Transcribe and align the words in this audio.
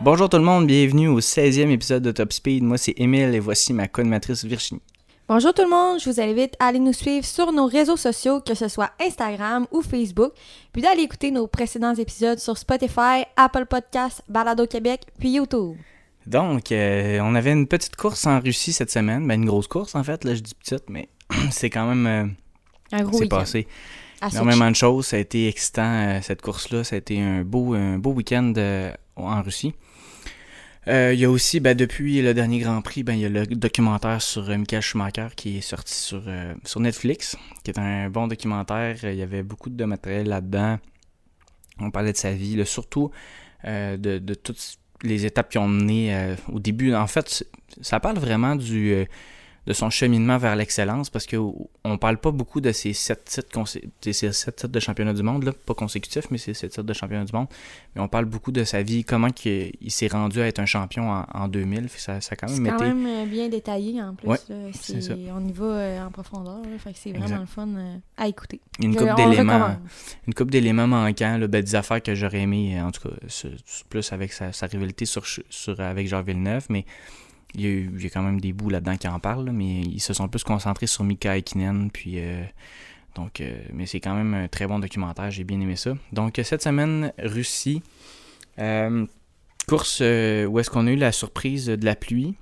Bonjour 0.00 0.30
tout 0.30 0.38
le 0.38 0.42
monde, 0.42 0.66
bienvenue 0.66 1.08
au 1.08 1.20
16e 1.20 1.68
épisode 1.68 2.02
de 2.02 2.10
Top 2.12 2.32
Speed. 2.32 2.62
Moi 2.62 2.78
c'est 2.78 2.94
Emile 2.96 3.34
et 3.34 3.40
voici 3.40 3.74
ma 3.74 3.88
co-animatrice 3.88 4.44
Virginie. 4.46 4.80
Bonjour 5.28 5.52
tout 5.52 5.60
le 5.60 5.68
monde, 5.68 6.00
je 6.00 6.08
vous 6.08 6.18
invite 6.22 6.54
à 6.60 6.68
aller 6.68 6.78
nous 6.78 6.94
suivre 6.94 7.26
sur 7.26 7.52
nos 7.52 7.66
réseaux 7.66 7.98
sociaux, 7.98 8.40
que 8.40 8.54
ce 8.54 8.68
soit 8.68 8.92
Instagram 8.98 9.66
ou 9.72 9.82
Facebook, 9.82 10.32
puis 10.72 10.80
d'aller 10.80 11.02
écouter 11.02 11.30
nos 11.30 11.46
précédents 11.46 11.94
épisodes 11.94 12.38
sur 12.38 12.56
Spotify, 12.56 13.24
Apple 13.36 13.66
Podcasts, 13.66 14.22
Balado 14.26 14.66
Québec, 14.66 15.02
puis 15.18 15.32
YouTube. 15.32 15.76
Donc, 16.28 16.72
euh, 16.72 17.20
on 17.22 17.34
avait 17.34 17.52
une 17.52 17.66
petite 17.66 17.96
course 17.96 18.26
en 18.26 18.38
Russie 18.38 18.74
cette 18.74 18.90
semaine, 18.90 19.26
ben 19.26 19.40
une 19.40 19.46
grosse 19.46 19.66
course 19.66 19.94
en 19.94 20.04
fait, 20.04 20.24
là 20.24 20.34
je 20.34 20.40
dis 20.40 20.54
petite, 20.54 20.90
mais 20.90 21.08
c'est 21.50 21.70
quand 21.70 21.88
même... 21.88 22.06
euh, 22.06 22.96
Un 22.96 23.02
gros 23.02 23.18
c'est 23.18 23.28
passé 23.28 23.66
énormément 24.32 24.70
de 24.70 24.76
choses, 24.76 25.06
ça 25.06 25.16
a 25.16 25.20
été 25.20 25.48
excitant 25.48 25.90
euh, 25.90 26.18
cette 26.20 26.42
course-là, 26.42 26.84
ça 26.84 26.96
a 26.96 26.98
été 26.98 27.18
un 27.18 27.44
beau, 27.44 27.72
un 27.72 27.96
beau 27.98 28.10
week-end 28.12 28.52
en 29.16 29.42
Russie. 29.42 29.74
Il 30.86 31.14
y 31.18 31.24
a 31.26 31.30
aussi, 31.30 31.60
ben, 31.60 31.76
depuis 31.76 32.22
le 32.22 32.32
dernier 32.32 32.60
Grand 32.60 32.80
Prix, 32.80 33.02
ben, 33.02 33.12
il 33.12 33.20
y 33.20 33.26
a 33.26 33.28
le 33.28 33.46
documentaire 33.46 34.22
sur 34.22 34.48
Michael 34.48 34.80
Schumacher 34.80 35.28
qui 35.36 35.58
est 35.58 35.60
sorti 35.60 35.94
sur, 35.94 36.22
sur 36.64 36.80
Netflix, 36.80 37.36
qui 37.62 37.70
est 37.70 37.78
un 37.78 38.08
bon 38.08 38.26
documentaire. 38.26 38.96
Il 39.02 39.14
y 39.14 39.22
avait 39.22 39.42
beaucoup 39.42 39.68
de 39.68 39.84
matériel 39.84 40.28
là-dedans. 40.28 40.78
On 41.78 41.90
parlait 41.90 42.12
de 42.12 42.16
sa 42.16 42.32
vie, 42.32 42.56
là, 42.56 42.64
surtout 42.64 43.10
de, 43.64 43.96
de 43.96 44.34
toutes 44.34 44.78
les 45.02 45.26
étapes 45.26 45.50
qui 45.50 45.58
ont 45.58 45.68
mené 45.68 46.14
euh, 46.14 46.34
au 46.52 46.58
début. 46.58 46.94
En 46.94 47.06
fait, 47.06 47.44
ça 47.80 48.00
parle 48.00 48.18
vraiment 48.18 48.56
du, 48.56 48.92
euh, 48.92 49.04
de 49.66 49.72
son 49.74 49.90
cheminement 49.90 50.38
vers 50.38 50.56
l'excellence 50.56 51.10
parce 51.10 51.26
qu'on 51.26 51.98
parle 52.00 52.16
pas 52.18 52.30
beaucoup 52.30 52.60
de 52.60 52.72
ces 52.72 52.94
sept 52.94 53.24
titres, 53.26 53.64
de 54.02 54.12
ces 54.12 54.32
sept 54.32 54.56
titres 54.56 54.68
de 54.72 54.80
championnat 54.80 55.12
du 55.12 55.22
monde, 55.22 55.44
là, 55.44 55.52
pas 55.52 55.74
consécutifs, 55.74 56.30
mais 56.30 56.38
ces 56.38 56.54
sept 56.54 56.70
titres 56.70 56.82
de 56.84 56.92
championnat 56.94 57.24
du 57.26 57.32
monde. 57.34 57.48
Mais 57.94 58.00
on 58.00 58.08
parle 58.08 58.24
beaucoup 58.24 58.50
de 58.50 58.64
sa 58.64 58.82
vie, 58.82 59.04
comment 59.04 59.28
il 59.44 59.90
s'est 59.90 60.06
rendu 60.08 60.40
à 60.40 60.46
être 60.46 60.58
un 60.58 60.66
champion 60.66 61.10
en, 61.10 61.26
en 61.34 61.48
2000. 61.48 61.88
Fait 61.88 61.96
que 61.96 62.02
Ça, 62.02 62.20
ça 62.20 62.32
a 62.32 62.36
quand 62.36 62.48
C'est 62.48 62.60
même 62.60 62.76
quand 62.76 62.84
été. 62.84 62.94
même 62.94 63.06
euh, 63.06 63.26
bien 63.30 63.48
détaillé 63.48 64.00
en 64.02 64.14
plus. 64.14 64.28
Ouais, 64.28 64.38
là. 64.48 64.56
c'est 64.72 65.02
ça. 65.02 65.14
on 65.34 65.46
y 65.46 65.52
va 65.52 65.64
euh, 65.64 66.06
en 66.06 66.10
profondeur, 66.10 66.62
c'est 66.94 67.10
Exact. 67.10 67.18
vraiment 67.26 67.40
le 67.40 67.46
fun 67.46 67.68
euh, 67.68 67.96
à 68.16 68.28
écouter. 68.28 68.60
Une 68.82 68.96
coupe 68.96 69.14
d'éléments. 69.16 69.76
une 70.26 70.34
couple 70.34 70.50
d'éléments 70.50 70.86
manquants, 70.86 71.36
là, 71.36 71.46
ben, 71.46 71.62
des 71.62 71.74
affaires 71.74 72.02
que 72.02 72.14
j'aurais 72.14 72.40
aimé, 72.40 72.80
en 72.80 72.90
tout 72.90 73.08
cas, 73.08 73.14
plus 73.90 74.12
avec 74.12 74.32
sa, 74.32 74.52
sa 74.52 74.66
rivalité 74.66 75.04
sur, 75.04 75.24
sur, 75.26 75.78
avec 75.80 76.08
Jean 76.08 76.22
Villeneuve, 76.22 76.66
mais 76.70 76.86
il 77.54 77.60
y, 77.60 77.66
a, 77.66 77.68
eu- 77.68 77.90
il 77.96 78.02
y 78.02 78.06
a 78.06 78.10
quand 78.10 78.22
même 78.22 78.40
des 78.40 78.52
bouts 78.52 78.70
là-dedans 78.70 78.96
qui 78.96 79.08
en 79.08 79.18
parlent, 79.20 79.46
là, 79.46 79.52
mais 79.52 79.80
ils 79.80 80.00
se 80.00 80.12
sont 80.12 80.28
plus 80.28 80.44
concentrés 80.44 80.86
sur 80.86 81.04
Mika 81.04 81.32
Hakkinen, 81.32 81.90
puis 81.90 82.14
euh, 82.18 82.42
donc, 83.14 83.40
euh, 83.40 83.58
mais 83.72 83.86
c'est 83.86 84.00
quand 84.00 84.14
même 84.14 84.34
un 84.34 84.48
très 84.48 84.66
bon 84.66 84.78
documentaire, 84.78 85.30
j'ai 85.30 85.44
bien 85.44 85.60
aimé 85.60 85.76
ça. 85.76 85.94
Donc, 86.12 86.40
cette 86.44 86.62
semaine, 86.62 87.12
Russie, 87.18 87.82
euh, 88.58 89.06
course 89.66 90.00
euh, 90.02 90.44
où 90.46 90.58
est-ce 90.58 90.70
qu'on 90.70 90.86
a 90.86 90.90
eu 90.90 90.96
la 90.96 91.10
surprise 91.12 91.66
de 91.66 91.84
la 91.84 91.96
pluie? 91.96 92.34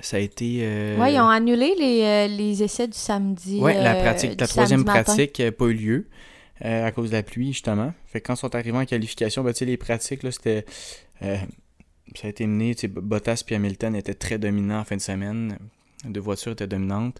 Ça 0.00 0.18
a 0.18 0.20
été... 0.20 0.62
Ouais, 0.98 1.14
ils 1.14 1.20
ont 1.20 1.28
annulé 1.28 1.74
les, 1.78 2.28
les 2.28 2.62
essais 2.62 2.86
du 2.86 2.98
samedi. 2.98 3.60
Ouais, 3.60 3.80
la 3.80 3.94
pratique, 3.94 4.30
du 4.32 4.36
la 4.36 4.46
troisième 4.46 4.84
pratique 4.84 5.38
n'a 5.38 5.52
pas 5.52 5.64
eu 5.66 5.74
lieu 5.74 6.08
à 6.60 6.90
cause 6.92 7.10
de 7.10 7.16
la 7.16 7.22
pluie, 7.22 7.52
justement. 7.52 7.92
Fait 8.06 8.20
que 8.20 8.26
quand 8.26 8.34
ils 8.34 8.38
sont 8.38 8.54
arrivés 8.54 8.76
en 8.76 8.84
qualification, 8.84 9.42
ben, 9.42 9.54
les 9.58 9.76
pratiques, 9.76 10.22
là, 10.22 10.30
c'était. 10.32 10.64
Ça 12.14 12.26
a 12.26 12.30
été 12.30 12.46
mené, 12.46 12.74
Bottas 12.88 13.42
puis 13.44 13.54
Hamilton 13.54 13.94
étaient 13.96 14.14
très 14.14 14.38
dominants 14.38 14.80
en 14.80 14.84
fin 14.84 14.96
de 14.96 15.00
semaine. 15.00 15.58
Les 16.04 16.10
deux 16.10 16.20
voitures 16.20 16.52
étaient 16.52 16.66
dominantes. 16.66 17.18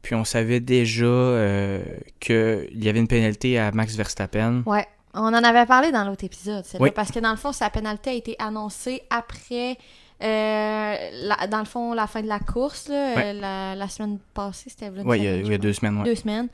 Puis 0.00 0.14
on 0.14 0.24
savait 0.24 0.60
déjà 0.60 1.04
euh, 1.06 1.82
qu'il 2.18 2.68
y 2.82 2.88
avait 2.88 2.98
une 2.98 3.06
pénalité 3.08 3.58
à 3.58 3.70
Max 3.70 3.94
Verstappen. 3.94 4.62
Ouais, 4.66 4.86
on 5.14 5.26
en 5.26 5.34
avait 5.44 5.66
parlé 5.66 5.92
dans 5.92 6.04
l'autre 6.04 6.24
épisode, 6.24 6.64
Oui. 6.80 6.90
parce 6.92 7.12
que 7.12 7.20
dans 7.20 7.30
le 7.30 7.36
fond, 7.36 7.52
sa 7.52 7.70
pénalité 7.70 8.10
a 8.10 8.14
été 8.14 8.34
annoncée 8.40 9.02
après, 9.10 9.76
euh, 10.22 10.94
la- 11.24 11.46
dans 11.46 11.58
le 11.60 11.64
fond, 11.66 11.92
la 11.94 12.06
fin 12.06 12.22
de 12.22 12.26
la 12.28 12.38
course, 12.40 12.88
là, 12.88 13.14
Ouais. 13.14 13.22
euh, 13.26 13.32
la, 13.40 13.74
la 13.76 13.88
semaine 13.88 14.18
passée, 14.34 14.70
c'était 14.70 14.88
Ouais, 14.90 15.18
il 15.18 15.46
y 15.48 15.54
a, 15.54 15.58
deux 15.58 15.72
semaines. 15.72 15.98
ouais. 15.98 16.04
Deux 16.04 16.14
semaines. 16.16 16.48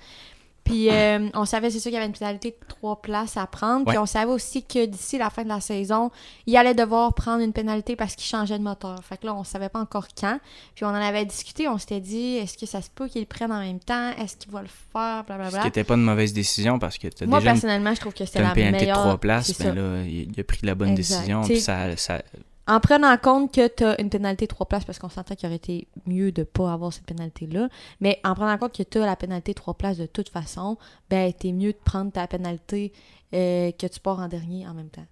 Puis 0.68 0.90
euh, 0.90 1.28
on 1.34 1.44
savait, 1.44 1.70
c'est 1.70 1.78
sûr, 1.78 1.90
qu'il 1.90 1.94
y 1.94 1.96
avait 1.96 2.06
une 2.06 2.12
pénalité 2.12 2.50
de 2.50 2.66
trois 2.68 3.00
places 3.00 3.36
à 3.36 3.46
prendre. 3.46 3.86
Puis 3.86 3.98
on 3.98 4.06
savait 4.06 4.30
aussi 4.30 4.62
que 4.62 4.84
d'ici 4.86 5.18
la 5.18 5.30
fin 5.30 5.42
de 5.44 5.48
la 5.48 5.60
saison, 5.60 6.10
il 6.46 6.56
allait 6.56 6.74
devoir 6.74 7.14
prendre 7.14 7.42
une 7.42 7.52
pénalité 7.52 7.96
parce 7.96 8.14
qu'il 8.14 8.26
changeait 8.26 8.58
de 8.58 8.62
moteur. 8.62 8.98
Fait 9.02 9.16
que 9.16 9.26
là, 9.26 9.34
on 9.34 9.44
savait 9.44 9.68
pas 9.68 9.80
encore 9.80 10.08
quand. 10.18 10.38
Puis 10.74 10.84
on 10.84 10.88
en 10.88 10.94
avait 10.94 11.24
discuté, 11.24 11.68
on 11.68 11.78
s'était 11.78 12.00
dit, 12.00 12.36
est-ce 12.36 12.58
que 12.58 12.66
ça 12.66 12.82
se 12.82 12.90
peut 12.94 13.08
qu'il 13.08 13.22
le 13.22 13.26
prenne 13.26 13.52
en 13.52 13.60
même 13.60 13.80
temps? 13.80 14.10
Est-ce 14.18 14.36
qu'il 14.36 14.52
va 14.52 14.62
le 14.62 14.68
faire? 14.68 15.22
Ce 15.22 15.26
Blablabla. 15.26 15.58
qui 15.60 15.64
n'était 15.66 15.84
pas 15.84 15.94
une 15.94 16.04
mauvaise 16.04 16.32
décision 16.32 16.78
parce 16.78 16.98
que 16.98 17.06
as 17.08 17.26
Moi, 17.26 17.38
déjà 17.38 17.50
une, 17.50 17.56
personnellement, 17.56 17.94
je 17.94 18.00
trouve 18.00 18.14
que 18.14 18.24
c'était 18.24 18.40
la 18.42 18.48
une 18.48 18.54
pénalité 18.54 18.80
meilleure... 18.86 18.98
de 18.98 19.02
trois 19.02 19.18
places. 19.18 19.52
c'est 19.52 19.64
Ben 19.64 19.74
là, 19.74 20.02
il, 20.04 20.32
a 20.38 20.44
pris 20.44 20.60
la 20.64 20.74
bonne 20.74 20.90
Exact. 20.90 21.18
décision. 21.18 21.40
T'sais, 21.42 21.52
Puis 21.54 21.62
ça, 21.62 21.96
ça, 21.96 22.22
En 22.68 22.80
prenant 22.80 23.16
compte 23.16 23.52
que 23.54 23.66
tu 23.66 23.82
as 23.82 24.00
une 24.00 24.10
pénalité 24.10 24.46
trois 24.46 24.66
places, 24.66 24.84
parce 24.84 24.98
qu'on 24.98 25.08
s'entend 25.08 25.34
qu'il 25.34 25.46
aurait 25.46 25.56
été 25.56 25.88
mieux 26.06 26.30
de 26.32 26.42
pas 26.44 26.72
avoir 26.72 26.92
cette 26.92 27.06
pénalité-là, 27.06 27.68
mais 28.00 28.20
en 28.24 28.34
prenant 28.34 28.56
compte 28.58 28.76
que 28.76 28.82
tu 28.82 28.98
as 28.98 29.06
la 29.06 29.16
pénalité 29.16 29.54
trois 29.54 29.74
places 29.74 29.96
de 29.98 30.06
toute 30.06 30.28
façon, 30.28 30.76
ben 31.10 31.32
t'es 31.32 31.52
mieux 31.52 31.72
de 31.72 31.78
prendre 31.82 32.12
ta 32.12 32.26
pénalité 32.26 32.92
euh, 33.34 33.72
que 33.72 33.86
tu 33.86 34.00
pars 34.00 34.18
en 34.20 34.28
dernier 34.28 34.66
en 34.68 34.74
même 34.74 34.90
temps. 34.90 35.06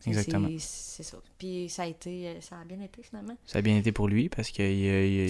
C'est- 0.00 0.10
exactement. 0.10 0.48
C'est 0.60 1.02
ça. 1.02 1.16
Puis 1.38 1.68
ça 1.68 1.82
a 1.82 1.86
été, 1.86 2.28
euh, 2.28 2.40
ça 2.40 2.54
a 2.60 2.64
bien 2.64 2.80
été 2.80 3.02
finalement. 3.02 3.34
ça 3.44 3.58
a 3.58 3.62
bien 3.62 3.76
été 3.76 3.90
pour 3.90 4.06
lui 4.06 4.28
parce 4.28 4.50
qu'il 4.50 4.64
il, 4.64 4.84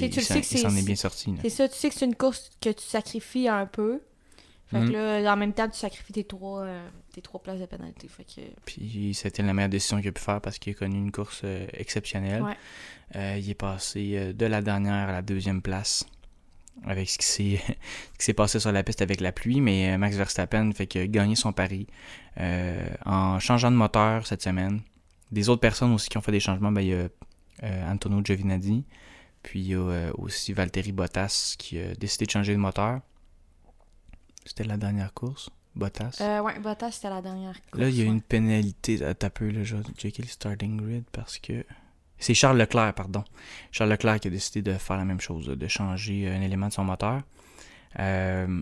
il, 0.05 0.13
s'en- 0.23 0.35
il 0.35 0.45
c'est- 0.45 0.59
est 0.59 0.83
bien 0.85 0.95
sorti. 0.95 1.33
C'est 1.43 1.49
ça, 1.49 1.69
tu 1.71 1.75
sais 1.75 1.89
que 1.89 1.95
c'est 1.95 2.05
une 2.05 2.15
course 2.15 2.51
que 2.61 2.69
tu 2.69 2.85
sacrifies 2.85 3.49
un 3.49 3.65
peu. 3.65 4.03
Fait 4.71 4.81
que 4.81 5.23
là, 5.23 5.33
en 5.33 5.37
même 5.37 5.55
temps, 5.55 5.69
tu 5.69 5.79
sacrifies 5.79 6.13
tes 6.13 6.25
trois, 6.25 6.61
euh, 6.61 6.89
tes 7.13 7.23
trois 7.23 7.41
places 7.41 7.61
de 7.61 7.67
pénalité. 7.67 8.07
Fait 8.07 8.25
que. 8.25 8.43
Puis 8.67 9.15
c'était 9.15 9.43
la 9.43 9.55
meilleure 9.55 9.71
décision 9.71 9.99
qu'il 9.99 10.09
a 10.09 10.13
pu 10.13 10.21
faire 10.21 10.41
parce 10.43 10.59
qu'il 10.59 10.73
a 10.73 10.77
connu 10.77 10.99
une 10.99 11.11
course 11.11 11.41
euh, 11.45 11.67
exceptionnelle. 11.73 12.43
Ouais. 12.43 12.57
Euh, 13.17 13.39
il 13.39 13.49
est 13.49 13.55
passé 13.55 14.35
de 14.35 14.47
la 14.47 14.61
dernière 14.61 15.09
à 15.09 15.13
la 15.13 15.23
deuxième 15.23 15.63
place 15.63 16.05
avec 16.85 17.09
ce 17.09 17.19
qui 17.19 17.59
s'est 18.19 18.33
passé 18.35 18.61
sur 18.61 18.71
la 18.71 18.83
piste 18.83 19.01
avec 19.01 19.21
la 19.21 19.33
pluie, 19.33 19.61
mais 19.61 19.97
Max 19.97 20.17
Verstappen 20.17 20.71
fait 20.73 20.95
a 20.97 21.07
gagné 21.07 21.35
son 21.35 21.53
pari 21.53 21.87
en 22.37 23.41
changeant 23.41 23.71
de 23.71 23.77
moteur 23.77 24.27
cette 24.27 24.43
semaine. 24.43 24.83
Des 25.33 25.49
autres 25.49 25.61
personnes 25.61 25.93
aussi 25.93 26.09
qui 26.09 26.19
ont 26.19 26.21
fait 26.21 26.33
des 26.33 26.41
changements, 26.41 26.71
ben, 26.71 26.83
il 26.83 26.89
y 26.89 26.95
a 26.95 27.09
Antonio 27.91 28.23
Giovinazzi, 28.23 28.85
puis 29.43 29.61
il 29.61 29.67
y 29.69 29.75
a 29.75 30.11
aussi 30.19 30.53
Valtteri 30.53 30.93
Bottas 30.93 31.57
qui 31.59 31.81
a 31.81 31.95
décidé 31.95 32.27
de 32.27 32.31
changer 32.31 32.53
de 32.53 32.59
moteur. 32.59 33.01
C'était 34.49 34.65
la 34.65 34.79
dernière 34.79 35.13
course, 35.13 35.51
Bottas. 35.77 36.19
Euh, 36.23 36.41
ouais, 36.41 36.59
Bottas, 36.59 36.93
c'était 36.93 37.11
la 37.11 37.21
dernière 37.21 37.61
course. 37.71 37.83
Là, 37.83 37.91
il 37.91 37.97
y 37.97 38.01
a 38.01 38.05
ouais. 38.05 38.11
une 38.11 38.23
pénalité. 38.23 39.05
à 39.05 39.13
T'as 39.15 39.29
peu, 39.29 39.51
là, 39.51 39.63
je 39.63 39.77
vais 39.77 39.83
checker 39.95 40.23
le 40.23 40.29
starting 40.29 40.81
grid 40.81 41.05
parce 41.13 41.39
que. 41.39 41.67
C'est 42.19 42.33
Charles 42.33 42.57
Leclerc, 42.59 42.95
pardon. 42.95 43.23
Charles 43.71 43.91
Leclerc 43.91 44.21
qui 44.21 44.29
a 44.29 44.31
décidé 44.31 44.63
de 44.63 44.73
faire 44.77 44.97
la 44.97 45.05
même 45.05 45.21
chose, 45.21 45.47
de 45.47 45.69
changer 45.69 46.29
un 46.29 46.41
élément 46.41 46.69
de 46.69 46.73
son 46.73 46.83
moteur. 46.83 47.21
Euh, 47.99 48.61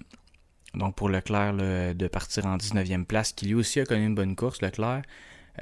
donc 0.74 0.96
pour 0.96 1.08
Leclerc, 1.08 1.52
là, 1.52 1.94
de 1.94 2.08
partir 2.08 2.46
en 2.46 2.56
19e 2.56 3.04
place, 3.04 3.32
qui 3.32 3.46
lui 3.46 3.54
aussi 3.54 3.78
a 3.78 3.86
connu 3.86 4.06
une 4.06 4.14
bonne 4.16 4.34
course, 4.34 4.60
Leclerc. 4.60 5.02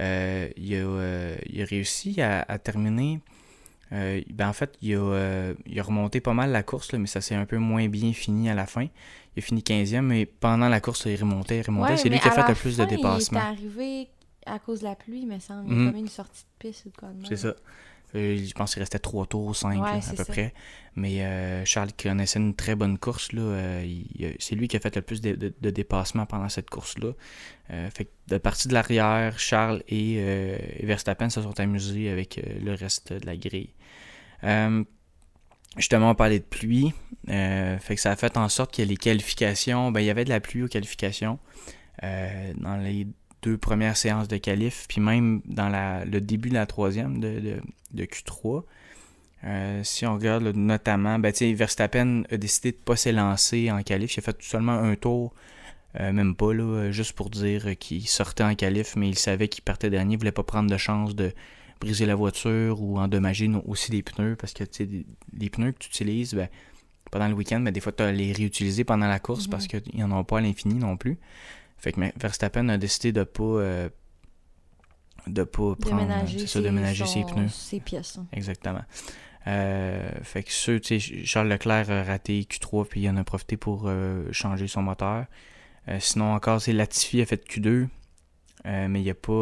Euh, 0.01 0.49
il, 0.56 0.75
a, 0.75 0.79
euh, 0.79 1.37
il 1.47 1.61
a 1.61 1.67
réussi 1.67 2.21
à, 2.23 2.45
à 2.49 2.59
terminer. 2.59 3.21
Euh, 3.94 4.21
ben 4.32 4.49
en 4.49 4.53
fait, 4.53 4.77
il 4.82 4.94
a, 4.94 4.99
euh, 4.99 5.55
il 5.66 5.78
a 5.78 5.82
remonté 5.82 6.21
pas 6.21 6.34
mal 6.34 6.50
la 6.50 6.62
course, 6.62 6.93
là, 6.93 6.99
mais 6.99 7.06
ça 7.06 7.21
s'est 7.21 7.34
un 7.34 7.47
peu 7.47 7.59
moins 7.59 7.88
bien 7.88 8.12
fini 8.12 8.50
à 8.50 8.55
la 8.55 8.66
fin. 8.66 8.87
Il 9.37 9.38
a 9.38 9.43
fini 9.43 9.62
15e, 9.62 10.00
mais 10.03 10.27
pendant 10.27 10.69
la 10.69 10.81
course, 10.81 11.05
il 11.06 11.16
remontait, 11.21 11.59
il 11.60 11.62
remontait. 11.66 11.93
Ouais, 11.93 11.97
C'est 11.97 12.09
lui 12.09 12.19
qui 12.19 12.28
a 12.28 12.32
fait 12.32 12.47
le 12.49 12.55
plus 12.55 12.77
de 12.77 12.84
dépassements. 12.84 13.41
Il 13.41 13.43
est 13.43 13.47
arrivé 13.47 14.09
à 14.47 14.59
cause 14.59 14.81
de 14.81 14.84
la 14.84 14.94
pluie, 14.94 15.21
il 15.22 15.27
me 15.28 15.38
semble. 15.38 15.72
Il 15.72 15.87
a 15.88 15.91
comme 15.91 15.99
une 16.00 16.09
sortie 16.09 16.43
de 16.43 16.69
piste 16.69 16.87
ou 16.87 16.91
de 16.91 16.97
quoi. 16.97 17.09
C'est 17.28 17.37
ça. 17.37 17.55
Euh, 18.16 18.37
je 18.47 18.53
pense 18.53 18.72
qu'il 18.75 18.81
restait 18.81 19.00
3 19.00 19.27
tours, 19.27 19.56
5 19.56 19.82
Ouais, 19.82 19.88
à 19.88 19.94
peu 20.11 20.16
ça. 20.16 20.25
près. 20.25 20.55
Mais 20.94 21.25
euh, 21.25 21.64
Charles 21.64 21.90
qui 21.93 22.06
connaissait 22.08 22.38
une 22.38 22.55
très 22.55 22.76
bonne 22.76 22.97
course, 22.97 23.32
là, 23.32 23.81
c'est 24.38 24.55
lui 24.55 24.69
qui 24.69 24.76
a 24.76 24.81
fait 24.81 24.94
le 24.94 25.02
plus 25.02 25.20
de, 25.20 25.32
de- 25.35 25.52
de 25.61 25.70
dépassements 25.70 26.25
pendant 26.25 26.49
cette 26.49 26.70
course-là. 26.70 27.11
Euh, 27.73 27.90
fait 27.90 28.05
que 28.05 28.11
de 28.29 28.38
partie 28.38 28.69
de 28.69 28.73
l'arrière, 28.75 29.38
Charles 29.40 29.82
et, 29.88 30.14
et 30.19 30.87
Verstappen 30.87 31.29
se 31.29 31.43
sont 31.43 31.58
amusés 31.58 32.08
avec 32.08 32.40
le 32.62 32.75
reste 32.75 33.12
de 33.12 33.26
la 33.26 33.37
grille. 33.37 33.70
Euh, 34.43 34.85
justement, 35.77 36.11
on 36.11 36.15
parlait 36.15 36.39
de 36.41 36.45
pluie. 36.45 36.93
euh, 37.29 37.79
fait 37.79 37.95
que 37.95 38.01
ça 38.01 38.11
a 38.13 38.17
fait 38.17 38.37
en 38.37 38.49
sorte 38.49 38.75
que 38.75 38.83
les 38.83 38.97
qualifications, 38.97 39.91
ben, 39.93 40.01
il 40.01 40.07
y 40.07 40.11
avait 40.11 40.25
de 40.25 40.31
la 40.31 40.41
pluie 40.41 40.63
aux 40.63 40.69
qualifications. 40.69 41.39
euh, 42.03 42.53
dans 42.57 42.77
les 42.77 43.07
deux 43.43 43.57
premières 43.59 43.97
séances 43.97 44.29
de 44.29 44.37
qualif, 44.39 44.87
puis 44.89 45.01
même 45.01 45.43
dans 45.47 45.69
le 46.05 46.21
début 46.21 46.49
de 46.49 46.55
la 46.55 46.67
troisième 46.67 47.21
de, 47.21 47.41
de, 47.41 47.63
de 47.93 48.05
Q3. 48.05 48.65
Euh, 49.45 49.85
si 49.85 50.07
on 50.07 50.15
regarde 50.15 50.45
notamment, 50.57 51.19
ben, 51.19 51.33
Verstappen 51.55 52.23
a 52.31 52.37
décidé 52.37 52.73
de 52.73 52.77
ne 52.79 52.83
pas 52.83 52.97
s'élancer 52.97 53.71
en 53.71 53.83
qualif. 53.83 54.17
Il 54.17 54.21
a 54.21 54.23
fait 54.23 54.43
seulement 54.43 54.73
un 54.73 54.97
tour, 54.97 55.35
même 56.01 56.35
pas, 56.35 56.53
là, 56.55 56.91
juste 56.91 57.13
pour 57.13 57.31
dire 57.31 57.79
qu'il 57.79 58.09
sortait 58.09 58.43
en 58.45 58.55
qualif, 58.55 58.97
mais 58.97 59.09
il 59.09 59.19
savait 59.19 59.49
qu'il 59.49 59.63
partait 59.63 59.91
dernier. 59.91 60.15
Il 60.15 60.19
voulait 60.19 60.33
pas 60.33 60.43
prendre 60.43 60.71
de 60.71 60.77
chance 60.77 61.15
de, 61.15 61.33
briser 61.81 62.06
la 62.06 62.15
voiture 62.15 62.81
ou 62.82 62.99
endommager 62.99 63.50
aussi 63.67 63.93
les 63.93 64.03
pneus 64.03 64.37
parce 64.37 64.53
que 64.53 64.65
des- 64.85 65.06
les 65.37 65.50
pneus 65.50 65.73
que 65.73 65.79
tu 65.79 65.88
utilises 65.88 66.35
ben, 66.35 66.49
pendant 67.11 67.29
le 67.29 67.35
week-end, 67.35 67.61
ben, 67.61 67.71
des 67.73 67.81
fois 67.81 67.93
tu 67.93 68.03
as 68.03 68.12
les 68.12 68.32
réutiliser 68.32 68.85
pendant 68.85 69.06
la 69.09 69.19
course 69.21 69.47
Mhm. 69.47 69.50
parce 69.50 69.67
qu'ils 69.67 69.82
n'en 70.06 70.19
ont 70.19 70.25
pas 70.25 70.38
à 70.38 70.41
l'infini 70.41 70.75
non 70.75 70.97
plus. 70.97 71.19
Fait 71.76 71.93
que 71.93 72.00
mais, 72.00 72.12
Verstappen 72.19 72.69
a 72.71 72.79
décidé 72.79 73.12
de 73.12 73.25
pas 73.25 73.43
euh, 73.44 73.88
de 75.26 75.43
pas 75.44 75.75
prendre 75.76 76.03
Déménager, 76.03 76.47
ça, 76.47 76.61
déménager 76.61 77.06
ses 77.06 77.25
pneus. 77.25 77.49
ses 77.49 77.81
pièces. 77.81 78.19
hein. 78.19 78.26
Exactement. 78.32 78.82
Euh, 79.47 80.11
fait 80.23 80.43
que 80.43 80.53
ceux, 80.53 80.81
tu 80.81 80.99
sais, 81.00 81.25
Charles 81.25 81.49
Leclerc 81.49 81.91
a 81.91 82.03
raté 82.03 82.47
Q3 82.50 82.87
puis 82.87 83.03
il 83.03 83.09
en 83.11 83.17
a 83.17 83.25
profité 83.25 83.56
pour 83.56 83.85
euh, 83.87 84.25
changer 84.32 84.69
son 84.69 84.82
moteur. 84.82 85.26
Euh, 85.88 85.99
sinon 86.00 86.32
encore, 86.32 86.62
c'est 86.62 86.73
Latifi 86.73 87.21
a 87.21 87.26
fait 87.26 87.47
Q2, 87.47 87.88
euh, 88.67 88.88
mais 88.88 89.03
il 89.03 89.11
a 89.11 89.15
pas, 89.15 89.32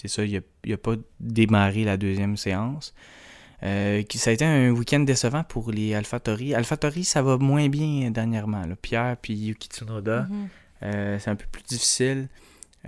c'est 0.00 0.08
ça, 0.08 0.24
il 0.24 0.36
a, 0.36 0.40
il 0.64 0.72
a 0.72 0.76
pas 0.76 0.94
démarré 1.20 1.84
la 1.84 1.96
deuxième 1.96 2.36
séance. 2.36 2.94
Euh, 3.62 4.02
ça 4.14 4.30
a 4.30 4.32
été 4.32 4.44
un 4.44 4.70
week-end 4.70 5.00
décevant 5.00 5.44
pour 5.44 5.70
les 5.70 5.94
AlphaTauri. 5.94 6.54
AlphaTauri, 6.54 7.04
ça 7.04 7.22
va 7.22 7.38
moins 7.38 7.68
bien 7.68 8.10
dernièrement. 8.10 8.64
là. 8.66 8.74
Pierre 8.74 9.16
puis 9.22 9.34
Yuki 9.34 9.68
Tsunoda, 9.68 10.22
Mhm. 10.28 10.48
euh, 10.82 11.18
c'est 11.20 11.30
un 11.30 11.36
peu 11.36 11.46
plus 11.52 11.62
difficile 11.62 12.28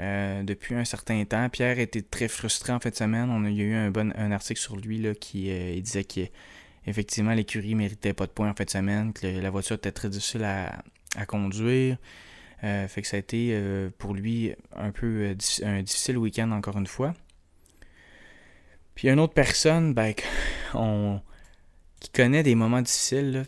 euh, 0.01 0.43
depuis 0.43 0.75
un 0.75 0.85
certain 0.85 1.25
temps. 1.25 1.49
Pierre 1.49 1.79
était 1.79 2.03
très 2.03 2.27
frustré 2.27 2.73
en 2.73 2.81
fin 2.81 2.91
de 2.91 2.97
semaine. 2.97 3.31
On 3.31 3.45
a, 3.45 3.51
il 3.51 3.57
y 3.57 3.61
a 3.61 3.65
eu 3.65 3.75
un, 3.75 3.91
bon, 3.93 4.13
un 4.17 4.33
article 4.33 4.59
sur 4.61 4.77
lui 4.77 4.99
là, 4.99 5.15
qui 5.15 5.47
il 5.47 5.81
disait 5.83 6.03
qu'effectivement 6.05 7.33
l'écurie 7.35 7.77
méritait 7.77 8.13
pas 8.13 8.27
de 8.27 8.33
points 8.33 8.51
en 8.51 8.55
fin 8.55 8.65
de 8.65 8.71
semaine, 8.71 9.13
que 9.13 9.27
le- 9.27 9.41
la 9.41 9.51
voiture 9.51 9.77
était 9.77 9.93
très 9.93 10.09
difficile 10.09 10.43
à, 10.43 10.83
à 11.17 11.25
conduire. 11.27 11.97
Euh, 12.63 12.89
fait 12.89 13.03
que 13.03 13.09
ça 13.09 13.17
a 13.17 13.21
été 13.21 13.51
euh, 13.53 13.91
pour 13.99 14.15
lui 14.15 14.55
un 14.75 14.91
peu 14.91 15.07
euh, 15.07 15.35
un 15.65 15.83
difficile 15.83 16.17
week-end 16.19 16.51
encore 16.53 16.79
une 16.79 16.87
fois. 16.87 17.15
Puis 18.95 19.09
une 19.09 19.19
autre 19.19 19.35
personne 19.35 19.93
ben, 19.93 20.15
on, 20.75 21.21
qui 22.01 22.11
connaît 22.11 22.43
des 22.43 22.55
moments 22.55 22.81
difficiles, 22.83 23.33
là, 23.33 23.43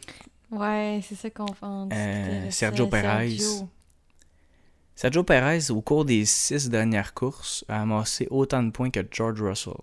Ouais, 0.50 1.00
c'est 1.02 1.16
ça 1.16 1.30
qu'on 1.30 1.46
on 1.62 1.88
Euh, 1.92 2.50
Sergio 2.50 2.86
Perez. 2.86 3.30
Sergio. 3.30 3.68
Sergio 4.94 5.24
Perez, 5.24 5.70
au 5.70 5.80
cours 5.80 6.04
des 6.04 6.24
six 6.24 6.68
dernières 6.70 7.14
courses, 7.14 7.64
a 7.68 7.82
amassé 7.82 8.28
autant 8.30 8.62
de 8.62 8.70
points 8.70 8.90
que 8.90 9.00
George 9.10 9.42
Russell. 9.42 9.74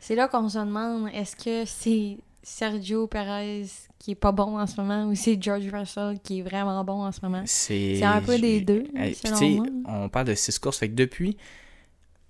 C'est 0.00 0.14
là 0.14 0.28
qu'on 0.28 0.48
se 0.48 0.58
demande 0.58 1.08
est-ce 1.12 1.36
que 1.36 1.64
c'est 1.64 2.18
Sergio 2.42 3.06
Perez 3.06 3.66
qui 4.02 4.10
est 4.10 4.16
pas 4.16 4.32
bon 4.32 4.58
en 4.58 4.66
ce 4.66 4.80
moment 4.80 5.04
ou 5.06 5.14
c'est 5.14 5.40
George 5.40 5.68
Russell 5.72 6.18
qui 6.24 6.40
est 6.40 6.42
vraiment 6.42 6.82
bon 6.84 7.04
en 7.04 7.12
ce 7.12 7.20
moment? 7.22 7.42
C'est 7.46 8.02
un 8.02 8.20
peu 8.20 8.36
des 8.38 8.60
deux, 8.60 8.84
Hey, 8.96 9.14
selon 9.14 9.50
moi. 9.56 9.66
on 9.86 10.08
parle 10.08 10.26
de 10.26 10.34
six 10.34 10.58
courses. 10.58 10.78
Fait 10.78 10.88
que 10.88 10.94
depuis 10.94 11.36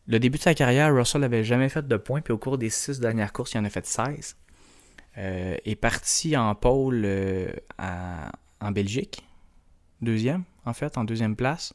le 0.07 0.19
début 0.19 0.37
de 0.37 0.43
sa 0.43 0.53
carrière, 0.55 0.95
Russell 0.95 1.23
n'avait 1.23 1.45
jamais 1.45 1.69
fait 1.71 1.87
de 1.89 1.97
points. 1.97 2.21
Puis 2.21 2.33
au 2.33 2.39
cours 2.39 2.59
des 2.59 2.69
six 2.69 3.01
dernières 3.01 3.33
courses, 3.33 3.53
il 3.55 3.59
en 3.59 3.65
a 3.65 3.71
fait 3.71 3.87
16. 3.87 4.37
Euh, 5.19 5.57
est 5.65 5.77
parti 5.77 6.37
en 6.37 6.55
pôle 6.55 7.03
euh, 7.05 7.51
à- 7.79 8.33
en 8.61 8.71
Belgique. 8.71 9.23
Deuxième, 10.01 10.43
en 10.67 10.73
fait, 10.75 10.99
en 10.99 11.05
deuxième 11.05 11.37
place. 11.37 11.73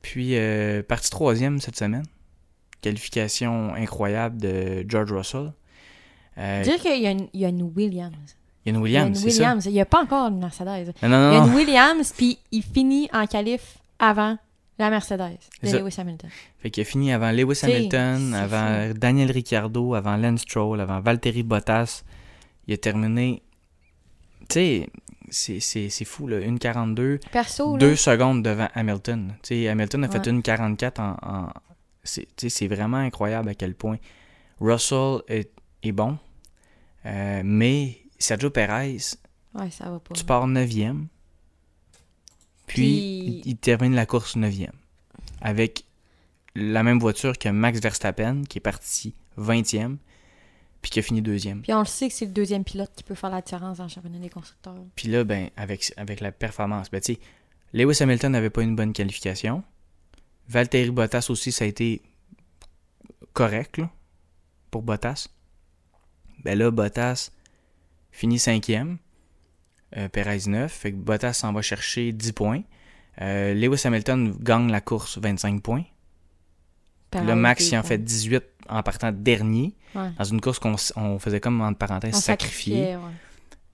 Puis 0.00 0.36
euh, 0.36 0.82
parti 0.82 1.10
troisième 1.10 1.60
cette 1.60 1.76
semaine. 1.76 2.04
Qualification 2.80 3.74
incroyable 3.74 4.38
de 4.40 4.84
George 4.88 5.12
Russell. 5.12 5.52
Euh, 6.38 6.62
Dire 6.62 6.76
qu'il 6.80 7.02
y 7.34 7.44
a 7.44 7.48
une 7.48 7.62
Williams. 7.62 8.14
Il 8.68 8.72
y 8.72 8.74
a 8.74 8.76
une 8.76 8.82
Williams, 8.82 9.18
c'est 9.22 9.30
ça? 9.30 9.56
Il 9.66 9.72
n'y 9.72 9.80
a 9.80 9.86
pas 9.86 10.02
encore 10.02 10.28
une 10.28 10.38
Mercedes. 10.38 10.92
Non, 11.02 11.08
non, 11.08 11.30
Il 11.30 11.34
y 11.34 11.36
a 11.36 11.40
non. 11.40 11.44
une 11.46 11.50
non. 11.50 11.56
Williams, 11.56 12.12
puis 12.16 12.38
il 12.52 12.62
finit 12.62 13.08
en 13.12 13.26
qualif 13.26 13.78
avant 13.98 14.38
la 14.78 14.90
Mercedes 14.90 15.38
de. 15.62 15.78
Lewis 15.78 15.94
Hamilton. 15.98 16.30
Fait 16.60 16.70
qu'il 16.70 16.82
a 16.82 16.84
fini 16.84 17.12
avant 17.12 17.30
Lewis 17.32 17.60
Hamilton, 17.62 18.34
avant 18.34 18.90
Daniel 18.94 19.30
Ricciardo, 19.32 19.94
avant 19.94 20.16
Lance 20.16 20.42
Stroll, 20.42 20.80
avant 20.80 21.00
Valtteri 21.00 21.42
Bottas. 21.42 22.04
Il 22.66 22.74
a 22.74 22.76
terminé. 22.76 23.42
Tu 24.48 24.84
sais, 25.30 25.58
c'est- 25.90 26.04
fou, 26.04 26.26
là. 26.26 26.38
Une 26.40 26.58
42, 26.58 27.18
Perso, 27.32 27.72
là, 27.72 27.78
deux 27.78 27.96
secondes 27.96 28.42
devant 28.42 28.68
Hamilton. 28.74 29.34
Tu 29.42 29.48
sais, 29.62 29.68
Hamilton 29.68 30.04
a 30.04 30.08
fait 30.08 30.20
Ouais. 30.20 30.30
une 30.30 30.42
44 30.42 31.00
en. 31.00 31.16
en- 31.22 31.52
c'est 32.04 32.22
tu 32.36 32.48
sais, 32.48 32.48
c'est 32.48 32.68
vraiment 32.68 32.96
incroyable 32.98 33.48
à 33.50 33.54
quel 33.54 33.74
point 33.74 33.96
Russell 34.60 35.18
est, 35.28 35.50
est 35.82 35.92
bon. 35.92 36.16
Euh, 37.04 37.42
mais 37.44 37.98
Sergio 38.18 38.50
Perez, 38.50 38.98
ouais, 39.54 39.70
ça 39.70 39.90
va 39.90 40.00
pas. 40.00 40.14
tu 40.14 40.24
pars 40.24 40.46
9e. 40.46 41.06
Puis, 42.66 42.74
Puis- 42.74 43.42
il, 43.44 43.56
termine 43.56 43.94
la 43.94 44.06
course 44.06 44.36
9e. 44.36 44.72
Avec 45.40 45.84
la 46.54 46.82
même 46.82 46.98
voiture 46.98 47.38
que 47.38 47.48
Max 47.48 47.80
Verstappen, 47.80 48.42
qui 48.44 48.58
est 48.58 48.60
parti 48.60 49.14
20e, 49.38 49.96
puis 50.82 50.90
qui 50.90 50.98
a 50.98 51.02
fini 51.02 51.22
deuxième. 51.22 51.62
Puis 51.62 51.72
on 51.72 51.80
le 51.80 51.86
sait 51.86 52.08
que 52.08 52.14
c'est 52.14 52.26
le 52.26 52.32
deuxième 52.32 52.64
pilote 52.64 52.90
qui 52.94 53.02
peut 53.04 53.14
faire 53.14 53.30
la 53.30 53.40
différence 53.40 53.78
dans 53.78 53.84
le 53.84 53.90
championnat 53.90 54.18
des 54.18 54.28
constructeurs. 54.28 54.74
Puis 54.94 55.08
là, 55.08 55.24
ben, 55.24 55.50
avec, 55.56 55.92
avec 55.96 56.20
la 56.20 56.32
performance, 56.32 56.90
ben, 56.90 57.00
tu 57.00 57.14
sais, 57.14 57.20
Lewis 57.72 57.98
Hamilton 58.00 58.32
n'avait 58.32 58.50
pas 58.50 58.62
une 58.62 58.76
bonne 58.76 58.92
qualification. 58.92 59.62
Valtteri 60.48 60.90
Bottas 60.90 61.26
aussi, 61.30 61.52
ça 61.52 61.64
a 61.64 61.68
été 61.68 62.00
correct, 63.32 63.78
là, 63.78 63.90
pour 64.70 64.82
Bottas. 64.82 65.28
Ben 66.44 66.56
là, 66.58 66.70
Bottas 66.70 67.30
finit 68.18 68.38
cinquième. 68.38 68.98
Euh, 69.96 70.08
Perez 70.08 70.40
9. 70.46 70.70
Fait 70.70 70.92
que 70.92 70.96
Bottas 70.96 71.32
s'en 71.34 71.52
va 71.52 71.62
chercher 71.62 72.12
10 72.12 72.32
points. 72.32 72.62
Euh, 73.20 73.54
Lewis 73.54 73.80
Hamilton 73.84 74.36
gagne 74.40 74.70
la 74.70 74.80
course 74.80 75.18
25 75.18 75.62
points. 75.62 75.84
Pareil, 77.10 77.34
Max, 77.34 77.70
il 77.70 77.78
en 77.78 77.82
fait 77.82 77.98
18 77.98 78.44
en 78.68 78.82
partant 78.82 79.12
dernier. 79.12 79.74
Ouais. 79.94 80.10
Dans 80.18 80.24
une 80.24 80.40
course 80.40 80.58
qu'on 80.58 80.76
on 80.96 81.18
faisait 81.18 81.40
comme, 81.40 81.60
entre 81.62 81.78
parenthèses, 81.78 82.16
sacrifier. 82.16 82.96
ouais. 82.96 83.02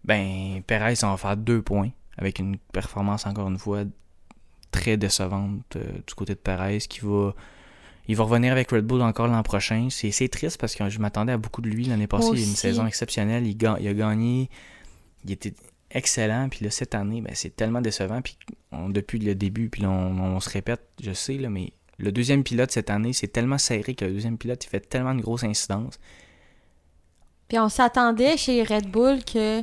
Ben, 0.05 0.63
Perez, 0.67 0.97
ça 0.97 1.09
va 1.09 1.17
faire 1.17 1.37
deux 1.37 1.63
points 1.63 1.91
avec 2.17 2.39
une 2.39 2.59
performance, 2.59 3.27
encore 3.27 3.49
une 3.49 3.59
fois, 3.59 3.85
très 4.71 4.97
décevante 4.97 5.77
euh, 5.77 5.85
du 6.07 6.15
côté 6.15 6.35
de 6.35 6.39
Perez 6.39 6.79
qui 6.79 7.01
va. 7.01 7.35
Il 8.09 8.17
va 8.17 8.25
revenir 8.25 8.53
avec 8.53 8.71
Red 8.71 8.85
Bull 8.85 9.01
encore 9.03 9.29
l'an 9.29 9.43
prochain. 9.43 9.89
C'est 9.91 10.29
triste 10.29 10.59
parce 10.61 10.75
que 10.75 10.89
je 10.91 10.99
m'attendais 10.99 11.33
à 11.33 11.39
beaucoup 11.39 11.63
de 11.63 11.69
lui 11.71 11.85
l'année 11.85 12.07
passée. 12.07 12.27
Moi 12.27 12.37
Il 12.37 12.41
a 12.41 12.45
une 12.45 12.51
aussi. 12.51 12.57
saison 12.61 12.87
exceptionnelle. 12.87 13.47
Il, 13.47 13.67
a 13.67 13.95
gagné. 13.95 14.51
Il 15.25 15.33
était 15.33 15.55
excellent. 15.91 16.49
Puis 16.51 16.65
là, 16.65 16.71
cette 16.71 16.95
année, 16.95 17.23
ben, 17.23 17.33
c'est 17.35 17.57
tellement 17.57 17.81
décevant. 17.81 18.21
Puis 18.21 18.37
on- 18.73 18.91
depuis 18.91 19.19
le 19.19 19.35
début, 19.35 19.71
puis 19.71 19.83
là, 19.83 19.89
on, 19.91 20.19
on 20.37 20.41
se 20.41 20.51
répète, 20.51 20.83
je 21.03 21.13
sais, 21.13 21.35
là, 21.39 21.49
mais 21.49 21.73
le 21.99 22.13
deuxième 22.13 22.43
pilote 22.45 22.71
cette 22.73 22.91
année, 22.91 23.13
c'est 23.15 23.29
tellement 23.29 23.57
serré 23.59 23.95
que 23.95 24.05
le 24.05 24.13
deuxième 24.13 24.37
pilote, 24.37 24.63
il 24.65 24.69
fait 24.69 24.81
tellement 24.81 25.15
de 25.15 25.23
grosses 25.23 25.45
incidences. 25.45 25.99
Puis 27.49 27.59
on 27.59 27.69
s'attendait 27.69 28.37
chez 28.37 28.63
Red 28.65 28.91
Bull 28.91 29.25
que 29.25 29.63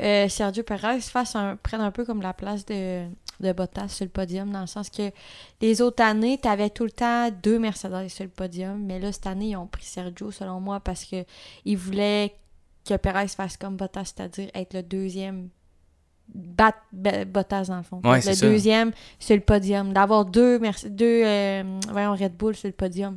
euh, 0.00 0.28
Sergio 0.28 0.62
Perez 0.62 1.00
fasse 1.00 1.36
un, 1.36 1.56
prenne 1.56 1.80
un 1.80 1.90
peu 1.90 2.04
comme 2.04 2.22
la 2.22 2.32
place 2.32 2.64
de, 2.66 3.04
de 3.40 3.52
Bottas 3.52 3.88
sur 3.88 4.04
le 4.04 4.10
podium, 4.10 4.50
dans 4.50 4.62
le 4.62 4.66
sens 4.66 4.90
que 4.90 5.10
les 5.60 5.80
autres 5.80 6.02
années, 6.02 6.38
tu 6.42 6.48
avais 6.48 6.70
tout 6.70 6.84
le 6.84 6.90
temps 6.90 7.30
deux 7.42 7.58
Mercedes 7.58 8.08
sur 8.08 8.24
le 8.24 8.30
podium, 8.30 8.82
mais 8.84 8.98
là, 8.98 9.12
cette 9.12 9.26
année, 9.26 9.50
ils 9.50 9.56
ont 9.56 9.66
pris 9.66 9.84
Sergio, 9.84 10.30
selon 10.30 10.60
moi, 10.60 10.80
parce 10.80 11.04
que 11.04 11.24
ils 11.64 11.76
voulaient 11.76 12.34
que 12.86 12.96
Perez 12.96 13.28
fasse 13.28 13.56
comme 13.56 13.76
Bottas, 13.76 14.06
c'est-à-dire 14.16 14.48
être 14.54 14.74
le 14.74 14.82
deuxième. 14.82 15.48
Battre 16.34 16.78
Bottas, 16.92 17.64
dans 17.68 17.78
le 17.78 17.82
fond. 17.82 18.00
Ouais, 18.04 18.16
le 18.16 18.34
ça. 18.34 18.46
deuxième 18.46 18.92
sur 19.18 19.34
le 19.34 19.40
podium. 19.40 19.94
D'avoir 19.94 20.26
deux, 20.26 20.58
Merce- 20.58 20.86
deux 20.86 21.22
euh, 21.24 21.62
voyons, 21.90 22.12
Red 22.12 22.36
Bull 22.36 22.54
sur 22.54 22.68
le 22.68 22.74
podium 22.74 23.16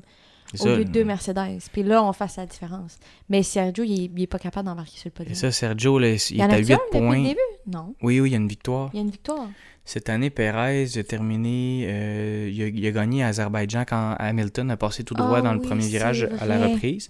au 0.53 0.57
ça, 0.63 0.75
lieu 0.75 0.85
de 0.85 0.91
deux 0.91 1.03
Mercedes. 1.03 1.59
Puis 1.71 1.83
là, 1.83 2.03
on 2.03 2.13
fasse 2.13 2.37
la 2.37 2.45
différence. 2.45 2.97
Mais 3.29 3.43
Sergio, 3.43 3.83
il 3.83 3.91
est, 4.05 4.11
il 4.15 4.21
est 4.23 4.27
pas 4.27 4.39
capable 4.39 4.67
d'embarquer 4.67 4.97
sur 4.97 5.07
le 5.07 5.11
podium. 5.11 5.31
Et 5.31 5.35
ça, 5.35 5.51
Sergio, 5.51 5.97
là, 5.99 6.09
il, 6.09 6.19
il 6.31 6.37
y 6.37 6.39
est 6.39 6.43
à 6.43 6.45
a 6.47 6.57
8 6.57 6.73
un 6.73 6.77
depuis 6.77 6.99
points. 6.99 7.17
le 7.17 7.23
début? 7.23 7.39
Non. 7.67 7.95
Oui, 8.01 8.19
oui, 8.19 8.29
il 8.29 8.31
y 8.31 8.35
a 8.35 8.37
une 8.39 8.47
victoire. 8.47 8.89
Il 8.93 8.97
y 8.97 8.99
a 8.99 9.03
une 9.03 9.11
victoire. 9.11 9.47
Cette 9.83 10.09
année, 10.09 10.29
Perez 10.29 10.97
a 10.97 11.03
terminé, 11.03 11.85
euh, 11.87 12.49
il, 12.51 12.61
a, 12.61 12.67
il 12.67 12.85
a 12.85 12.91
gagné 12.91 13.23
à 13.23 13.27
Azerbaïdjan 13.29 13.83
quand 13.87 14.15
Hamilton 14.19 14.69
a 14.71 14.77
passé 14.77 15.03
tout 15.03 15.15
droit 15.15 15.37
Ah 15.39 15.41
dans 15.41 15.53
le 15.53 15.59
oui, 15.59 15.67
premier 15.67 15.87
virage 15.87 16.27
à 16.39 16.45
la 16.45 16.67
reprise. 16.67 17.09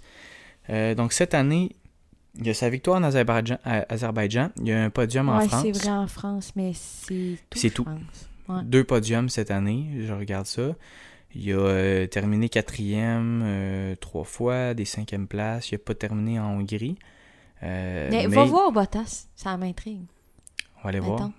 Euh, 0.69 0.95
donc 0.95 1.11
cette 1.11 1.33
année, 1.33 1.75
il 2.39 2.47
y 2.47 2.49
a 2.49 2.53
sa 2.53 2.69
victoire 2.69 2.97
en 2.97 3.03
Azerbaïdjan, 3.03 3.57
à 3.65 3.85
Azerbaïdjan. 3.93 4.51
il 4.61 4.67
y 4.69 4.71
a 4.71 4.83
un 4.83 4.89
podium 4.89 5.27
en 5.27 5.41
France. 5.41 5.63
c'est 5.63 5.71
vrai 5.71 5.89
en 5.89 6.07
France, 6.07 6.53
mais 6.55 6.71
c'est 6.73 7.37
tout. 7.49 7.59
C'est 7.59 7.69
tout. 7.71 7.85
Ouais. 8.47 8.63
Deux 8.63 8.85
podiums 8.85 9.27
cette 9.27 9.51
année, 9.51 9.87
je 10.07 10.13
regarde 10.13 10.45
ça. 10.45 10.73
Il 11.35 11.53
a 11.53 11.57
euh, 11.57 12.07
terminé 12.07 12.49
quatrième 12.49 13.41
euh, 13.43 13.95
trois 13.95 14.23
fois, 14.23 14.73
des 14.73 14.85
cinquièmes 14.85 15.27
places. 15.27 15.71
Il 15.71 15.75
n'a 15.75 15.79
pas 15.79 15.95
terminé 15.95 16.39
en 16.39 16.59
Hongrie. 16.59 16.97
Euh, 17.63 18.09
mais, 18.11 18.27
mais 18.27 18.35
va 18.35 18.43
voir 18.43 18.71
Bottas, 18.71 19.27
ça 19.35 19.55
m'intrigue. 19.55 20.01
on 20.79 20.83
va 20.83 20.89
aller 20.89 20.99
voir. 20.99 21.21
Attends. 21.21 21.33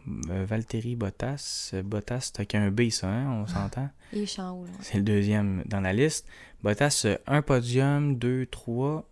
Valtteri 0.44 0.96
Bottas. 0.96 1.72
Bottas, 1.84 2.20
c'est 2.20 2.40
avec 2.40 2.54
un 2.54 2.70
B, 2.70 2.90
ça, 2.90 3.08
hein, 3.08 3.42
on 3.42 3.46
s'entend. 3.46 3.90
Il 4.12 4.22
est 4.22 4.26
champ 4.26 4.52
haut, 4.52 4.64
là. 4.64 4.72
C'est 4.80 4.99
le 4.99 5.04
deuxième 5.04 5.62
dans 5.66 5.80
la 5.80 5.92
liste. 5.92 6.26
Bottas, 6.62 7.06
un 7.26 7.42
podium, 7.42 8.16
2, 8.16 8.46
3, 8.46 9.04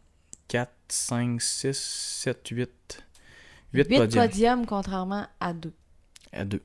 4, 0.49 0.71
5, 0.89 1.43
6, 1.43 1.77
7, 1.77 2.49
8. 2.49 3.07
8 3.73 3.89
Huit 3.89 3.99
podiums 3.99 4.29
podiums, 4.29 4.67
contrairement 4.67 5.27
à 5.41 5.53
deux. 5.53 5.73
à 6.33 6.45
2. 6.45 6.63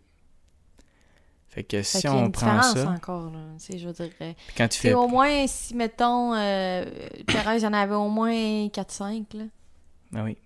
Fait 1.56 1.64
que 1.64 1.78
Fait 1.78 2.00
si 2.02 2.06
a 2.06 2.14
on 2.14 2.32
prend 2.32 2.62
ça, 2.62 2.90
encore, 2.90 3.32
là. 3.32 3.40
Je 3.58 3.88
veux 3.88 3.94
dire. 3.94 4.10
euh, 4.20 4.34
puis 4.48 4.56
quand 4.58 4.68
tu 4.68 4.78
fais. 4.78 4.94
au 4.94 5.08
moins, 5.08 5.48
si, 5.48 5.74
mettons, 5.74 6.34
euh, 6.36 6.84
Perez, 7.26 7.60
il 7.60 7.64
y 7.64 7.66
en 7.66 7.72
avait 7.72 7.96
au 7.96 8.10
moins 8.10 8.34
4-5, 8.68 9.24
là. 9.38 9.44
Ah 10.14 10.24
oui. 10.26 10.38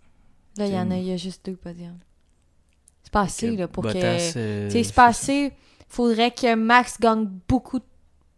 Là, 0.55 0.67
il 0.67 0.73
y 0.73 0.77
en 0.77 0.91
a, 0.91 0.97
il 0.97 1.05
y 1.05 1.11
a 1.11 1.17
juste 1.17 1.43
deux 1.47 1.55
podiums. 1.55 1.97
C'est 3.01 3.11
pas 3.11 3.21
assez, 3.21 3.55
là, 3.55 3.67
pour 3.67 3.81
Bottas, 3.81 4.33
que... 4.33 4.37
euh, 4.37 4.69
c'est 4.69 4.93
pas 4.93 5.07
assez. 5.07 5.51
Faudrait 5.87 6.29
que 6.29 6.53
Max 6.53 6.99
gagne 6.99 7.27
beaucoup 7.47 7.79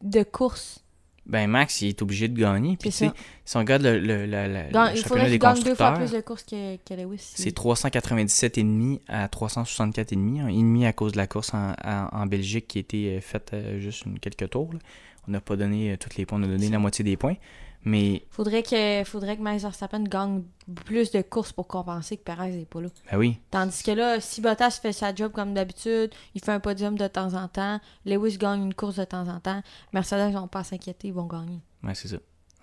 de 0.02 0.24
courses. 0.24 0.82
Ben 1.28 1.48
Max, 1.50 1.82
il 1.82 1.90
est 1.90 2.02
obligé 2.02 2.28
de 2.28 2.38
gagner. 2.40 2.78
Puis 2.78 2.90
tu 2.90 2.96
sais, 2.96 3.12
si 3.46 3.56
on 3.56 3.60
regarde 3.60 3.84
le, 3.84 4.00
le, 4.00 4.26
Gan- 4.72 4.90
le 4.92 4.98
il 4.98 5.02
championnat 5.02 5.30
des 5.30 5.38
deux 5.38 5.76
fois 5.76 5.92
plus 5.94 6.12
de 6.12 6.22
courses 6.22 6.44
que, 6.44 6.78
que 6.78 6.94
Lewis. 6.96 7.20
c'est 7.36 7.56
397,5 7.56 9.00
à 9.08 9.28
364,5. 9.28 10.42
Un 10.42 10.48
et 10.48 10.54
demi 10.56 10.86
à 10.86 10.94
cause 10.94 11.12
de 11.14 11.18
la 11.18 11.28
course 11.28 11.54
en, 11.54 11.74
en- 11.84 12.08
en 12.12 12.26
Belgique 12.26 12.68
qui 12.68 12.80
a 12.80 12.82
été 12.82 13.18
euh, 13.18 13.22
faite 13.22 13.52
euh, 13.54 13.80
juste 13.80 14.06
une, 14.06 14.20
quelques 14.20 14.50
tours. 14.50 14.74
là. 14.74 14.80
On 15.28 15.32
n'a 15.32 15.42
pas 15.42 15.56
donné 15.56 15.92
euh, 15.92 15.98
tous 15.98 16.18
les 16.18 16.26
points, 16.26 16.40
on 16.40 16.44
a 16.44 16.48
donné 16.48 16.70
la 16.70 16.80
moitié 16.80 17.04
des 17.06 17.16
points. 17.18 17.36
Mais, 17.84 18.24
Faudrait 18.30 18.62
que, 18.62 19.04
faudrait 19.06 19.38
que 19.38 19.42
Max 19.42 19.64
Verstappen 19.64 20.04
gagne 20.04 20.44
plus 20.86 21.10
de 21.12 21.22
courses 21.22 21.52
pour 21.52 21.68
compenser 21.68 22.16
que 22.16 22.22
Perez 22.22 22.52
n'est 22.52 22.66
pas 22.66 22.80
là. 22.80 22.90
ben 23.12 23.18
oui, 23.18 23.40
Tandis 23.50 23.82
que 23.82 23.92
là, 23.92 24.20
si 24.20 24.40
Bottas 24.40 24.80
fait 24.82 24.94
sa 24.94 25.16
job 25.16 25.32
comme 25.32 25.56
d'habitude, 25.56 26.12
il 26.36 26.44
fait 26.44 26.52
un 26.52 26.60
podium 26.60 26.96
de 26.96 27.08
temps 27.08 27.34
en 27.34 27.48
temps, 27.48 27.80
Lewis 28.06 28.38
gagne 28.38 28.62
une 28.66 28.74
course 28.76 28.98
de 28.98 29.04
temps 29.04 29.28
en 29.28 29.40
temps, 29.40 29.64
Mercedes 29.94 30.32
vont 30.32 30.48
pas 30.48 30.64
s'inquiéter, 30.64 31.08
ils 31.08 31.14
vont 31.14 31.26
gagner. 31.26 31.60
ouais, 31.84 31.96
c'est 31.96 32.08
ça. 32.08 32.18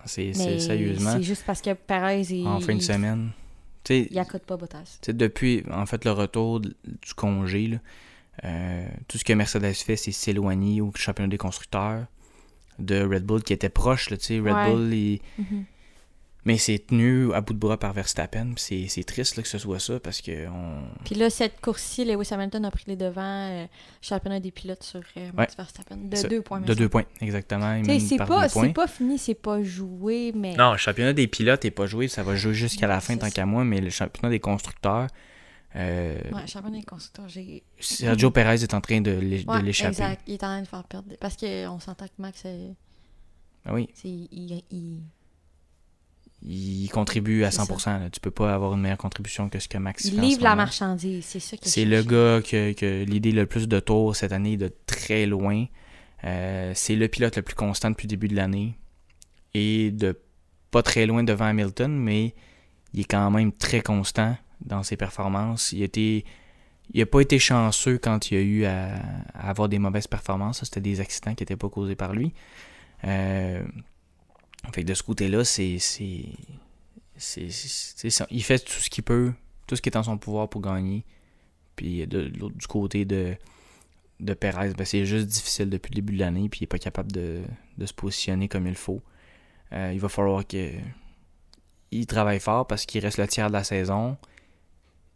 C'est 0.05 0.27
Mais 0.27 0.33
c'est 0.33 0.59
sérieusement, 0.59 1.11
c'est 1.11 1.23
juste 1.23 1.43
parce 1.45 1.61
que 1.61 1.73
Perez, 1.73 2.21
il, 2.21 2.47
en 2.47 2.61
fin 2.61 2.73
de 2.73 2.79
il, 2.79 2.83
semaine. 2.83 3.31
Tu 3.83 3.93
sais, 3.93 4.07
il 4.09 4.17
accote 4.19 4.43
pas 4.43 4.55
Bottas. 4.55 4.99
Depuis, 5.05 5.63
en 5.69 5.85
fait, 5.85 6.05
le 6.05 6.11
retour 6.11 6.61
du 6.61 7.13
congé, 7.17 7.67
là, 7.67 7.77
euh, 8.45 8.87
tout 9.09 9.17
ce 9.17 9.25
que 9.25 9.33
Mercedes 9.33 9.73
fait, 9.73 9.97
c'est 9.97 10.13
s'éloigner 10.13 10.79
au 10.79 10.93
championnat 10.95 11.27
des 11.29 11.37
constructeurs 11.37 12.05
de 12.79 13.01
Red 13.03 13.23
Bull 13.23 13.43
qui 13.43 13.53
était 13.53 13.69
proche. 13.69 14.09
Là, 14.09 14.17
tu 14.17 14.25
sais, 14.25 14.39
Red 14.39 14.53
Ouais. 14.53 14.71
Bull, 14.71 14.93
il- 14.93 15.19
Mhm. 15.37 15.65
mais 16.45 16.57
c'est 16.57 16.79
tenu 16.79 17.31
à 17.33 17.41
bout 17.41 17.53
de 17.53 17.59
bras 17.59 17.77
par 17.77 17.93
Verstappen. 17.93 18.53
puis 18.55 18.63
C'est 18.63 18.85
c'est 18.87 19.03
triste 19.03 19.35
là, 19.35 19.43
que 19.43 19.49
ce 19.49 19.57
soit 19.57 19.79
ça 19.79 19.99
parce 19.99 20.21
que 20.21 20.47
on... 20.47 20.81
Puis 21.05 21.15
là, 21.15 21.29
cette 21.29 21.59
course-ci, 21.61 22.05
Lewis 22.05 22.29
Hamilton 22.31 22.65
a 22.65 22.71
pris 22.71 22.85
les 22.87 22.95
devants, 22.95 23.21
euh, 23.51 23.65
championnat 24.01 24.39
des 24.39 24.51
pilotes 24.51 24.81
sur 24.83 25.01
euh, 25.17 25.29
Max 25.35 25.55
Verstappen, 25.55 25.97
de 25.97 26.15
Ça- 26.15 26.27
deux 26.27 26.41
points. 26.41 26.61
de 26.61 26.73
deux 26.73 26.89
points, 26.89 27.03
exactement. 27.21 27.81
c'est 27.99 28.17
pas, 28.17 28.47
pas 28.73 28.87
fini, 28.87 29.17
c'est 29.17 29.33
pas 29.35 29.61
joué, 29.61 30.31
mais. 30.35 30.55
Non, 30.55 30.71
le 30.71 30.77
championnat 30.77 31.13
des 31.13 31.27
pilotes 31.27 31.63
n'est 31.65 31.71
pas 31.71 31.85
joué, 31.85 32.07
ça 32.07 32.23
va 32.23 32.35
jouer 32.35 32.53
jusqu'à 32.53 32.87
la 32.87 32.99
fin 33.01 33.17
tant 33.17 33.29
qu'à 33.29 33.45
moi, 33.45 33.63
mais 33.65 33.81
le 33.81 33.89
championnat 33.89 34.29
des 34.29 34.39
constructeurs, 34.39 35.07
euh, 35.75 36.17
Ouais, 36.31 36.47
championnat 36.47 36.79
des 36.79 36.83
constructeurs, 36.83 37.29
j'ai. 37.29 37.63
Sergio 37.79 38.31
Perez 38.31 38.63
est 38.63 38.73
en 38.73 38.81
train 38.81 39.01
de 39.01 39.11
l'échapper. 39.11 39.87
exact. 39.89 40.21
Il 40.27 40.33
est 40.33 40.43
en 40.43 40.47
train 40.47 40.61
de 40.61 40.67
faire 40.67 40.83
perdre. 40.85 41.13
Parce 41.19 41.35
qu'on 41.37 41.79
s'entend 41.79 42.05
que 42.07 42.13
Max, 42.17 42.41
euh, 42.45 42.71
Ah 43.65 43.73
oui, 43.73 43.87
il, 44.03 44.63
il- 44.71 45.01
il 46.41 46.87
contribue 46.89 47.43
à 47.43 47.51
C'est 47.51 47.61
100%. 47.61 47.99
là. 47.99 48.09
Tu 48.09 48.19
peux 48.21 48.31
pas 48.31 48.53
avoir 48.53 48.73
une 48.73 48.81
meilleure 48.81 48.97
contribution 48.97 49.49
que 49.49 49.59
ce 49.59 49.67
que 49.67 49.77
Max 49.77 50.05
il 50.05 50.13
fait 50.13 50.19
en 50.19 50.21
livre 50.21 50.43
la 50.43 50.55
marchandise, 50.55 51.25
c'est 51.25 51.39
ça 51.41 51.57
C'est 51.61 51.83
le 51.85 52.01
gars 52.01 52.41
que, 52.41 52.71
que 52.73 53.03
l'idée 53.03 53.31
le 53.33 53.45
plus 53.45 53.67
de 53.67 53.79
tours 53.79 54.15
cette 54.15 54.31
année 54.31 54.55
de 54.55 54.71
très 54.85 55.25
loin. 55.25 55.65
Euh, 56.23 56.71
c'est 56.75 56.95
le 56.95 57.07
pilote 57.09 57.35
le 57.35 57.41
plus 57.43 57.55
constant 57.55 57.89
depuis 57.91 58.05
le 58.05 58.09
début 58.11 58.27
de 58.29 58.35
l'année. 58.35 58.77
Et 59.53 59.91
de 59.91 60.17
pas 60.71 60.81
très 60.83 61.05
loin 61.05 61.23
devant 61.23 61.45
Hamilton, 61.45 61.91
mais 61.91 62.33
il 62.93 63.01
est 63.01 63.05
quand 63.05 63.29
même 63.31 63.51
très 63.51 63.81
constant 63.81 64.37
dans 64.61 64.83
ses 64.83 64.97
performances. 64.97 65.71
Il. 65.71 66.23
Il 66.91 67.01
a 67.03 67.05
pas 67.05 67.21
été 67.21 67.37
chanceux 67.37 67.99
quand 67.99 68.31
il 68.31 68.37
a 68.37 68.41
eu 68.41 68.65
à, 68.65 68.95
avoir 69.35 69.69
des 69.69 69.77
mauvaises 69.77 70.07
performances. 70.07 70.63
C'était 70.63 70.81
des 70.81 70.99
accidents 70.99 71.35
qui 71.35 71.43
n'étaient 71.43 71.55
pas 71.55 71.69
causés 71.69 71.95
par 71.95 72.13
lui. 72.13 72.33
Euh, 73.03 73.63
fait 74.73 74.81
que 74.81 74.87
de 74.87 74.93
ce 74.95 75.03
côté-là, 75.03 75.45
c'est. 75.45 75.77
Il 78.31 78.43
fait 78.43 78.59
tout 78.59 78.71
ce 78.79 78.89
qu'il 78.89 79.03
peut, 79.03 79.33
tout 79.67 79.75
ce 79.75 79.81
qui 79.81 79.89
est 79.89 79.97
en 79.97 80.03
son 80.03 80.17
pouvoir 80.17 80.49
pour 80.49 80.61
gagner. 80.61 81.05
Puis 81.75 82.07
de 82.07 82.31
l'autre- 82.39 82.57
du 82.57 82.67
côté 82.67 83.05
de, 83.05 83.35
de 84.19 84.33
Perez, 84.33 84.73
ben, 84.73 84.85
c'est 84.85 85.05
juste 85.05 85.27
difficile 85.27 85.69
depuis 85.69 85.91
le 85.91 85.95
début 85.95 86.13
de 86.13 86.19
l'année, 86.19 86.49
puis 86.49 86.61
il 86.61 86.63
n'est 86.63 86.67
pas 86.67 86.79
capable 86.79 87.11
de, 87.11 87.41
de 87.77 87.85
se 87.85 87.93
positionner 87.93 88.47
comme 88.47 88.67
il 88.67 88.75
faut. 88.75 89.01
Euh, 89.73 89.91
il 89.93 89.99
va 89.99 90.09
falloir 90.09 90.45
que 90.45 90.71
il 91.91 92.05
travaille 92.05 92.39
fort 92.39 92.67
parce 92.67 92.85
qu'il 92.85 93.01
reste 93.03 93.17
le 93.17 93.27
tiers 93.27 93.47
de 93.47 93.53
la 93.53 93.63
saison. 93.63 94.17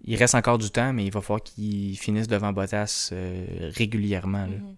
Il 0.05 0.15
reste 0.17 0.35
encore 0.35 0.57
du 0.57 0.69
temps, 0.69 0.91
mais 0.93 1.05
il 1.05 1.11
va 1.11 1.21
falloir 1.21 1.41
qu'il 1.43 1.97
finisse 1.97 2.27
devant 2.27 2.51
Bottas 2.51 3.09
euh, 3.13 3.71
régulièrement. 3.73 4.45
là. 4.45 4.57
Mhm. 4.57 4.75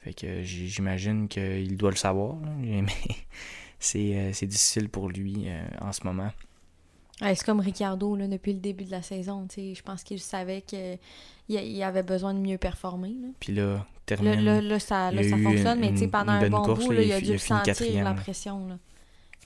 Fait 0.00 0.14
que 0.14 0.42
j'imagine 0.42 1.28
qu'il 1.28 1.76
doit 1.76 1.90
le 1.90 1.96
savoir, 1.96 2.36
là, 2.40 2.48
mais 2.58 2.86
c'est 3.78 4.16
euh, 4.16 4.30
c'est 4.32 4.46
difficile 4.46 4.88
pour 4.88 5.08
lui 5.08 5.44
euh, 5.46 5.62
en 5.80 5.92
ce 5.92 6.04
moment. 6.04 6.30
Ouais, 7.20 7.34
c'est 7.34 7.44
comme 7.44 7.60
Ricardo 7.60 8.16
là, 8.16 8.26
depuis 8.28 8.54
le 8.54 8.60
début 8.60 8.84
de 8.84 8.90
la 8.92 9.02
saison. 9.02 9.46
Je 9.54 9.82
pense 9.82 10.02
qu'il 10.04 10.20
savait 10.20 10.62
qu'il 10.62 10.98
il 11.50 11.82
avait 11.82 12.02
besoin 12.02 12.32
de 12.32 12.38
mieux 12.38 12.56
performer. 12.56 13.10
Là. 13.20 13.28
Puis 13.40 13.52
là, 13.52 13.84
termine. 14.06 14.40
là, 14.40 14.62
là, 14.62 14.78
ça, 14.78 15.10
ça 15.10 15.36
fonctionne, 15.36 15.84
une- 15.84 15.98
mais 16.00 16.08
pendant 16.08 16.32
un 16.32 16.48
bon 16.48 16.62
course, 16.62 16.86
bout, 16.86 16.92
il 16.94 17.00
il 17.02 17.12
a 17.12 17.20
dû 17.20 17.26
il 17.26 17.34
a 17.34 17.38
sentir 17.38 17.74
la 17.96 18.02
là. 18.04 18.14
pression. 18.14 18.78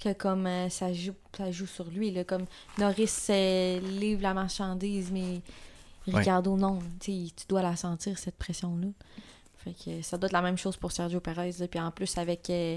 Là. 0.05 0.15
Que 0.15 0.19
comme 0.19 0.47
euh, 0.47 0.69
ça, 0.69 0.93
joue, 0.93 1.13
ça 1.37 1.51
joue 1.51 1.67
sur 1.67 1.85
lui. 1.91 2.11
Là, 2.11 2.25
comme 2.25 2.45
Norris 2.79 3.11
euh, 3.31 3.81
livre 3.81 4.23
la 4.23 4.35
marchandise, 4.35 5.11
mais 5.13 5.41
Ricardo, 6.07 6.57
non. 6.57 6.79
Tu 7.01 7.29
dois 7.49 7.63
la 7.63 7.77
sentir, 7.77 8.19
cette 8.19 8.37
pression-là. 8.37 8.89
Fait 9.65 9.73
que 9.73 10.03
ça 10.03 10.19
doit 10.19 10.27
être 10.27 10.33
la 10.35 10.43
même 10.43 10.59
chose 10.59 10.77
pour 10.77 10.93
Sergio 10.93 11.21
Perez. 11.21 11.53
là. 11.59 11.67
Puis 11.69 11.81
en 11.81 11.91
plus, 11.91 12.19
avec 12.19 12.51
euh, 12.51 12.77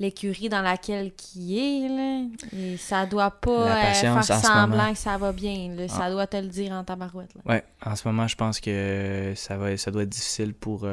l'écurie 0.00 0.48
dans 0.48 0.62
laquelle 0.62 1.12
qui 1.14 1.58
est, 1.58 1.88
là, 1.88 2.24
et 2.58 2.78
ça 2.78 3.04
doit 3.04 3.30
pas 3.30 3.50
euh, 3.76 3.92
faire 3.92 4.24
semblant 4.24 4.66
moment. 4.78 4.92
que 4.92 4.98
ça 4.98 5.18
va 5.18 5.30
bien. 5.32 5.74
là. 5.76 5.88
Ça 5.88 6.04
Ah. 6.04 6.10
doit 6.10 6.26
te 6.26 6.38
le 6.38 6.46
dire 6.48 6.72
en 6.72 6.84
tabarouette. 6.84 7.34
Là. 7.34 7.40
Ouais, 7.44 7.64
en 7.84 7.94
ce 7.94 8.08
moment, 8.08 8.26
je 8.26 8.36
pense 8.36 8.60
que 8.60 9.34
ça 9.36 9.58
va, 9.58 9.76
ça 9.76 9.90
doit 9.90 10.04
être 10.04 10.08
difficile 10.08 10.54
pour, 10.54 10.86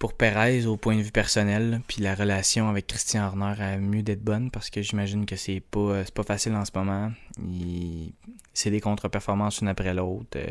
pour 0.00 0.14
Perez 0.14 0.66
au 0.66 0.76
point 0.76 0.96
de 0.96 1.02
vue 1.02 1.12
personnel. 1.12 1.80
Puis 1.86 2.02
la 2.02 2.14
relation 2.16 2.68
avec 2.68 2.88
Christian 2.88 3.26
Horner 3.26 3.54
a 3.62 3.76
mieux 3.76 4.02
d'être 4.02 4.22
bonne 4.24 4.50
parce 4.50 4.70
que 4.70 4.82
j'imagine 4.82 5.26
que 5.26 5.36
c'est 5.36 5.60
pas, 5.60 5.78
euh, 5.78 6.04
pas 6.12 6.22
facile 6.24 6.54
en 6.54 6.64
ce 6.64 6.72
moment. 6.74 7.12
Il- 7.38 8.12
C'est 8.52 8.70
des 8.72 8.80
contre-performances 8.80 9.60
une 9.60 9.68
après 9.68 9.94
l'autre. 9.94 10.26
euh, 10.36 10.46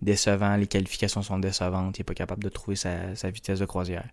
décevant, 0.00 0.56
les 0.56 0.66
qualifications 0.66 1.22
sont 1.22 1.38
décevantes. 1.38 1.98
Il 1.98 2.00
n'est 2.00 2.04
pas 2.04 2.14
capable 2.14 2.42
de 2.44 2.48
trouver 2.48 2.76
sa, 2.76 3.14
sa 3.16 3.30
vitesse 3.30 3.58
de 3.58 3.64
croisière. 3.66 4.08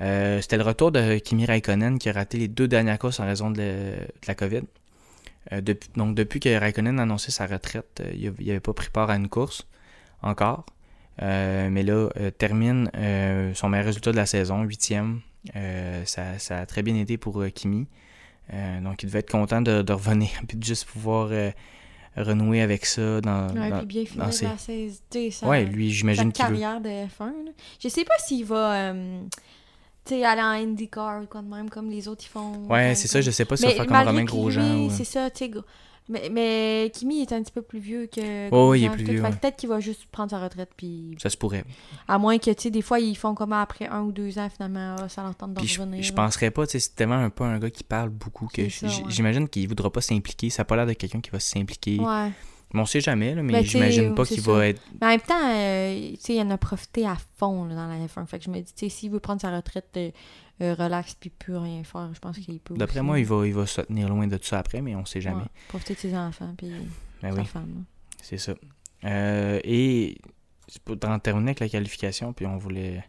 Euh, 0.00 0.40
C'était 0.40 0.56
le 0.56 0.62
retour 0.64 0.90
de 0.90 1.18
Kimi 1.18 1.44
Raikkonen 1.46 1.98
qui 1.98 2.08
a 2.08 2.12
raté 2.12 2.38
les 2.38 2.48
deux 2.48 2.66
dernières 2.68 2.98
courses 2.98 3.20
en 3.20 3.26
raison 3.26 3.50
de 3.50 3.94
la 4.26 4.34
COVID. 4.34 4.62
Euh, 5.52 5.60
depuis- 5.60 5.90
donc 5.96 6.14
depuis 6.14 6.40
que 6.40 6.48
Raikkonen 6.58 6.98
a 6.98 7.02
annoncé 7.02 7.30
sa 7.30 7.46
retraite, 7.46 8.00
euh, 8.00 8.10
il 8.14 8.32
n'avait 8.46 8.60
pas 8.60 8.72
pris 8.72 8.88
part 8.90 9.10
à 9.10 9.16
une 9.16 9.28
course 9.28 9.66
encore. 10.22 10.64
Euh, 11.22 11.68
mais 11.70 11.82
là, 11.82 12.08
euh, 12.18 12.30
termine 12.30 12.90
euh, 12.96 13.52
son 13.54 13.68
meilleur 13.68 13.86
résultat 13.86 14.10
de 14.12 14.16
la 14.16 14.26
saison, 14.26 14.62
huitième. 14.62 15.20
Ça, 16.04 16.38
ça 16.38 16.58
a 16.58 16.66
très 16.66 16.82
bien 16.82 16.96
été 16.96 17.16
pour 17.18 17.44
Kimi. 17.54 17.86
Donc 18.82 19.02
il 19.02 19.06
devait 19.06 19.20
être 19.20 19.30
content 19.30 19.60
de, 19.62 19.82
de 19.82 19.92
revenir 19.92 20.30
et 20.48 20.56
de 20.56 20.62
juste 20.64 20.86
pouvoir 20.86 21.30
renouer 22.16 22.62
avec 22.62 22.86
ça 22.86 23.20
dans, 23.20 23.48
Ouais, 23.54 23.70
dans- 23.70 23.78
puis 23.78 23.86
bien 23.86 24.04
finir 24.06 24.26
dans 24.26 24.32
ses- 24.32 24.44
la 24.46 24.56
saison. 24.58 25.48
Ouais, 25.48 25.64
lui, 25.64 25.90
j'imagine 25.90 26.32
qu'il 26.32 26.44
veut. 26.44 26.50
carrière 26.52 26.80
de 26.80 26.88
F1. 26.88 27.26
là. 27.26 27.50
Je 27.82 27.88
sais 27.88 28.04
pas 28.04 28.14
s'il 28.18 28.44
va 28.44 28.92
euh, 28.92 29.20
aller 30.10 30.40
en 30.42 30.68
IndyCar 30.70 31.22
ou 31.22 31.26
quoi 31.26 31.42
de 31.42 31.48
même, 31.48 31.68
comme 31.70 31.90
les 31.90 32.06
autres 32.08 32.24
ils 32.24 32.28
font. 32.28 32.66
Ouais, 32.68 32.94
c'est 32.94 33.08
ça, 33.08 33.20
je 33.20 33.30
sais 33.30 33.44
pas 33.44 33.56
si 33.56 33.62
ça 33.62 33.68
Mais 33.68 33.74
va 33.74 33.84
faire 33.84 33.86
comme 33.86 34.06
Romain 34.06 34.24
Grosjean. 34.24 34.76
ou- 34.86 34.90
C'est 34.90 35.04
ça, 35.04 35.28
tu 35.30 35.46
sais. 35.46 35.50
Mais, 36.08 36.28
mais 36.30 36.90
Kimi 36.92 37.22
est 37.22 37.32
un 37.32 37.42
petit 37.42 37.52
peu 37.52 37.62
plus 37.62 37.78
vieux 37.78 38.06
que. 38.06 38.50
Oh, 38.50 38.70
oui, 38.72 38.80
il 38.82 38.84
est 38.84 38.90
plus 38.90 39.04
vieux, 39.04 39.22
ouais. 39.22 39.30
Peut-être 39.30 39.56
qu'il 39.56 39.70
va 39.70 39.80
juste 39.80 40.04
prendre 40.12 40.30
sa 40.30 40.38
retraite. 40.38 40.70
Puis... 40.76 41.16
Ça 41.22 41.30
se 41.30 41.36
pourrait. 41.36 41.64
À 42.08 42.18
moins 42.18 42.36
que, 42.38 42.50
tu 42.50 42.62
sais, 42.64 42.70
des 42.70 42.82
fois, 42.82 43.00
ils 43.00 43.14
font 43.16 43.34
comme 43.34 43.54
après 43.54 43.86
un 43.86 44.02
ou 44.02 44.12
deux 44.12 44.38
ans, 44.38 44.48
finalement, 44.50 44.96
ah, 45.00 45.08
ça 45.08 45.22
leur 45.22 45.34
tente 45.34 45.54
de 45.54 45.60
Puis 45.60 45.68
je, 45.68 45.80
revenir. 45.80 46.02
je 46.02 46.10
là. 46.10 46.16
penserais 46.16 46.50
pas, 46.50 46.66
tu 46.66 46.72
sais, 46.72 46.80
c'est 46.80 46.94
tellement 46.94 47.14
un 47.16 47.30
peu 47.30 47.44
un 47.44 47.58
gars 47.58 47.70
qui 47.70 47.84
parle 47.84 48.10
beaucoup 48.10 48.48
que 48.52 48.68
C'est 48.68 48.86
ça, 48.86 48.88
j- 48.88 49.00
ouais. 49.02 49.10
j'imagine 49.10 49.48
qu'il 49.48 49.66
voudra 49.66 49.90
pas 49.90 50.02
s'impliquer. 50.02 50.50
Ça 50.50 50.62
a 50.62 50.64
pas 50.66 50.76
l'air 50.76 50.86
de 50.86 50.92
quelqu'un 50.92 51.20
qui 51.22 51.30
va 51.30 51.40
s'impliquer. 51.40 51.98
Ouais. 51.98 52.30
Mais 52.74 52.80
on 52.80 52.86
sait 52.86 53.00
jamais, 53.00 53.34
là, 53.34 53.42
mais 53.42 53.52
Ben, 53.52 53.64
j'imagine 53.64 54.14
pas 54.14 54.24
qu'il 54.26 54.40
va 54.40 54.66
être. 54.68 54.82
Mais 55.00 55.06
en 55.06 55.10
même 55.10 55.20
temps, 55.20 55.48
euh, 55.48 56.10
tu 56.14 56.16
sais, 56.20 56.34
il 56.34 56.40
en 56.42 56.50
a 56.50 56.58
profité 56.58 57.06
à 57.06 57.16
fond 57.38 57.64
là, 57.66 57.74
dans 57.76 57.86
la 57.86 57.96
F1. 58.04 58.26
Fait 58.26 58.38
que 58.40 58.44
je 58.44 58.50
me 58.50 58.56
dis, 58.58 58.64
tu 58.64 58.72
sais, 58.76 58.88
s'il 58.88 59.10
veut 59.12 59.20
prendre 59.20 59.40
sa 59.40 59.54
retraite 59.54 59.88
euh, 59.96 60.10
euh, 60.60 60.74
relax 60.74 61.14
puis 61.14 61.30
plus 61.30 61.56
rien 61.56 61.82
faire, 61.84 62.10
je 62.14 62.18
pense 62.20 62.38
qu'il 62.38 62.60
peut. 62.60 62.74
D'après 62.76 63.02
moi, 63.02 63.18
il 63.18 63.26
va, 63.26 63.46
il 63.46 63.54
va 63.54 63.66
se 63.66 63.80
tenir 63.80 64.08
loin 64.08 64.26
de 64.26 64.36
tout 64.36 64.44
ça 64.46 64.58
après, 64.58 64.80
mais 64.80 64.94
on 64.94 65.04
sait 65.04 65.20
jamais. 65.20 65.42
Ouais, 65.42 65.48
profiter 65.68 65.94
de 65.94 65.98
ses 65.98 66.16
enfants 66.16 66.54
puis 66.56 66.70
Ben 67.22 67.32
sa 67.34 67.40
oui, 67.40 67.46
femme. 67.46 67.84
c'est 68.22 68.38
ça. 68.38 68.54
Euh, 69.04 69.60
et 69.64 70.16
pour 70.84 70.96
en 71.08 71.18
terminer 71.18 71.50
avec 71.50 71.60
la 71.60 71.68
qualification, 71.68 72.32
puis 72.32 72.46
on 72.46 72.56
voulait 72.56 73.04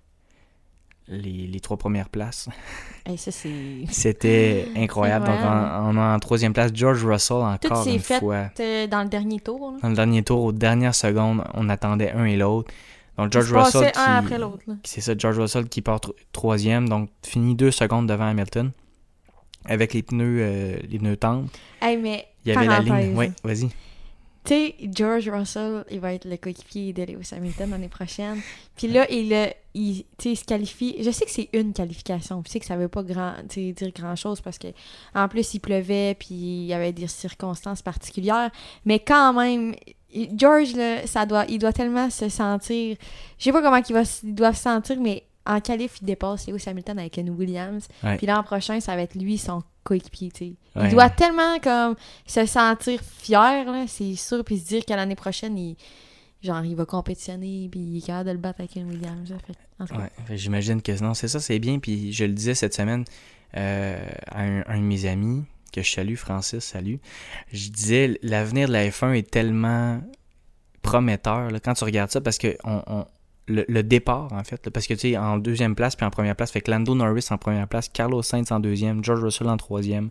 les, 1.07 1.47
les 1.47 1.59
trois 1.59 1.77
premières 1.77 2.09
places. 2.09 2.49
Hey, 3.07 3.19
ça, 3.19 3.31
c'est. 3.31 3.51
C'était 3.91 4.67
incroyable. 4.75 5.27
Donc, 5.27 5.35
on 5.39 5.95
a 5.95 6.15
en 6.15 6.19
troisième 6.19 6.53
place 6.53 6.71
George 6.73 7.05
Russell 7.05 7.37
encore 7.37 7.83
s'est 7.83 7.93
une 7.93 7.99
fait. 7.99 8.17
fois. 8.17 8.47
C'était 8.47 8.87
dans 8.87 9.03
le 9.03 9.09
dernier 9.09 9.39
tour. 9.39 9.73
Là. 9.73 9.77
Dans 9.83 9.89
le 9.89 9.95
dernier 9.95 10.23
tour, 10.23 10.43
aux 10.45 10.51
dernières 10.51 10.95
secondes, 10.95 11.43
on 11.53 11.69
attendait 11.69 12.09
un 12.13 12.25
et 12.25 12.35
l'autre. 12.35 12.73
Donc 13.17 13.31
George 13.31 13.53
Russell 13.53 13.91
un 13.95 14.15
après 14.15 14.37
l'autre. 14.37 14.63
c'est 14.83 15.01
ça, 15.01 15.13
George 15.17 15.39
Russell 15.39 15.69
qui 15.69 15.81
part 15.81 16.01
tro- 16.01 16.15
troisième, 16.31 16.89
donc 16.89 17.09
finit 17.23 17.55
deux 17.55 17.71
secondes 17.71 18.07
devant 18.07 18.25
Hamilton 18.27 18.71
avec 19.65 19.93
les 19.93 20.03
pneus, 20.03 20.37
euh, 20.41 20.77
les 20.89 20.99
pneus 20.99 21.17
tendres. 21.17 21.47
Hey, 21.81 21.97
mais 21.97 22.27
Il 22.45 22.53
y 22.53 22.55
avait 22.57 22.67
la 22.67 22.79
ligne. 22.79 23.17
Oui, 23.17 23.27
vas-y. 23.43 23.69
Tu 24.43 24.53
sais, 24.53 24.75
George 24.93 25.27
Russell, 25.27 25.85
il 25.89 25.99
va 25.99 26.13
être 26.13 26.25
le 26.25 26.37
coéquipier 26.37 26.93
de 26.93 27.01
Lewis 27.01 27.29
Hamilton 27.31 27.71
l'année 27.71 27.87
prochaine. 27.89 28.39
Puis 28.77 28.87
là, 28.87 29.09
il, 29.09 29.33
il, 29.73 30.05
se 30.19 30.43
qualifie. 30.43 30.97
Je 31.01 31.09
sais 31.09 31.25
que 31.25 31.31
c'est 31.31 31.49
une 31.53 31.73
qualification. 31.73 32.43
Je 32.45 32.51
sais 32.51 32.59
que 32.59 32.65
ça 32.67 32.77
veut 32.77 32.87
pas 32.87 33.01
grand, 33.01 33.33
dire 33.49 33.73
grand-chose 33.95 34.41
parce 34.41 34.59
que 34.59 34.67
en 35.15 35.27
plus, 35.29 35.55
il 35.55 35.61
pleuvait 35.61 36.15
puis 36.19 36.35
il 36.35 36.65
y 36.65 36.73
avait 36.73 36.93
des 36.93 37.07
circonstances 37.07 37.81
particulières. 37.81 38.51
Mais 38.85 38.99
quand 38.99 39.33
même, 39.33 39.73
George, 40.35 40.73
là, 40.75 41.05
ça 41.05 41.25
doit, 41.25 41.45
il 41.49 41.59
doit 41.59 41.73
tellement 41.73 42.09
se 42.09 42.29
sentir... 42.29 42.95
Je 43.37 43.43
sais 43.43 43.51
pas 43.51 43.61
comment 43.61 43.81
il, 43.87 43.93
va, 43.93 44.03
il 44.23 44.35
doit 44.35 44.53
se 44.53 44.61
sentir, 44.61 44.99
mais 44.99 45.23
en 45.45 45.59
qualif, 45.59 45.97
il 46.01 46.05
dépasse 46.05 46.47
Lewis 46.47 46.63
Hamilton 46.65 46.97
avec 46.99 47.17
une 47.17 47.29
Williams. 47.29 47.87
Ouais. 48.03 48.17
Puis 48.17 48.27
l'an 48.27 48.41
prochain, 48.43 48.79
ça 48.79 48.95
va 48.95 49.01
être 49.03 49.15
lui, 49.15 49.37
son 49.37 49.61
coéquipier. 49.83 50.55
Ouais. 50.75 50.85
Il 50.85 50.91
doit 50.91 51.09
tellement 51.09 51.59
comme 51.59 51.95
se 52.25 52.45
sentir 52.45 52.99
fier, 53.01 53.65
là, 53.65 53.85
c'est 53.87 54.15
sûr, 54.15 54.43
puis 54.43 54.57
se 54.57 54.67
dire 54.67 54.85
que 54.85 54.93
l'année 54.93 55.15
prochaine, 55.15 55.57
il, 55.57 55.75
genre, 56.41 56.63
il 56.63 56.75
va 56.75 56.85
compétitionner, 56.85 57.67
puis 57.69 57.79
il 57.79 57.97
est 57.97 58.05
capable 58.05 58.29
de 58.29 58.31
le 58.33 58.39
battre 58.39 58.61
avec 58.61 58.75
une 58.75 58.89
Williams. 58.89 59.33
Ouais, 59.79 60.37
j'imagine 60.37 60.81
que 60.81 61.03
non, 61.03 61.13
c'est 61.13 61.27
ça, 61.27 61.39
c'est 61.39 61.59
bien. 61.59 61.79
Puis 61.79 62.13
je 62.13 62.25
le 62.25 62.33
disais 62.33 62.55
cette 62.55 62.73
semaine 62.73 63.05
euh, 63.55 64.03
à 64.27 64.41
un, 64.41 64.63
un 64.67 64.77
de 64.77 64.83
mes 64.83 65.05
amis, 65.05 65.43
que 65.71 65.81
je 65.81 65.91
salue, 65.91 66.15
Francis, 66.15 66.63
salut. 66.63 66.99
Je 67.51 67.69
disais, 67.69 68.17
l'avenir 68.23 68.67
de 68.67 68.73
la 68.73 68.87
F1 68.89 69.13
est 69.13 69.29
tellement 69.29 70.01
prometteur 70.81 71.49
là, 71.51 71.59
quand 71.59 71.73
tu 71.73 71.83
regardes 71.83 72.11
ça, 72.11 72.21
parce 72.21 72.37
que 72.37 72.55
on, 72.63 72.81
on- 72.87 73.05
le, 73.47 73.63
le 73.67 73.83
départ, 73.83 74.33
en 74.33 74.43
fait, 74.43 74.65
là, 74.65 74.71
parce 74.71 74.87
que 74.87 74.95
tu 74.95 75.01
sais, 75.11 75.17
en 75.17 75.37
deuxième 75.37 75.75
place 75.75 75.95
puis 75.95 76.03
en 76.03 76.09
première 76.09 76.35
place, 76.35 76.49
fait 76.51 76.61
que 76.61 76.71
Lando 76.71 76.95
Norris 76.95 77.27
en 77.29 77.37
première 77.37 77.67
place, 77.67 77.89
Carlos 77.89 78.23
Sainz 78.23 78.51
en 78.51 78.59
deuxième, 78.59 79.03
George 79.03 79.23
Russell 79.23 79.47
en 79.49 79.57
troisième. 79.57 80.09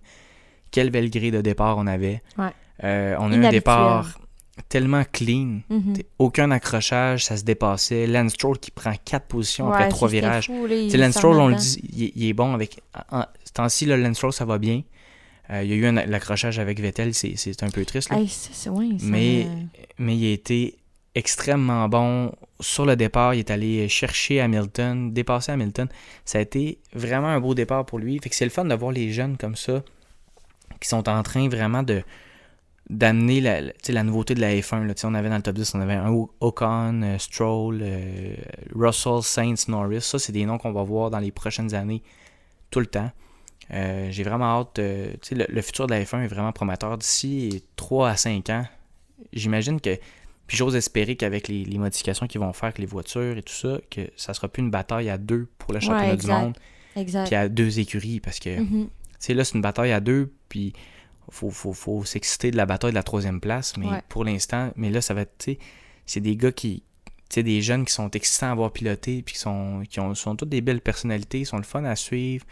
Quelle 0.71 0.91
belle 0.91 1.11
grille 1.11 1.33
de 1.33 1.41
départ 1.41 1.77
on 1.79 1.89
avait. 1.89 2.23
Ouais. 2.39 2.51
Euh, 2.85 3.17
on 3.19 3.33
a 3.33 3.35
eu 3.35 3.39
un 3.39 3.51
départ 3.51 4.21
tellement 4.69 5.03
clean. 5.13 5.63
mhm. 5.69 5.95
Aucun 6.21 6.53
accrochage, 6.53 7.25
ça 7.25 7.37
se 7.37 7.43
dépassait. 7.43 8.07
Lance 8.07 8.35
Stroll 8.35 8.59
qui 8.61 8.71
prend 8.71 8.93
quatre 9.05 9.27
positions 9.27 9.67
après 9.73 9.89
trois 9.89 10.09
virages. 10.09 10.47
fou, 10.47 10.67
là, 10.69 10.77
Lance 11.07 11.17
Stroll, 11.17 11.37
on 11.41 11.49
le 11.49 11.55
dit, 11.57 11.81
il, 11.93 12.03
est- 12.05 12.13
il 12.15 12.29
est 12.29 12.33
bon 12.35 12.55
avec. 12.55 12.81
En, 13.11 13.25
ce 13.45 13.53
temps-ci, 13.53 13.87
Lance 13.87 14.15
Stroll, 14.17 14.33
ça 14.33 14.45
va 14.45 14.59
bien. 14.59 14.83
Euh, 15.51 15.63
il 15.63 15.69
y 15.71 15.73
a 15.73 15.77
eu 15.77 15.87
un 15.87 15.93
l'accrochage 15.93 16.59
avec 16.59 16.81
Vettel, 16.81 17.13
c'est 17.15 17.37
c'est 17.37 17.63
un 17.63 17.71
peu 17.71 17.85
triste. 17.85 18.11
là. 18.11 18.19
Hey, 18.19 18.29
c'est- 18.29 18.55
ça 18.55 18.71
Mais- 19.03 19.47
Mais 19.99 20.17
il 20.17 20.27
a 20.27 20.33
été 20.33 20.79
extrêmement 21.15 21.89
bon. 21.89 22.33
Sur 22.61 22.87
le 22.87 22.97
départ, 22.97 23.35
il 23.35 23.41
est 23.41 23.51
allé 23.51 23.89
chercher 23.89 24.41
Hamilton, 24.41 25.13
dépasser 25.13 25.53
Hamilton. 25.53 25.89
Ça 26.25 26.39
a 26.39 26.41
été 26.41 26.79
vraiment 26.95 27.29
un 27.29 27.41
beau 27.41 27.55
départ 27.55 27.85
pour 27.85 27.99
lui. 27.99 28.19
Fait 28.23 28.31
que 28.31 28.37
c'est 28.37 28.45
le 28.47 28.51
fun 28.51 28.65
de 28.65 28.75
voir 28.75 28.91
les 28.93 29.13
jeunes 29.13 29.37
comme 29.37 29.55
ça 29.57 29.83
qui 30.81 30.89
sont 30.89 31.09
en 31.09 31.23
train 31.23 31.49
vraiment 31.49 31.83
de 31.83 32.03
d'amener 32.91 33.41
la, 33.41 33.61
la, 33.89 34.03
nouveauté 34.03 34.35
de 34.35 34.41
la 34.43 34.55
F1. 34.57 34.87
Là. 34.87 34.93
Tu 34.95 35.01
sais, 35.01 35.07
On 35.07 35.15
avait 35.15 35.31
dans 35.31 35.37
le 35.37 35.43
top 35.43 35.55
10, 35.57 35.75
on 35.75 35.81
avait 35.81 35.95
un 35.95 36.11
Ocon, 36.41 37.01
euh, 37.03 37.19
Stroll, 37.19 37.81
euh, 37.83 38.35
Russell, 38.75 39.23
Sainz, 39.23 39.69
Norris. 39.69 40.03
Ça, 40.03 40.19
c'est 40.19 40.33
des 40.33 40.45
noms 40.45 40.59
qu'on 40.59 40.73
va 40.73 40.83
voir 40.83 41.09
dans 41.11 41.19
les 41.19 41.31
prochaines 41.33 41.75
années 41.75 42.03
tout 42.71 42.81
le 42.81 42.87
temps. 42.87 43.11
Euh, 43.73 44.09
J'ai 44.11 44.23
vraiment 44.23 44.61
hâte. 44.61 44.79
euh, 44.79 45.13
le, 45.33 45.47
le 45.49 45.63
futur 45.63 45.87
de 45.87 45.93
la 45.95 46.03
F1 46.05 46.23
est 46.25 46.27
vraiment 46.29 46.53
prometteur. 46.53 46.97
D'ici 46.99 47.63
3 47.77 48.11
à 48.11 48.17
5 48.17 48.51
ans, 48.51 48.67
j'imagine 49.33 49.81
que. 49.81 49.99
Puis 50.47 50.59
j'ose 50.59 50.77
espérer 50.77 51.17
qu'avec 51.17 51.49
les, 51.49 51.65
les 51.65 51.79
modifications 51.79 52.27
qu'ils 52.27 52.41
vont 52.41 52.53
faire 52.53 52.65
avec 52.65 52.79
les 52.79 52.85
voitures 52.87 53.39
et 53.39 53.43
tout 53.43 53.55
ça, 53.55 53.79
que 53.91 54.03
ça 54.17 54.35
sera 54.35 54.49
plus 54.49 54.63
une 54.63 54.71
bataille 54.71 55.09
à 55.09 55.17
deux 55.17 55.49
pour 55.59 55.73
le 55.73 55.81
championnat 55.81 56.17
du 56.17 56.27
monde, 56.27 56.55
Exact. 56.97 57.25
puis 57.27 57.35
à 57.35 57.49
deux 57.49 57.79
écuries, 57.81 58.21
parce 58.21 58.39
que 58.41 58.51
sais, 59.19 59.33
là, 59.33 59.43
c'est 59.45 59.55
une 59.55 59.63
bataille 59.63 59.93
à 59.93 60.01
deux, 60.01 60.31
puis 60.51 60.75
faut, 61.31 61.49
faut, 61.51 61.73
faut 61.73 62.05
s'exciter 62.05 62.51
de 62.51 62.59
la 62.59 62.67
bataille 62.67 62.91
de 62.91 62.95
la 62.95 63.03
troisième 63.03 63.41
place, 63.41 63.75
mais 63.79 63.87
Ouais. 63.89 64.03
pour 64.11 64.23
l'instant, 64.23 64.71
mais 64.77 64.91
là, 64.91 65.01
ça 65.01 65.15
va 65.15 65.23
être, 65.23 65.33
tu 65.39 65.53
sais, 65.53 65.59
c'est 66.05 66.21
des 66.21 66.37
gars 66.37 66.53
qui, 66.53 66.83
tu 67.07 67.37
sais, 67.37 67.43
des 67.43 67.63
jeunes 67.63 67.87
qui 67.87 67.95
sont 67.95 68.11
excitants 68.11 68.49
à 68.49 68.51
avoir 68.51 68.71
piloté, 68.71 69.23
puis 69.23 69.33
qui 69.37 69.41
sont, 69.41 69.83
qui 69.89 69.99
ont, 69.99 70.15
sont 70.15 70.37
toutes 70.37 70.51
des 70.51 70.61
belles 70.61 70.83
personnalités, 70.83 71.41
ils 71.41 71.47
sont 71.47 71.57
le 71.57 71.63
fun 71.63 71.85
à 71.85 71.97
suivre, 71.97 72.45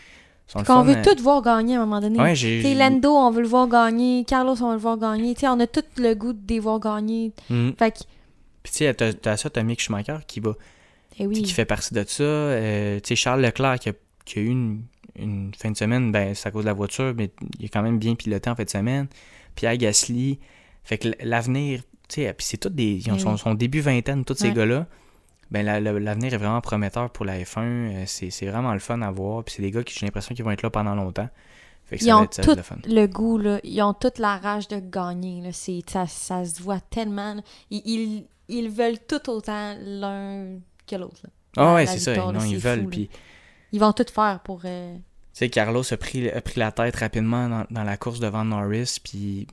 sont 0.46 0.58
Qu'on 0.58 0.64
fun 0.64 0.82
veut 0.84 1.02
tout 1.02 1.22
voir 1.22 1.42
gagner 1.42 1.76
à 1.76 1.82
un 1.82 1.86
moment 1.86 2.00
donné. 2.00 2.18
Ouais, 2.18 2.34
j'ai... 2.34 2.74
Lando, 2.74 3.10
on 3.10 3.30
veut 3.30 3.42
le 3.42 3.48
voir 3.48 3.68
gagner. 3.68 4.24
Carlos, 4.24 4.56
on 4.60 4.68
veut 4.68 4.74
le 4.74 4.80
voir 4.80 4.98
gagner. 4.98 5.34
On 5.44 5.60
a 5.60 5.66
tout 5.66 5.84
le 5.96 6.14
goût 6.14 6.32
de 6.32 6.40
les 6.48 6.60
voir 6.60 6.80
gagner. 6.80 7.32
Mhm. 7.48 7.74
Fait 7.78 7.92
que, 7.92 7.98
Puis 8.62 8.72
tu 8.72 8.78
sais, 8.78 8.94
t'as, 8.94 9.12
t'as 9.12 9.36
ça, 9.36 9.50
t'as 9.50 9.62
Mick 9.62 9.80
Schumacher 9.80 10.18
qui 10.26 10.40
va, 10.40 10.52
eh 11.18 11.26
oui. 11.26 11.42
qui 11.42 11.52
fait 11.52 11.64
partie 11.64 11.94
de 11.94 12.04
ça, 12.06 12.22
euh, 12.22 13.00
tu 13.00 13.08
sais, 13.08 13.16
Charles 13.16 13.40
Leclerc 13.42 13.78
qui 13.78 13.88
a, 13.88 13.92
qui 14.24 14.38
a 14.38 14.42
eu 14.42 14.48
une, 14.48 14.82
une 15.16 15.52
fin 15.56 15.70
de 15.70 15.76
semaine, 15.76 16.12
ben, 16.12 16.34
c'est 16.34 16.48
à 16.48 16.50
cause 16.50 16.64
de 16.64 16.68
la 16.68 16.74
voiture, 16.74 17.14
mais 17.16 17.30
il 17.58 17.66
est 17.66 17.68
quand 17.68 17.82
même 17.82 17.98
bien 17.98 18.14
piloté 18.14 18.50
en 18.50 18.54
fin 18.54 18.64
de 18.64 18.70
semaine. 18.70 19.08
Pierre 19.54 19.76
Gasly. 19.76 20.38
Fait 20.84 20.98
que 20.98 21.08
l'avenir, 21.22 21.82
tu 22.08 22.22
sais, 22.22 22.32
puis 22.32 22.46
c'est 22.46 22.56
tous 22.56 22.68
des. 22.68 23.00
Ils 23.06 23.12
ont 23.12 23.16
Eh 23.16 23.38
son, 23.38 23.54
début 23.54 23.80
vingtaine, 23.80 24.24
tous 24.24 24.34
ces 24.34 24.52
gars-là. 24.52 24.86
Ben, 25.52 25.64
la- 25.66 25.80
la- 25.80 25.92
l'avenir 26.00 26.32
est 26.34 26.38
vraiment 26.38 26.60
prometteur 26.62 27.10
pour 27.10 27.24
la 27.26 27.38
F1. 27.38 27.60
euh, 27.60 28.04
C'est 28.06 28.46
vraiment 28.46 28.72
le 28.72 28.78
fun 28.80 29.00
à 29.02 29.10
voir. 29.10 29.44
Puis 29.44 29.54
c'est 29.56 29.62
des 29.62 29.70
gars 29.70 29.84
qui 29.84 29.94
j'ai 29.96 30.06
l'impression 30.06 30.34
qu'ils 30.34 30.44
vont 30.44 30.50
être 30.50 30.62
là 30.62 30.70
pendant 30.70 30.94
longtemps. 30.94 31.28
Fait 31.84 31.98
que 31.98 32.02
Ils 32.04 32.06
ça 32.06 32.18
ont 32.18 32.24
être, 32.24 32.40
tout 32.40 32.54
le 32.56 32.62
fun. 32.62 32.76
le 32.84 33.06
goût, 33.06 33.36
là. 33.38 33.60
Ils 33.62 33.82
ont 33.82 33.92
toute 33.92 34.18
la 34.18 34.38
rage 34.38 34.66
de 34.68 34.78
gagner, 34.80 35.42
là. 35.42 35.52
Ça, 35.52 36.06
ça 36.06 36.44
se 36.44 36.62
voit 36.62 36.80
tellement. 36.80 37.36
Ils, 37.70 37.82
ils, 37.84 38.24
ils 38.48 38.70
veulent 38.70 38.98
tout 39.06 39.28
autant 39.30 39.76
l'un 39.84 40.58
que 40.86 40.96
l'autre. 40.96 41.26
Ah 41.56 41.74
ouais, 41.74 41.84
la 41.84 41.92
c'est 41.92 41.98
ça. 41.98 42.14
là, 42.14 42.32
Non, 42.32 42.40
ils 42.44 42.56
veulent. 42.56 42.84
fou. 42.84 42.88
Puis, 42.88 43.08
tu 43.08 43.16
Ils 43.72 43.80
vont 43.80 43.92
tout 43.92 44.06
faire 44.10 44.40
pour... 44.40 44.62
euh, 44.64 44.96
sais, 45.34 45.50
Carlos 45.50 45.82
a 45.92 45.96
pris, 45.98 46.30
a 46.30 46.40
pris 46.40 46.60
la 46.60 46.72
tête 46.72 46.96
rapidement 46.96 47.48
dans, 47.48 47.66
dans 47.70 47.84
la 47.84 47.96
course 47.98 48.20
devant 48.20 48.44
Norris. 48.44 48.96
Puis, 49.04 49.46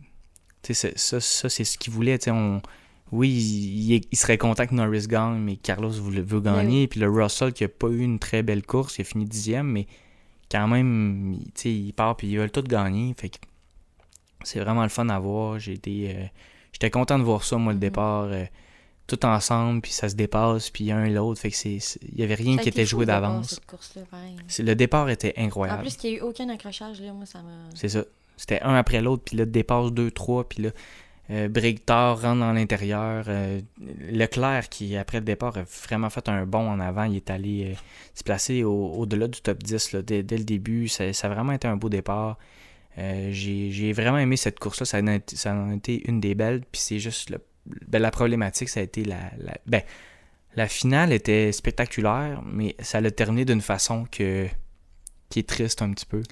tu 0.62 0.74
sais, 0.74 0.94
ça, 0.96 1.20
ça 1.20 1.50
c'est 1.50 1.66
ce 1.66 1.78
qu'il 1.78 1.92
voulait. 1.92 2.18
Tu 2.20 2.26
sais, 2.26 2.32
on. 2.32 2.62
Oui, 3.12 4.02
il, 4.12 4.18
serait 4.18 4.38
content 4.38 4.68
que 4.68 4.76
Norris 4.76 5.08
gagne, 5.08 5.40
mais 5.40 5.56
Carlos 5.56 5.90
veut, 5.90 6.22
veut 6.22 6.42
gagner. 6.42 6.88
Puis 6.88 7.00
le 7.00 7.10
Russell 7.10 7.54
qui 7.54 7.64
a 7.64 7.68
pas 7.70 7.88
eu 7.88 8.02
une 8.02 8.20
très 8.20 8.44
belle 8.44 8.64
course, 8.64 8.98
il 8.98 9.02
a 9.02 9.04
fini 9.06 9.26
dixième, 9.26 9.68
mais 9.68 9.88
quand 10.52 10.68
même, 10.68 11.34
il- 11.34 11.46
tu 11.54 11.62
sais, 11.62 11.72
il 11.74 11.94
part 11.94 12.16
puis 12.18 12.28
ils 12.28 12.38
veulent 12.38 12.52
tout 12.52 12.62
gagner. 12.62 13.14
Fait 13.18 13.30
que 13.30 13.38
c'est 14.44 14.60
vraiment 14.60 14.84
le 14.84 14.90
fun 14.90 15.10
à 15.10 15.20
voir. 15.20 15.58
J'ai 15.60 15.74
été, 15.74 16.16
euh, 16.16 16.24
j'étais 16.72 16.90
content 16.92 17.18
de 17.18 17.24
voir 17.24 17.44
ça 17.44 17.58
moi 17.58 17.74
le 17.74 17.78
Mhm. 17.78 17.82
départ, 17.82 18.24
euh, 18.26 18.46
tout 19.08 19.26
ensemble 19.26 19.82
puis 19.82 19.92
ça 19.92 20.08
se 20.08 20.14
dépasse 20.16 20.70
puis 20.70 20.92
un 20.92 21.04
et 21.06 21.10
l'autre. 21.10 21.42
Fait 21.42 21.50
que 21.50 21.56
c'est, 21.58 21.80
il 22.04 22.20
y 22.20 22.24
avait 22.24 22.36
rien 22.36 22.58
qui 22.58 22.70
était 22.70 22.86
joué 22.86 23.08
d'avance. 23.08 23.60
Le 24.60 24.74
départ 24.76 25.10
était 25.10 25.34
En 25.38 25.46
incroyable. 25.46 25.82
plus 25.82 25.96
qu'il 25.98 26.12
n'y 26.12 26.18
a 26.18 26.20
eu 26.20 26.22
aucun 26.22 26.48
accrochage, 26.50 27.02
là, 27.02 27.12
moi, 27.12 27.26
ça 27.26 27.42
m'a... 27.42 27.50
C'est 27.74 27.90
ça. 27.90 28.06
C'était 28.38 28.62
un 28.62 28.76
après 28.76 29.02
l'autre, 29.02 29.24
puis 29.26 29.36
là, 29.36 29.46
dépasse 29.46 29.92
2-3, 29.92 30.44
puis 30.48 30.64
là, 30.64 30.70
euh, 31.32 31.48
rentre 32.22 32.40
dans 32.40 32.54
l'intérieur. 32.54 33.26
euh, 33.28 33.62
Leclerc, 34.12 34.70
qui, 34.70 34.96
après 34.98 35.20
le 35.20 35.26
départ, 35.26 35.58
a 35.58 35.64
vraiment 35.88 36.10
fait 36.10 36.28
un 36.30 36.46
bond 36.46 36.70
en 36.70 36.80
avant. 36.80 37.04
Il 37.04 37.16
est 37.18 37.30
allé 37.30 37.72
euh, 37.72 37.76
se 38.16 38.24
placer 38.24 38.64
au- 38.64 38.94
au-delà 38.94 39.28
du 39.28 39.40
top 39.42 39.62
10 39.64 39.94
là, 39.94 40.02
dès, 40.02 40.22
le 40.38 40.44
début. 40.44 40.88
Ça, 40.88 41.04
a 41.06 41.30
vraiment 41.30 41.54
été 41.54 41.68
un 41.68 41.78
beau 41.78 41.90
départ. 41.90 42.38
Euh, 42.98 43.30
j'ai 43.32 43.94
vraiment 43.94 44.18
aimé 44.18 44.38
cette 44.38 44.60
course-là. 44.60 44.86
Ça, 44.86 45.00
en 45.00 45.08
a 45.08 45.74
été- 45.76 46.10
une 46.10 46.20
des 46.20 46.36
belles. 46.36 46.62
Puis 46.72 46.82
c'est 46.82 47.00
juste 47.00 47.32
ben, 47.88 48.02
la 48.02 48.12
problématique, 48.12 48.70
ça 48.70 48.80
a 48.80 48.84
été 48.84 49.04
la. 49.06 49.18
la 49.38 49.56
ben, 49.68 49.82
la 50.56 50.68
finale 50.68 51.14
était 51.14 51.52
spectaculaire, 51.52 52.42
mais 52.44 52.76
ça 52.80 53.00
l'a 53.02 53.12
terminé 53.12 53.46
d'une 53.46 53.62
façon 53.62 54.06
que 54.12 54.48
qui 55.30 55.40
est 55.40 55.48
triste 55.48 55.84
un 55.84 55.92
petit 55.92 56.08
peu. 56.08 56.24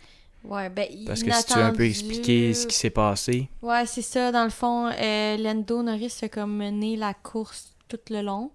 Ouais, 0.48 0.70
ben, 0.70 0.88
Parce 1.06 1.24
que 1.24 1.32
si 1.32 1.46
tu 1.46 1.54
veux 1.54 1.64
un 1.64 1.74
peu 1.74 1.86
expliquer 1.86 2.54
ce 2.54 2.68
qui 2.68 2.76
s'est 2.76 2.90
passé. 2.90 3.50
Ouais, 3.62 3.86
c'est 3.86 4.02
ça. 4.02 4.32
Dans 4.32 4.44
le 4.44 4.50
fond, 4.50 4.88
euh, 4.88 5.38
Lando 5.38 5.84
Norris 5.84 6.14
a 6.22 6.30
comme 6.30 6.56
mené 6.56 6.96
la 6.96 7.14
course 7.14 7.74
tout 7.88 8.00
le 8.10 8.22
long. 8.22 8.52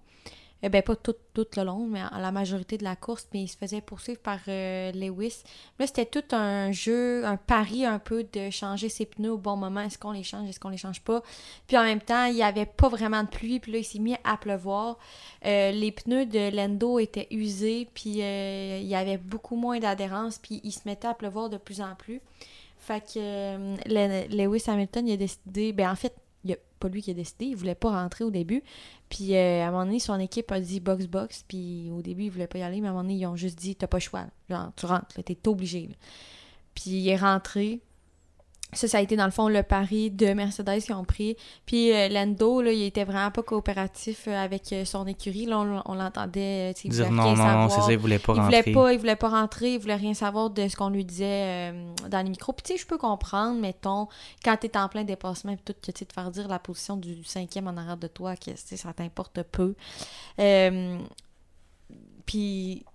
Eh 0.65 0.69
ben, 0.69 0.81
pas 0.81 0.95
tout, 0.95 1.13
le 1.35 1.63
long, 1.63 1.85
mais 1.87 1.99
la 2.17 2.31
majorité 2.31 2.77
de 2.77 2.85
la 2.85 2.95
course, 2.95 3.27
mais 3.33 3.43
il 3.43 3.47
se 3.49 3.57
faisait 3.57 3.81
poursuivre 3.81 4.19
par 4.19 4.39
euh, 4.47 4.93
Lewis. 4.93 5.43
Là, 5.77 5.85
c'était 5.87 6.05
tout 6.05 6.23
un 6.33 6.71
jeu, 6.71 7.25
un 7.25 7.35
pari 7.35 7.85
un 7.85 7.99
peu 7.99 8.23
de 8.23 8.49
changer 8.49 8.87
ses 8.87 9.05
pneus 9.05 9.33
au 9.33 9.37
bon 9.37 9.57
moment. 9.57 9.81
Est-ce 9.81 9.97
qu'on 9.97 10.13
les 10.13 10.23
change, 10.23 10.47
est-ce 10.47 10.61
qu'on 10.61 10.69
les 10.69 10.77
change 10.77 11.01
pas? 11.01 11.21
Puis 11.67 11.77
en 11.77 11.83
même 11.83 11.99
temps, 11.99 12.25
il 12.25 12.35
n'y 12.35 12.43
avait 12.43 12.65
pas 12.65 12.87
vraiment 12.87 13.23
de 13.23 13.27
pluie, 13.27 13.59
puis 13.59 13.73
là, 13.73 13.79
il 13.79 13.83
s'est 13.83 13.99
mis 13.99 14.15
à 14.23 14.37
pleuvoir. 14.37 14.97
Euh, 15.45 15.71
les 15.71 15.91
pneus 15.91 16.27
de 16.27 16.55
Lando 16.55 16.97
étaient 16.97 17.27
usés, 17.31 17.89
puis 17.93 18.21
euh, 18.21 18.79
il 18.81 18.87
y 18.87 18.95
avait 18.95 19.17
beaucoup 19.17 19.57
moins 19.57 19.79
d'adhérence, 19.79 20.39
puis 20.39 20.61
il 20.63 20.71
se 20.71 20.81
mettait 20.85 21.09
à 21.09 21.13
pleuvoir 21.13 21.49
de 21.49 21.57
plus 21.57 21.81
en 21.81 21.93
plus. 21.95 22.21
Fait 22.77 23.01
que 23.01 23.19
Le- 23.85 24.27
Lewis 24.33 24.63
Hamilton, 24.67 25.07
il 25.07 25.13
a 25.13 25.17
décidé, 25.17 25.73
ben 25.73 25.91
en 25.91 25.95
fait, 25.95 26.13
pas 26.83 26.89
lui 26.89 27.01
qui 27.01 27.11
a 27.11 27.13
décidé, 27.13 27.45
il 27.45 27.55
voulait 27.55 27.75
pas 27.75 27.91
rentrer 27.91 28.23
au 28.23 28.31
début. 28.31 28.63
Puis 29.09 29.35
euh, 29.35 29.63
à 29.63 29.67
un 29.67 29.71
moment 29.71 29.85
donné, 29.85 29.99
son 29.99 30.19
équipe 30.19 30.51
a 30.51 30.59
dit 30.59 30.79
box 30.79 31.07
box, 31.07 31.45
puis 31.47 31.89
au 31.91 32.01
début, 32.01 32.23
il 32.23 32.31
voulait 32.31 32.47
pas 32.47 32.59
y 32.59 32.63
aller, 32.63 32.81
mais 32.81 32.87
à 32.87 32.91
un 32.91 32.93
moment 32.93 33.03
donné, 33.03 33.15
ils 33.15 33.25
ont 33.25 33.35
juste 33.35 33.57
dit 33.57 33.75
t'as 33.75 33.87
pas 33.87 33.97
le 33.97 34.01
choix. 34.01 34.21
là. 34.21 34.29
Genre, 34.49 34.71
tu 34.75 34.85
rentres, 34.85 35.23
t'es 35.23 35.47
obligé. 35.47 35.89
Puis 36.75 36.91
il 36.91 37.09
est 37.09 37.17
rentré. 37.17 37.81
Ça, 38.73 38.87
ça 38.87 38.97
a 38.97 39.01
été 39.01 39.15
dans 39.15 39.25
le 39.25 39.31
fond 39.31 39.47
le 39.47 39.63
pari 39.63 40.11
de 40.11 40.33
Mercedes 40.33 40.81
qui 40.81 40.93
ont 40.93 41.03
pris. 41.03 41.35
Puis 41.65 41.91
euh, 41.93 42.09
Lando, 42.09 42.61
là, 42.61 42.71
il 42.71 42.83
était 42.83 43.03
vraiment 43.03 43.31
pas 43.31 43.43
coopératif 43.43 44.27
euh, 44.27 44.35
avec 44.43 44.71
euh, 44.73 44.85
son 44.85 45.05
écurie. 45.07 45.45
Là, 45.45 45.59
on, 45.59 45.81
on 45.85 45.95
l'entendait. 45.95 46.71
il 46.83 46.91
Dire 46.91 47.05
voulait 47.05 47.15
non, 47.15 47.35
non, 47.35 47.69
c'est 47.69 47.81
ça, 47.81 47.91
il 47.91 47.97
voulait 47.97 48.19
pas 48.19 48.33
il 48.33 48.39
rentrer. 48.41 48.61
voulait 48.61 48.73
pas, 48.73 48.93
il 48.93 48.99
voulait 48.99 49.15
pas 49.15 49.29
rentrer, 49.29 49.73
il 49.73 49.79
voulait 49.79 49.95
rien 49.95 50.13
savoir 50.13 50.49
de 50.49 50.67
ce 50.67 50.75
qu'on 50.75 50.89
lui 50.89 51.05
disait 51.05 51.71
euh, 51.71 51.93
dans 52.09 52.21
les 52.23 52.29
micros. 52.29 52.53
Puis 52.53 52.63
tu 52.63 52.73
sais, 52.73 52.77
je 52.79 52.85
peux 52.87 52.97
comprendre, 52.97 53.59
mettons, 53.59 54.07
quand 54.43 54.57
t'es 54.57 54.77
en 54.77 54.87
plein 54.89 55.03
dépassement, 55.03 55.55
puis 55.55 55.63
tout, 55.65 55.73
que 55.73 55.91
tu 55.91 55.99
sais, 55.99 56.05
te 56.05 56.13
faire 56.13 56.31
dire 56.31 56.47
la 56.47 56.59
position 56.59 56.97
du 56.97 57.23
cinquième 57.23 57.67
en 57.67 57.77
arrière 57.77 57.97
de 57.97 58.07
toi, 58.07 58.35
que 58.35 58.51
ça 58.55 58.93
t'importe 58.93 59.41
peu. 59.43 59.75
Euh, 60.39 60.97
puis, 62.25 62.85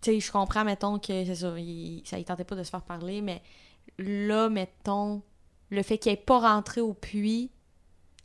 tu 0.00 0.12
sais, 0.12 0.20
je 0.20 0.32
comprends, 0.32 0.64
mettons, 0.64 0.98
que 0.98 1.24
c'est 1.24 1.34
ça, 1.34 1.52
il, 1.58 2.02
ça, 2.04 2.18
il 2.18 2.24
tentait 2.24 2.44
pas 2.44 2.56
de 2.56 2.62
se 2.62 2.70
faire 2.70 2.82
parler, 2.82 3.20
mais 3.20 3.42
là, 3.98 4.48
mettons, 4.48 5.22
le 5.70 5.82
fait 5.82 5.98
qu'il 5.98 6.12
ait 6.12 6.16
pas 6.16 6.38
rentré 6.38 6.80
au 6.80 6.94
puits 6.94 7.50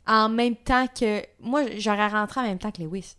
en 0.06 0.28
même 0.28 0.56
temps 0.56 0.86
que. 0.88 1.22
Moi, 1.40 1.62
j'aurais 1.78 2.08
rentré 2.08 2.40
en 2.40 2.44
même 2.44 2.58
temps 2.58 2.70
que 2.70 2.82
Lewis. 2.82 3.16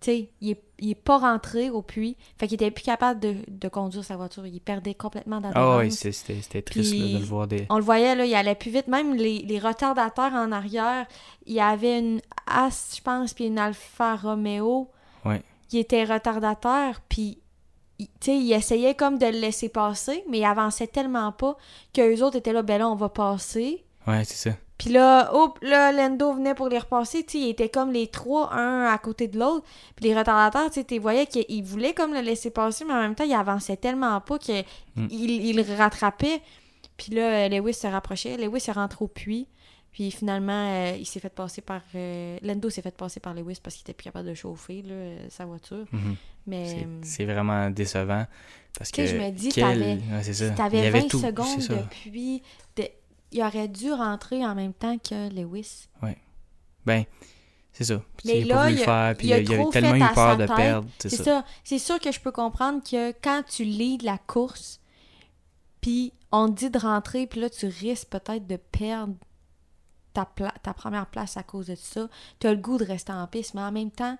Tu 0.00 0.04
sais, 0.12 0.30
il 0.40 0.50
est, 0.50 0.62
il 0.78 0.90
est 0.90 0.94
pas 0.94 1.18
rentré 1.18 1.70
au 1.70 1.82
puits. 1.82 2.16
Fait 2.38 2.46
qu'il 2.46 2.54
était 2.54 2.70
plus 2.70 2.84
capable 2.84 3.18
de, 3.18 3.34
de 3.48 3.68
conduire 3.68 4.04
sa 4.04 4.16
voiture. 4.16 4.46
Il 4.46 4.60
perdait 4.60 4.94
complètement 4.94 5.40
d'adhérence. 5.40 5.74
Ah 5.74 5.78
oui, 5.78 5.90
c'était 5.90 6.12
c'était 6.40 6.62
triste 6.62 6.94
là, 6.94 7.06
de 7.14 7.18
le 7.18 7.24
voir 7.24 7.48
des. 7.48 7.66
On 7.68 7.78
le 7.78 7.82
voyait, 7.82 8.14
là, 8.14 8.24
il 8.24 8.32
allait 8.36 8.54
plus 8.54 8.70
vite. 8.70 8.86
Même 8.86 9.14
les, 9.16 9.40
les 9.40 9.58
retardateurs 9.58 10.32
en 10.34 10.52
arrière, 10.52 11.06
il 11.46 11.54
y 11.54 11.60
avait 11.60 11.98
une 11.98 12.20
As, 12.46 12.94
je 12.96 13.02
pense, 13.02 13.34
puis 13.34 13.46
une 13.46 13.58
Alfa 13.58 14.14
Romeo. 14.16 14.88
Ouais. 15.24 15.42
qui 15.68 15.78
était 15.78 16.04
retardateur, 16.04 17.00
puis 17.08 17.22
il- 17.22 17.38
tu 17.98 18.06
sais, 18.20 18.36
il 18.36 18.52
essayait 18.52 18.94
comme 18.94 19.18
de 19.18 19.26
le 19.26 19.38
laisser 19.38 19.68
passer, 19.68 20.24
mais 20.28 20.38
il 20.38 20.44
avançait 20.44 20.86
tellement 20.86 21.32
pas 21.32 21.56
qu'eux 21.92 22.22
autres 22.22 22.36
étaient 22.36 22.52
là, 22.52 22.62
ben 22.62 22.78
là, 22.78 22.88
on 22.88 22.94
va 22.94 23.08
passer. 23.08 23.84
Ouais, 24.06 24.24
c'est 24.24 24.50
ça. 24.50 24.56
Puis 24.78 24.90
là, 24.90 25.34
hop, 25.34 25.58
là, 25.60 25.90
Lando 25.90 26.34
venait 26.34 26.54
pour 26.54 26.68
les 26.68 26.78
repasser, 26.78 27.24
tu 27.24 27.32
sais, 27.32 27.38
ils 27.46 27.50
étaient 27.50 27.68
comme 27.68 27.90
les 27.90 28.06
trois, 28.06 28.52
un 28.54 28.84
à 28.84 28.96
côté 28.98 29.26
de 29.26 29.36
l'autre. 29.36 29.66
Puis 29.96 30.04
les 30.04 30.16
retardateurs, 30.16 30.70
tu 30.70 30.84
sais, 30.88 30.98
voyais 30.98 31.26
qu'ils 31.26 31.64
voulaient 31.64 31.94
comme 31.94 32.14
le 32.14 32.20
laisser 32.20 32.50
passer, 32.50 32.84
mais 32.84 32.94
en 32.94 33.00
même 33.00 33.16
temps, 33.16 33.24
il 33.24 33.34
avançait 33.34 33.76
tellement 33.76 34.20
pas 34.20 34.38
qu'il 34.38 34.64
Mm. 34.94 35.06
il, 35.10 35.30
il 35.46 35.56
le 35.56 35.76
rattrapait. 35.76 36.40
Puis 36.96 37.12
là, 37.12 37.48
Lewis 37.48 37.74
se 37.74 37.86
rapprochait. 37.88 38.36
Lewis 38.36 38.64
est 38.68 38.72
rentré 38.72 39.04
au 39.04 39.08
puits. 39.08 39.48
Puis 39.98 40.12
finalement, 40.12 40.52
euh, 40.70 40.96
il 40.96 41.04
s'est 41.04 41.18
fait 41.18 41.28
passer 41.28 41.60
par... 41.60 41.80
euh, 41.96 42.38
Lando 42.42 42.70
s'est 42.70 42.82
fait 42.82 42.96
passer 42.96 43.18
par 43.18 43.34
Lewis 43.34 43.58
parce 43.60 43.74
qu'il 43.74 43.82
était 43.82 43.94
plus 43.94 44.04
capable 44.04 44.28
de 44.28 44.34
chauffer 44.34 44.80
là, 44.82 44.92
euh, 44.94 45.26
sa 45.28 45.44
voiture. 45.44 45.86
Mhm. 45.90 46.14
Mais... 46.46 46.68
C'est- 46.68 46.84
euh, 46.84 47.00
C'est 47.02 47.24
vraiment 47.24 47.68
décevant. 47.70 48.24
Parce 48.78 48.92
que. 48.92 49.04
Je 49.04 49.16
me 49.16 49.30
dis, 49.30 49.48
quel- 49.48 49.64
t'avais- 49.64 49.94
ouais, 49.94 50.22
c'est 50.22 50.34
ça. 50.34 50.44
Si 50.44 50.50
Il 50.50 50.52
y 50.52 50.56
t'avais 50.56 50.86
avait 50.86 51.00
20 51.00 51.08
tout, 51.08 51.18
secondes 51.18 51.58
depuis, 51.68 52.42
de... 52.76 52.84
il 53.32 53.42
aurait 53.42 53.66
dû 53.66 53.90
rentrer 53.90 54.46
en 54.46 54.54
même 54.54 54.72
temps 54.72 54.96
que 54.98 55.30
Lewis. 55.34 55.88
Ben, 56.86 57.02
c'est 57.72 57.82
ça. 57.84 58.00
Puis 58.18 58.28
Mais 58.28 58.40
il 58.42 58.52
a 58.52 58.54
là, 58.54 58.54
pas 58.54 58.62
voulu 58.68 58.74
il 58.74 58.76
le 58.76 58.82
a- 58.82 58.84
faire, 58.84 59.16
puis 59.16 59.26
il 59.26 59.32
a 59.32 59.38
il, 59.40 59.52
a 59.52 59.56
trop 59.58 59.70
tellement 59.72 60.06
fait 60.06 60.12
eu 60.12 60.14
peur 60.14 60.36
de 60.36 60.46
tête. 60.46 60.56
perdre. 60.56 60.88
C'est 61.00 61.08
ça. 61.08 61.24
ça. 61.24 61.44
C'est 61.64 61.78
sûr 61.80 61.98
que 61.98 62.12
je 62.12 62.20
peux 62.20 62.30
comprendre 62.30 62.82
que 62.88 63.10
quand 63.20 63.42
tu 63.50 63.64
leads 63.64 64.04
la 64.04 64.16
course, 64.18 64.80
puis 65.80 66.12
on 66.30 66.48
te 66.48 66.54
dit 66.54 66.70
de 66.70 66.78
rentrer, 66.78 67.26
puis 67.26 67.40
là, 67.40 67.50
tu 67.50 67.66
risques 67.66 68.08
peut-être 68.10 68.46
de 68.46 68.56
perdre 68.56 69.14
ta, 70.18 70.24
pla- 70.24 70.54
ta 70.64 70.72
première 70.72 71.06
place 71.06 71.36
à 71.36 71.44
cause 71.44 71.66
de 71.68 71.76
ça. 71.76 72.08
Tu 72.40 72.48
as 72.48 72.52
le 72.52 72.60
goût 72.60 72.76
de 72.76 72.84
rester 72.84 73.12
en 73.12 73.26
piste, 73.28 73.54
mais 73.54 73.60
en 73.60 73.70
même 73.70 73.92
temps, 73.92 74.18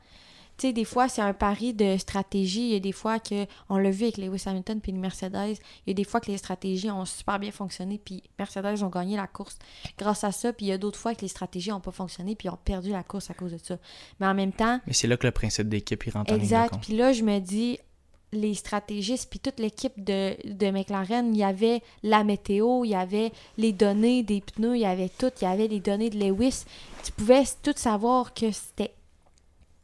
tu 0.57 0.67
sais, 0.67 0.73
des 0.73 0.85
fois, 0.85 1.09
c'est 1.09 1.23
un 1.23 1.33
pari 1.33 1.73
de 1.75 1.97
stratégie. 1.97 2.69
Il 2.69 2.73
y 2.73 2.77
a 2.77 2.81
des 2.81 2.93
fois 2.93 3.19
que, 3.19 3.47
on 3.69 3.79
l'a 3.79 3.91
vu 3.91 4.05
avec 4.05 4.17
Lewis 4.17 4.43
Hamilton 4.47 4.81
puis 4.81 4.93
le 4.93 4.99
Mercedes, 4.99 5.57
il 5.87 5.89
y 5.89 5.91
a 5.91 5.95
des 5.95 6.05
fois 6.05 6.21
que 6.21 6.31
les 6.31 6.39
stratégies 6.39 6.91
ont 6.91 7.05
super 7.05 7.39
bien 7.41 7.51
fonctionné, 7.53 8.01
puis 8.05 8.23
Mercedes 8.39 8.83
ont 8.83 8.89
gagné 8.89 9.17
la 9.17 9.27
course 9.27 9.59
grâce 9.99 10.23
à 10.25 10.31
ça, 10.33 10.53
puis 10.53 10.67
il 10.67 10.69
y 10.69 10.73
a 10.73 10.79
d'autres 10.79 10.99
fois 10.99 11.15
que 11.15 11.23
les 11.23 11.29
stratégies 11.29 11.71
n'ont 11.71 11.81
pas 11.81 11.93
fonctionné, 11.93 12.35
puis 12.37 12.47
ils 12.49 12.51
ont 12.51 12.59
perdu 12.65 12.91
la 12.91 13.03
course 13.03 13.31
à 13.31 13.35
cause 13.35 13.53
de 13.53 13.59
ça. 13.59 13.77
Mais 14.21 14.27
en 14.27 14.35
même 14.35 14.53
temps, 14.53 14.81
Mais 14.87 14.93
c'est 14.93 15.07
là 15.09 15.17
que 15.17 15.27
le 15.27 15.33
principe 15.33 15.69
d'équipe, 15.69 16.05
il 16.07 16.11
rentre 16.11 16.33
Exact. 16.33 16.75
Puis 16.83 16.97
là, 16.97 17.13
je 17.13 17.23
me 17.23 17.39
dis, 17.41 17.79
les 18.33 18.55
stratégistes, 18.55 19.31
puis 19.31 19.39
toute 19.39 19.59
l'équipe 19.59 19.93
de, 20.05 20.37
de 20.45 20.71
McLaren, 20.71 21.35
il 21.35 21.39
y 21.39 21.45
avait 21.45 21.83
la 22.03 22.25
météo, 22.25 22.85
il 22.85 22.91
y 22.91 22.95
avait 22.95 23.33
les 23.57 23.73
données 23.73 24.23
des 24.23 24.41
pneus, 24.43 24.77
il 24.77 24.81
y 24.81 24.87
avait 24.87 25.09
tout, 25.09 25.31
il 25.41 25.45
y 25.45 25.47
avait 25.47 25.67
les 25.69 25.81
données 25.81 26.11
de 26.11 26.19
Lewis. 26.19 26.65
Tu 27.05 27.13
pouvais 27.13 27.45
tout 27.63 27.73
savoir 27.77 28.35
que 28.35 28.51
c'était 28.53 28.93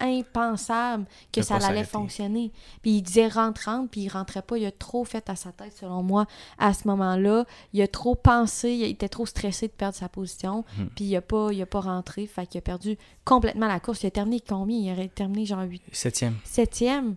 impensable 0.00 1.06
que 1.32 1.40
ça 1.42 1.56
allait 1.56 1.84
fonctionner. 1.84 2.50
Puis 2.82 2.92
il 2.96 3.02
disait 3.02 3.28
rentre, 3.28 3.62
rentre, 3.66 3.90
puis 3.90 4.02
il 4.02 4.08
rentrait 4.08 4.42
pas. 4.42 4.58
Il 4.58 4.66
a 4.66 4.72
trop 4.72 5.04
fait 5.04 5.28
à 5.30 5.36
sa 5.36 5.52
tête, 5.52 5.74
selon 5.78 6.02
moi, 6.02 6.26
à 6.58 6.74
ce 6.74 6.86
moment-là. 6.88 7.44
Il 7.72 7.80
a 7.80 7.88
trop 7.88 8.14
pensé, 8.14 8.72
il 8.72 8.82
était 8.84 9.08
trop 9.08 9.24
stressé 9.26 9.68
de 9.68 9.72
perdre 9.72 9.96
sa 9.96 10.08
position, 10.08 10.64
Mhm. 10.78 10.88
puis 10.94 11.04
il 11.06 11.16
a 11.16 11.22
pas, 11.22 11.48
il 11.52 11.62
a 11.62 11.66
pas 11.66 11.80
rentré. 11.80 12.26
Fait 12.26 12.46
qu'il 12.46 12.58
a 12.58 12.62
perdu 12.62 12.98
complètement 13.24 13.68
la 13.68 13.80
course. 13.80 14.02
Il 14.02 14.06
a 14.06 14.10
terminé 14.10 14.40
combien? 14.46 14.76
Il 14.78 14.92
aurait 14.92 15.08
terminé 15.08 15.46
genre 15.46 15.62
8 15.62 15.80
Septième. 15.92 16.36
septième. 16.44 17.14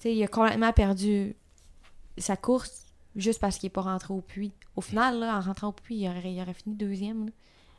Sais, 0.00 0.14
il 0.14 0.22
a 0.24 0.28
complètement 0.28 0.72
perdu 0.72 1.36
sa 2.18 2.36
course 2.36 2.86
juste 3.16 3.40
parce 3.40 3.58
qu'il 3.58 3.66
n'est 3.66 3.72
pas 3.72 3.82
rentré 3.82 4.12
au 4.14 4.20
puits. 4.20 4.52
Au 4.76 4.80
final, 4.80 5.18
là, 5.20 5.36
en 5.36 5.40
rentrant 5.40 5.68
au 5.68 5.72
puits, 5.72 5.96
il 5.96 6.08
aurait, 6.08 6.32
il 6.32 6.40
aurait 6.40 6.54
fini 6.54 6.74
deuxième. 6.74 7.26
là. 7.26 7.32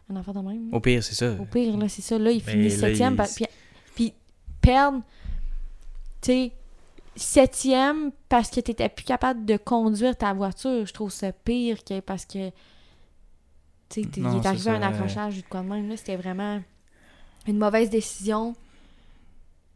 Un 0.09 0.15
enfant 0.17 0.33
de 0.33 0.39
même. 0.39 0.69
là. 0.71 0.77
Au 0.77 0.79
pire, 0.79 1.03
c'est 1.03 1.15
ça. 1.15 1.33
Au 1.39 1.45
pire, 1.45 1.77
là, 1.77 1.87
c'est 1.89 2.01
ça. 2.01 2.17
Là, 2.19 2.31
il 2.31 2.43
Mais 2.45 2.51
finit 2.51 2.69
là, 2.69 2.75
septième. 2.77 3.13
il- 3.19 3.33
Puis, 3.35 3.45
puis 3.95 4.13
perdre, 4.61 5.01
tu 6.21 6.31
sais, 6.31 6.51
septième 7.15 8.11
parce 8.29 8.49
que 8.49 8.59
tu 8.59 8.71
n'étais 8.71 8.89
plus 8.89 9.05
capable 9.05 9.45
de 9.45 9.57
conduire 9.57 10.15
ta 10.17 10.33
voiture, 10.33 10.85
je 10.85 10.93
trouve 10.93 11.11
ça 11.11 11.31
pire 11.31 11.83
que 11.83 11.99
parce 12.01 12.25
que, 12.25 12.49
tu 13.89 14.03
sais, 14.03 14.09
il 14.15 14.23
est 14.25 14.45
arrivé 14.45 14.63
ça, 14.63 14.73
un 14.73 14.81
accrochage 14.81 15.37
ou 15.37 15.41
de 15.41 15.47
quoi 15.47 15.61
de 15.61 15.67
même. 15.67 15.89
là. 15.89 15.97
C'était 15.97 16.15
vraiment 16.17 16.61
une 17.47 17.57
mauvaise 17.57 17.89
décision 17.89 18.53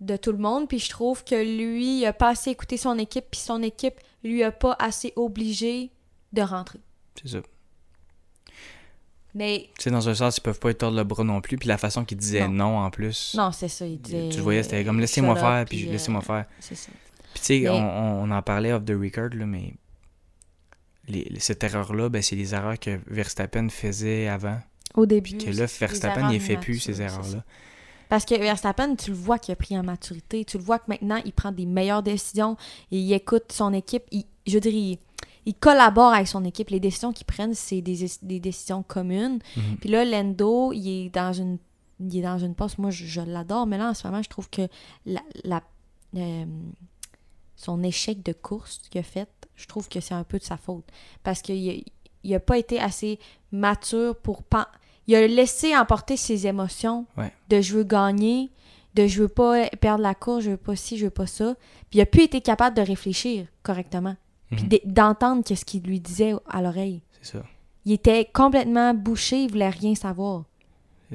de 0.01 0.17
tout 0.17 0.31
le 0.31 0.37
monde. 0.37 0.67
Puis 0.67 0.79
je 0.79 0.89
trouve 0.89 1.23
que 1.23 1.35
lui, 1.35 1.99
il 1.99 2.05
a 2.05 2.13
pas 2.13 2.29
assez 2.29 2.51
écouté 2.51 2.77
son 2.77 2.97
équipe, 2.99 3.25
puis 3.31 3.39
son 3.39 3.61
équipe 3.63 3.95
lui 4.23 4.43
a 4.43 4.51
pas 4.51 4.75
assez 4.79 5.13
obligé 5.15 5.91
de 6.33 6.41
rentrer. 6.41 6.79
C'est 7.21 7.29
ça. 7.29 7.39
Mais 9.33 9.69
Tu 9.77 9.83
sais, 9.83 9.91
dans 9.91 10.07
un 10.07 10.15
sens, 10.15 10.37
ils 10.37 10.41
peuvent 10.41 10.59
pas 10.59 10.69
être 10.69 10.77
tordre 10.79 10.95
le 10.97 11.03
bras 11.03 11.23
non 11.23 11.41
plus. 11.41 11.57
Puis 11.57 11.67
la 11.67 11.77
façon 11.77 12.05
qu'ils 12.05 12.17
disaient 12.17 12.47
Non. 12.47 12.69
non. 12.69 12.77
en 12.79 12.89
plus. 12.89 13.35
non, 13.37 13.51
c'est 13.51 13.67
ça, 13.67 13.85
il 13.85 13.99
disait. 13.99 14.29
Tu 14.29 14.39
voyais, 14.39 14.63
c'était 14.63 14.83
comme 14.85 14.99
laissez-moi 14.99 15.35
faire, 15.35 15.65
puis 15.65 15.81
puis, 15.83 15.89
laissez-moi 15.91 16.21
euh, 16.21 16.25
faire. 16.25 16.45
C'est 16.59 16.75
ça. 16.75 16.89
Puis 17.33 17.41
tu 17.41 17.45
sais, 17.45 17.59
Mais- 17.63 17.69
on, 17.69 18.23
on- 18.23 18.31
en 18.31 18.41
parlait 18.41 18.71
off 18.71 18.85
the 18.85 18.91
record, 18.91 19.29
là, 19.33 19.45
mais 19.45 19.73
les- 21.09 21.29
cette 21.39 21.63
erreur-là, 21.65 22.07
ben, 22.07 22.21
c'est 22.21 22.37
les 22.37 22.53
erreurs 22.55 22.79
que 22.79 22.97
Verstappen 23.07 23.67
faisait 23.69 24.29
avant. 24.29 24.57
Au 24.93 25.05
début. 25.05 25.35
Puis 25.35 25.45
que 25.45 25.51
là, 25.51 25.65
Verstappen, 25.65 26.31
il 26.31 26.39
fait 26.39 26.55
plus 26.57 26.79
ces 26.79 26.93
c'est 26.93 27.03
erreurs-là. 27.03 27.43
Parce 28.09 28.25
que 28.25 28.35
Verstappen, 28.35 28.95
tu 28.95 29.11
le 29.11 29.15
vois 29.17 29.39
qu'il 29.39 29.51
a 29.51 29.55
pris 29.55 29.77
en 29.77 29.83
maturité. 29.83 30.45
Tu 30.45 30.57
le 30.57 30.63
vois 30.63 30.79
que 30.79 30.85
maintenant, 30.87 31.19
il 31.25 31.33
prend 31.33 31.51
des 31.51 31.65
meilleures 31.65 32.03
décisions 32.03 32.55
et 32.91 32.99
il 32.99 33.13
écoute 33.13 33.51
son 33.51 33.73
équipe. 33.73 34.03
Il- 34.11 34.25
je 34.47 34.53
veux 34.53 34.59
dire, 34.59 34.73
il, 34.73 34.99
il 35.45 35.55
collabore 35.55 36.13
avec 36.13 36.27
son 36.27 36.43
équipe. 36.45 36.69
Les 36.69 36.79
décisions 36.79 37.11
qu'ils 37.13 37.25
prennent, 37.25 37.53
c'est 37.55 37.81
des, 37.81 38.05
des 38.21 38.39
décisions 38.39 38.83
communes. 38.83 39.39
Mhm. 39.57 39.77
Puis 39.79 39.89
là, 39.89 40.05
Lendo, 40.05 40.71
il 40.73 41.05
est 41.05 41.09
dans 41.09 41.33
une, 41.33 41.57
il 41.99 42.17
est 42.17 42.21
dans 42.21 42.37
une 42.39 42.55
poste. 42.55 42.77
Moi, 42.77 42.91
je, 42.91 43.05
je 43.05 43.21
l'adore, 43.21 43.65
mais 43.67 43.77
là, 43.77 43.89
en 43.89 43.93
ce 43.93 44.07
moment, 44.07 44.21
je 44.21 44.29
trouve 44.29 44.49
que 44.49 44.67
la, 45.05 45.21
la- 45.43 45.63
euh, 46.15 46.45
son 47.55 47.83
échec 47.83 48.21
de 48.23 48.33
course 48.33 48.81
qu'il 48.89 48.99
a 48.99 49.03
fait, 49.03 49.29
je 49.55 49.65
trouve 49.65 49.87
que 49.87 49.99
c'est 49.99 50.13
un 50.13 50.23
peu 50.23 50.37
de 50.37 50.43
sa 50.43 50.57
faute. 50.57 50.85
Parce 51.23 51.41
qu'il 51.41 51.83
n'a 52.23 52.39
pas 52.39 52.57
été 52.57 52.79
assez 52.79 53.17
mature 53.51 54.15
pour... 54.17 54.43
Il 55.07 55.15
a 55.15 55.27
laissé 55.27 55.75
emporter 55.77 56.17
ses 56.17 56.47
émotions 56.47 57.05
Ouais. 57.17 57.31
de 57.49 57.61
je 57.61 57.77
veux 57.77 57.83
gagner, 57.83 58.49
de 58.95 59.07
je 59.07 59.21
veux 59.21 59.27
pas 59.27 59.67
perdre 59.81 60.01
la 60.03 60.15
course, 60.15 60.43
je 60.45 60.51
veux 60.51 60.57
pas 60.57 60.75
ci, 60.75 60.97
je 60.97 61.05
veux 61.05 61.11
pas 61.11 61.27
ça. 61.27 61.55
Puis 61.89 61.99
il 61.99 62.01
a 62.01 62.05
plus 62.05 62.23
été 62.23 62.41
capable 62.41 62.75
de 62.75 62.81
réfléchir 62.81 63.45
correctement. 63.63 64.15
Puis 64.51 64.65
Mhm. 64.85 64.93
d'entendre 64.93 65.43
ce 65.47 65.65
qu'il 65.65 65.83
lui 65.83 65.99
disait 65.99 66.33
à 66.49 66.61
l'oreille. 66.61 67.01
C'est 67.21 67.33
ça. 67.37 67.43
Il 67.83 67.91
était 67.91 68.25
complètement 68.33 68.93
bouché, 68.93 69.43
il 69.43 69.51
voulait 69.51 69.69
rien 69.69 69.95
savoir. 69.95 70.43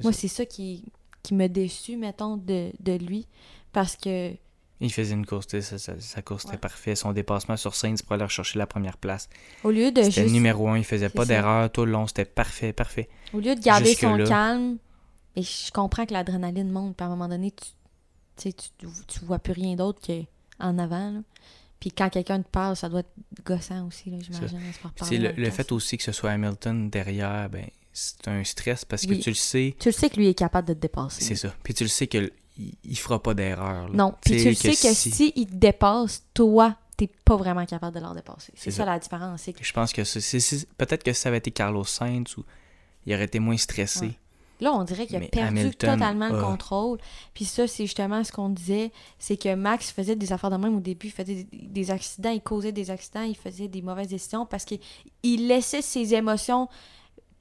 Moi, 0.03 0.13
c'est 0.13 0.29
ça 0.29 0.45
qui, 0.47 0.85
qui 1.23 1.35
me 1.35 1.49
déçu, 1.49 1.97
mettons, 1.97 2.37
de, 2.37 2.71
de 2.81 2.93
lui. 2.93 3.27
Parce 3.73 3.97
que, 3.97 4.33
Il 4.83 4.91
faisait 4.93 5.13
une 5.15 5.27
course, 5.27 5.47
sa, 5.61 5.79
sa- 5.79 6.23
course 6.23 6.45
Ouais. 6.45 6.51
était 6.53 6.59
parfait. 6.59 6.95
Son 6.95 7.13
dépassement 7.13 7.57
sur 7.59 7.75
Sainz 7.75 8.01
pour 8.03 8.13
aller 8.15 8.25
rechercher 8.25 8.59
la 8.59 8.67
première 8.67 8.97
place. 8.97 9.29
au 9.63 9.71
lieu 9.71 9.93
de 9.93 10.03
C'était 10.03 10.23
juste. 10.23 10.33
numéro 10.35 10.69
un, 10.69 10.79
il 10.79 10.85
faisait 10.85 11.11
pas 11.11 11.25
d'erreur 11.27 11.71
tout 11.71 11.85
le 11.85 11.93
long, 11.93 12.07
c'était 12.07 12.25
parfait, 12.25 12.73
parfait. 12.73 13.09
Au 13.35 13.41
lieu 13.41 13.55
de 13.55 13.61
garder 13.61 13.95
son 13.95 14.17
calme, 14.25 14.79
et 15.37 15.43
je 15.43 15.71
comprends 15.71 16.07
que 16.07 16.13
l'adrénaline 16.15 16.71
monte, 16.71 16.97
puis 16.97 17.05
à 17.05 17.09
un 17.09 17.11
moment 17.11 17.29
donné, 17.29 17.53
tu, 18.37 18.53
tu, 18.53 18.87
tu, 19.07 19.25
vois 19.25 19.39
plus 19.39 19.53
rien 19.53 19.77
d'autre 19.77 20.01
qu'en 20.07 20.79
avant. 20.79 21.11
là. 21.13 21.21
Puis 21.79 21.91
quand 21.93 22.09
quelqu'un 22.11 22.43
te 22.43 22.49
parle, 22.49 22.77
ça 22.77 22.89
doit 22.89 23.01
être 23.01 23.13
gossant 23.45 23.87
aussi, 23.87 24.13
j'imagine. 24.21 25.35
le, 25.37 25.51
fait 25.51 25.73
aussi 25.73 25.97
que 25.99 26.03
ce 26.05 26.13
soit 26.13 26.31
Hamilton 26.31 26.91
derrière, 26.91 27.49
ben, 27.49 27.67
c'est 27.93 28.29
un 28.29 28.45
stress 28.45 28.85
parce 28.85 29.07
que 29.07 29.15
tu 29.15 29.31
le 29.31 29.35
sais, 29.35 29.75
Tu 29.79 29.89
le 29.89 29.93
sais 29.93 30.11
que 30.11 30.17
lui 30.17 30.29
est 30.29 30.35
capable 30.35 30.69
de 30.69 30.75
te 30.75 30.79
dépasser. 30.79 31.23
c'est 31.25 31.37
ça. 31.37 31.55
Puis 31.63 31.75
tu 31.75 31.85
le 31.85 31.89
sais 31.89 32.07
qu'il 32.07 32.31
il 32.85 32.99
fera 32.99 33.23
pas 33.23 33.35
d'erreur. 33.35 33.89
là. 33.89 33.95
Non, 33.95 34.15
puis 34.21 34.37
tu 34.43 34.49
le 34.49 34.55
sais 34.55 34.71
que 34.71 34.95
si- 34.95 35.11
si 35.11 35.33
il 35.37 35.47
te 35.47 35.55
dépasse, 35.55 36.25
toi, 36.35 36.77
t'es 36.97 37.09
pas 37.25 37.37
vraiment 37.37 37.65
capable 37.67 37.95
de 37.95 38.01
leur 38.01 38.15
dépasser. 38.15 38.53
C'est 38.55 38.65
C'est 38.65 38.71
ça, 38.73 38.85
ça. 38.85 38.93
la 38.93 38.99
différence. 38.99 39.43
C'est 39.43 39.53
que 39.53 39.65
Je 39.65 39.73
pense 39.73 39.93
que 39.93 40.05
c'est- 40.05 40.69
peut-être 40.77 41.03
que 41.03 41.13
si 41.13 41.21
ça 41.23 41.29
avait 41.31 41.39
été 41.39 41.51
Carlos 41.51 41.85
Sainz 41.85 42.37
ou 42.37 42.45
il 43.07 43.15
aurait 43.15 43.25
été 43.25 43.39
moins 43.39 43.57
stressé. 43.57 44.07
Ouais. 44.07 44.19
Là, 44.61 44.75
on 44.75 44.85
dirait 44.85 45.07
qu'il 45.07 45.17
a 45.17 45.21
Mais 45.21 45.29
perdu 45.29 45.59
Hamilton 45.59 45.95
totalement 45.99 46.29
le 46.29 46.39
a- 46.39 46.43
contrôle. 46.43 46.99
Puis 47.33 47.47
ça, 47.47 47.67
c'est 47.67 47.85
justement 47.87 48.23
ce 48.23 48.31
qu'on 48.31 48.51
disait, 48.51 48.93
c'est 49.19 49.39
que 49.39 49.55
Max 49.55 49.91
faisait 49.91 50.17
des 50.17 50.35
affaires 50.35 50.51
de 50.51 50.57
même 50.59 50.77
au 50.77 50.81
début, 50.81 51.07
il 51.07 51.13
faisait 51.13 51.45
des, 51.45 51.49
des 51.51 51.91
accidents, 51.91 52.29
il 52.31 52.43
causait 52.43 52.71
des 52.73 52.91
accidents, 52.91 53.23
il 53.23 53.37
faisait 53.39 53.69
des 53.69 53.81
mauvaises 53.81 54.09
décisions 54.09 54.45
parce 54.45 54.67
qu'il 54.67 54.81
il 55.23 55.49
laissait 55.49 55.81
ses 55.81 56.15
émotions 56.15 56.69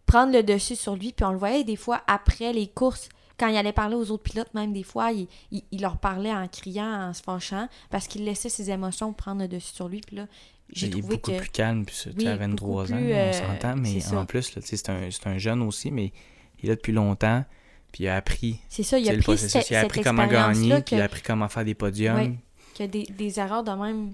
prendre 0.06 0.32
le 0.32 0.44
dessus 0.44 0.78
sur 0.78 0.96
lui. 0.96 1.12
Puis 1.12 1.26
on 1.26 1.32
le 1.32 1.38
voyait 1.38 1.66
des 1.66 1.76
fois 1.76 2.02
après 2.08 2.54
les 2.54 2.68
courses, 2.68 3.10
quand 3.40 3.48
il 3.48 3.56
allait 3.58 3.72
parler 3.74 3.96
aux 3.96 4.12
autres 4.12 4.24
pilotes, 4.24 4.54
même 4.54 4.74
des 4.74 4.84
fois, 4.84 5.12
il, 5.12 5.28
il- 5.52 5.64
il 5.72 5.82
leur 5.82 5.98
parlait 5.98 6.34
en 6.34 6.48
criant, 6.48 7.10
en 7.10 7.14
se 7.14 7.22
fâchant, 7.24 7.68
parce 7.90 8.08
qu'il 8.08 8.24
laissait 8.26 8.50
ses 8.50 8.70
émotions 8.70 9.14
prendre 9.14 9.42
le 9.42 9.48
dessus 9.48 9.74
sur 9.74 9.88
lui. 9.88 10.02
Puis 10.02 10.16
là, 10.18 10.28
j'ai 10.72 10.88
il 10.88 10.98
est 10.98 11.00
trouvé 11.02 11.16
beaucoup 11.16 11.32
que... 11.32 11.38
plus 11.38 11.50
calme, 11.50 11.86
puis 11.86 11.96
ça, 11.96 12.10
Oui, 12.18 12.28
à 12.28 12.36
23 12.36 12.84
beaucoup 12.84 12.94
ans, 12.94 12.98
on 13.00 13.10
euh, 13.10 13.34
s'entend, 13.34 13.76
mais 13.78 14.00
ça. 14.02 14.20
en 14.20 14.26
plus, 14.26 14.54
c'est 14.62 14.90
un, 14.90 15.10
un 15.26 15.38
jeune 15.38 15.62
aussi, 15.64 15.90
mais 15.92 16.12
il 16.60 16.66
est 16.66 16.70
là 16.70 16.76
depuis 16.76 16.94
longtemps, 16.94 17.44
puis 17.92 18.04
il 18.04 18.08
a 18.08 18.16
appris, 18.18 18.60
C'est 18.70 18.84
ça, 18.84 19.00
il 19.00 19.10
a 19.10 19.18
pris 19.18 19.38
cette, 19.38 19.54
il 19.54 19.58
a 19.58 19.62
cette 19.82 19.86
appris 19.86 20.02
comment 20.02 20.28
gagner, 20.28 20.70
que- 20.70 20.82
puis 20.82 20.96
il 20.98 21.02
a 21.02 21.06
appris 21.06 21.22
comment 21.24 21.48
faire 21.50 21.66
des 21.66 21.74
podiums. 21.76 22.16
Ouais. 22.18 22.36
que 22.78 22.84
des, 22.84 23.04
des 23.04 23.40
erreurs 23.40 23.64
de 23.64 23.72
même, 23.72 24.14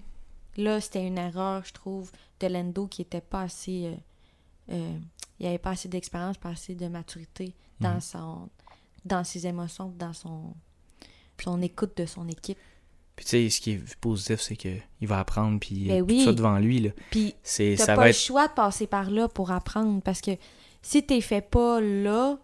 là, 0.57 0.79
c'était 0.79 1.05
une 1.05 1.17
erreur, 1.17 1.63
je 1.65 1.73
trouve, 1.73 2.09
de 2.39 2.47
Lando 2.47 2.87
qui 2.87 3.01
était 3.01 3.19
pas 3.21 3.41
assez. 3.41 3.87
euh, 3.87 3.95
euh, 4.73 4.97
il 5.39 5.45
avait 5.47 5.57
pas 5.57 5.71
assez 5.71 5.89
d'expérience, 5.89 6.37
pas 6.37 6.49
assez 6.49 6.73
de 6.75 6.87
maturité 6.87 7.53
dans, 7.81 7.95
Mhm. 7.95 8.01
son, 8.01 8.49
dans 9.05 9.23
ses 9.23 9.47
émotions, 9.47 9.93
dans 9.97 10.13
son, 10.13 10.53
son 11.41 11.61
écoute 11.61 11.95
de 11.97 12.05
son 12.05 12.27
équipe. 12.27 12.57
Puis 13.15 13.23
tu 13.25 13.29
sais, 13.31 13.49
ce 13.49 13.61
qui 13.61 13.71
est 13.71 13.95
positif, 13.97 14.41
c'est 14.41 14.57
qu'il 14.57 14.81
va 15.03 15.19
apprendre, 15.19 15.57
puis 15.59 15.75
il 15.75 15.87
y 15.87 15.91
a 15.91 15.95
Ben 15.95 16.07
tout 16.07 16.13
oui. 16.13 16.25
ça 16.25 16.33
devant 16.33 16.59
lui, 16.59 16.79
là. 16.81 16.89
Puis, 17.11 17.33
C'est, 17.43 17.75
t'as 17.77 17.85
ça 17.85 17.95
pas 17.95 18.01
va 18.01 18.07
le 18.07 18.13
choix 18.13 18.47
de 18.49 18.53
passer 18.53 18.87
par 18.87 19.09
là 19.09 19.29
pour 19.29 19.51
apprendre 19.51 20.01
parce 20.01 20.19
que 20.19 20.31
si 20.81 21.01
t'es 21.03 21.21
fait 21.21 21.41
pas 21.41 21.79
là, 21.79 22.37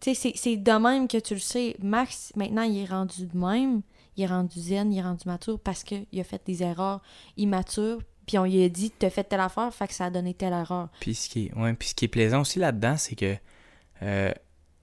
tu 0.00 0.14
sais, 0.14 0.14
c'est- 0.14 0.36
c'est 0.36 0.56
de 0.56 0.72
même 0.72 1.08
que 1.08 1.18
tu 1.18 1.34
le 1.34 1.40
sais. 1.40 1.76
Max, 1.82 2.32
maintenant, 2.36 2.62
il 2.62 2.78
est 2.78 2.84
rendu 2.86 3.26
de 3.26 3.36
même. 3.36 3.82
Il 4.16 4.22
est 4.22 4.26
rendu 4.26 4.60
zen, 4.60 4.92
il 4.92 4.98
est 4.98 5.02
rendu 5.02 5.24
mature 5.26 5.58
parce 5.58 5.82
qu'il 5.82 6.06
a 6.18 6.24
fait 6.24 6.40
des 6.46 6.62
erreurs 6.62 7.02
immatures. 7.36 7.98
Puis 8.26 8.38
on 8.38 8.44
lui 8.44 8.62
a 8.64 8.68
dit, 8.70 8.90
t'as 8.90 9.10
fait 9.10 9.24
telle 9.24 9.40
affaire, 9.40 9.72
fait 9.74 9.88
que 9.88 9.92
ça 9.94 10.06
a 10.06 10.10
donné 10.10 10.32
telle 10.32 10.52
erreur. 10.54 10.88
Puis 11.00 11.14
ce 11.14 11.28
qui 11.28 11.46
est, 11.46 11.54
ouais, 11.54 11.74
puis 11.74 11.88
ce 11.88 11.94
qui 11.94 12.06
est 12.06 12.08
plaisant 12.08 12.40
aussi 12.40 12.58
là-dedans, 12.58 12.96
c'est 12.96 13.14
que 13.16 13.34
euh, 14.02 14.32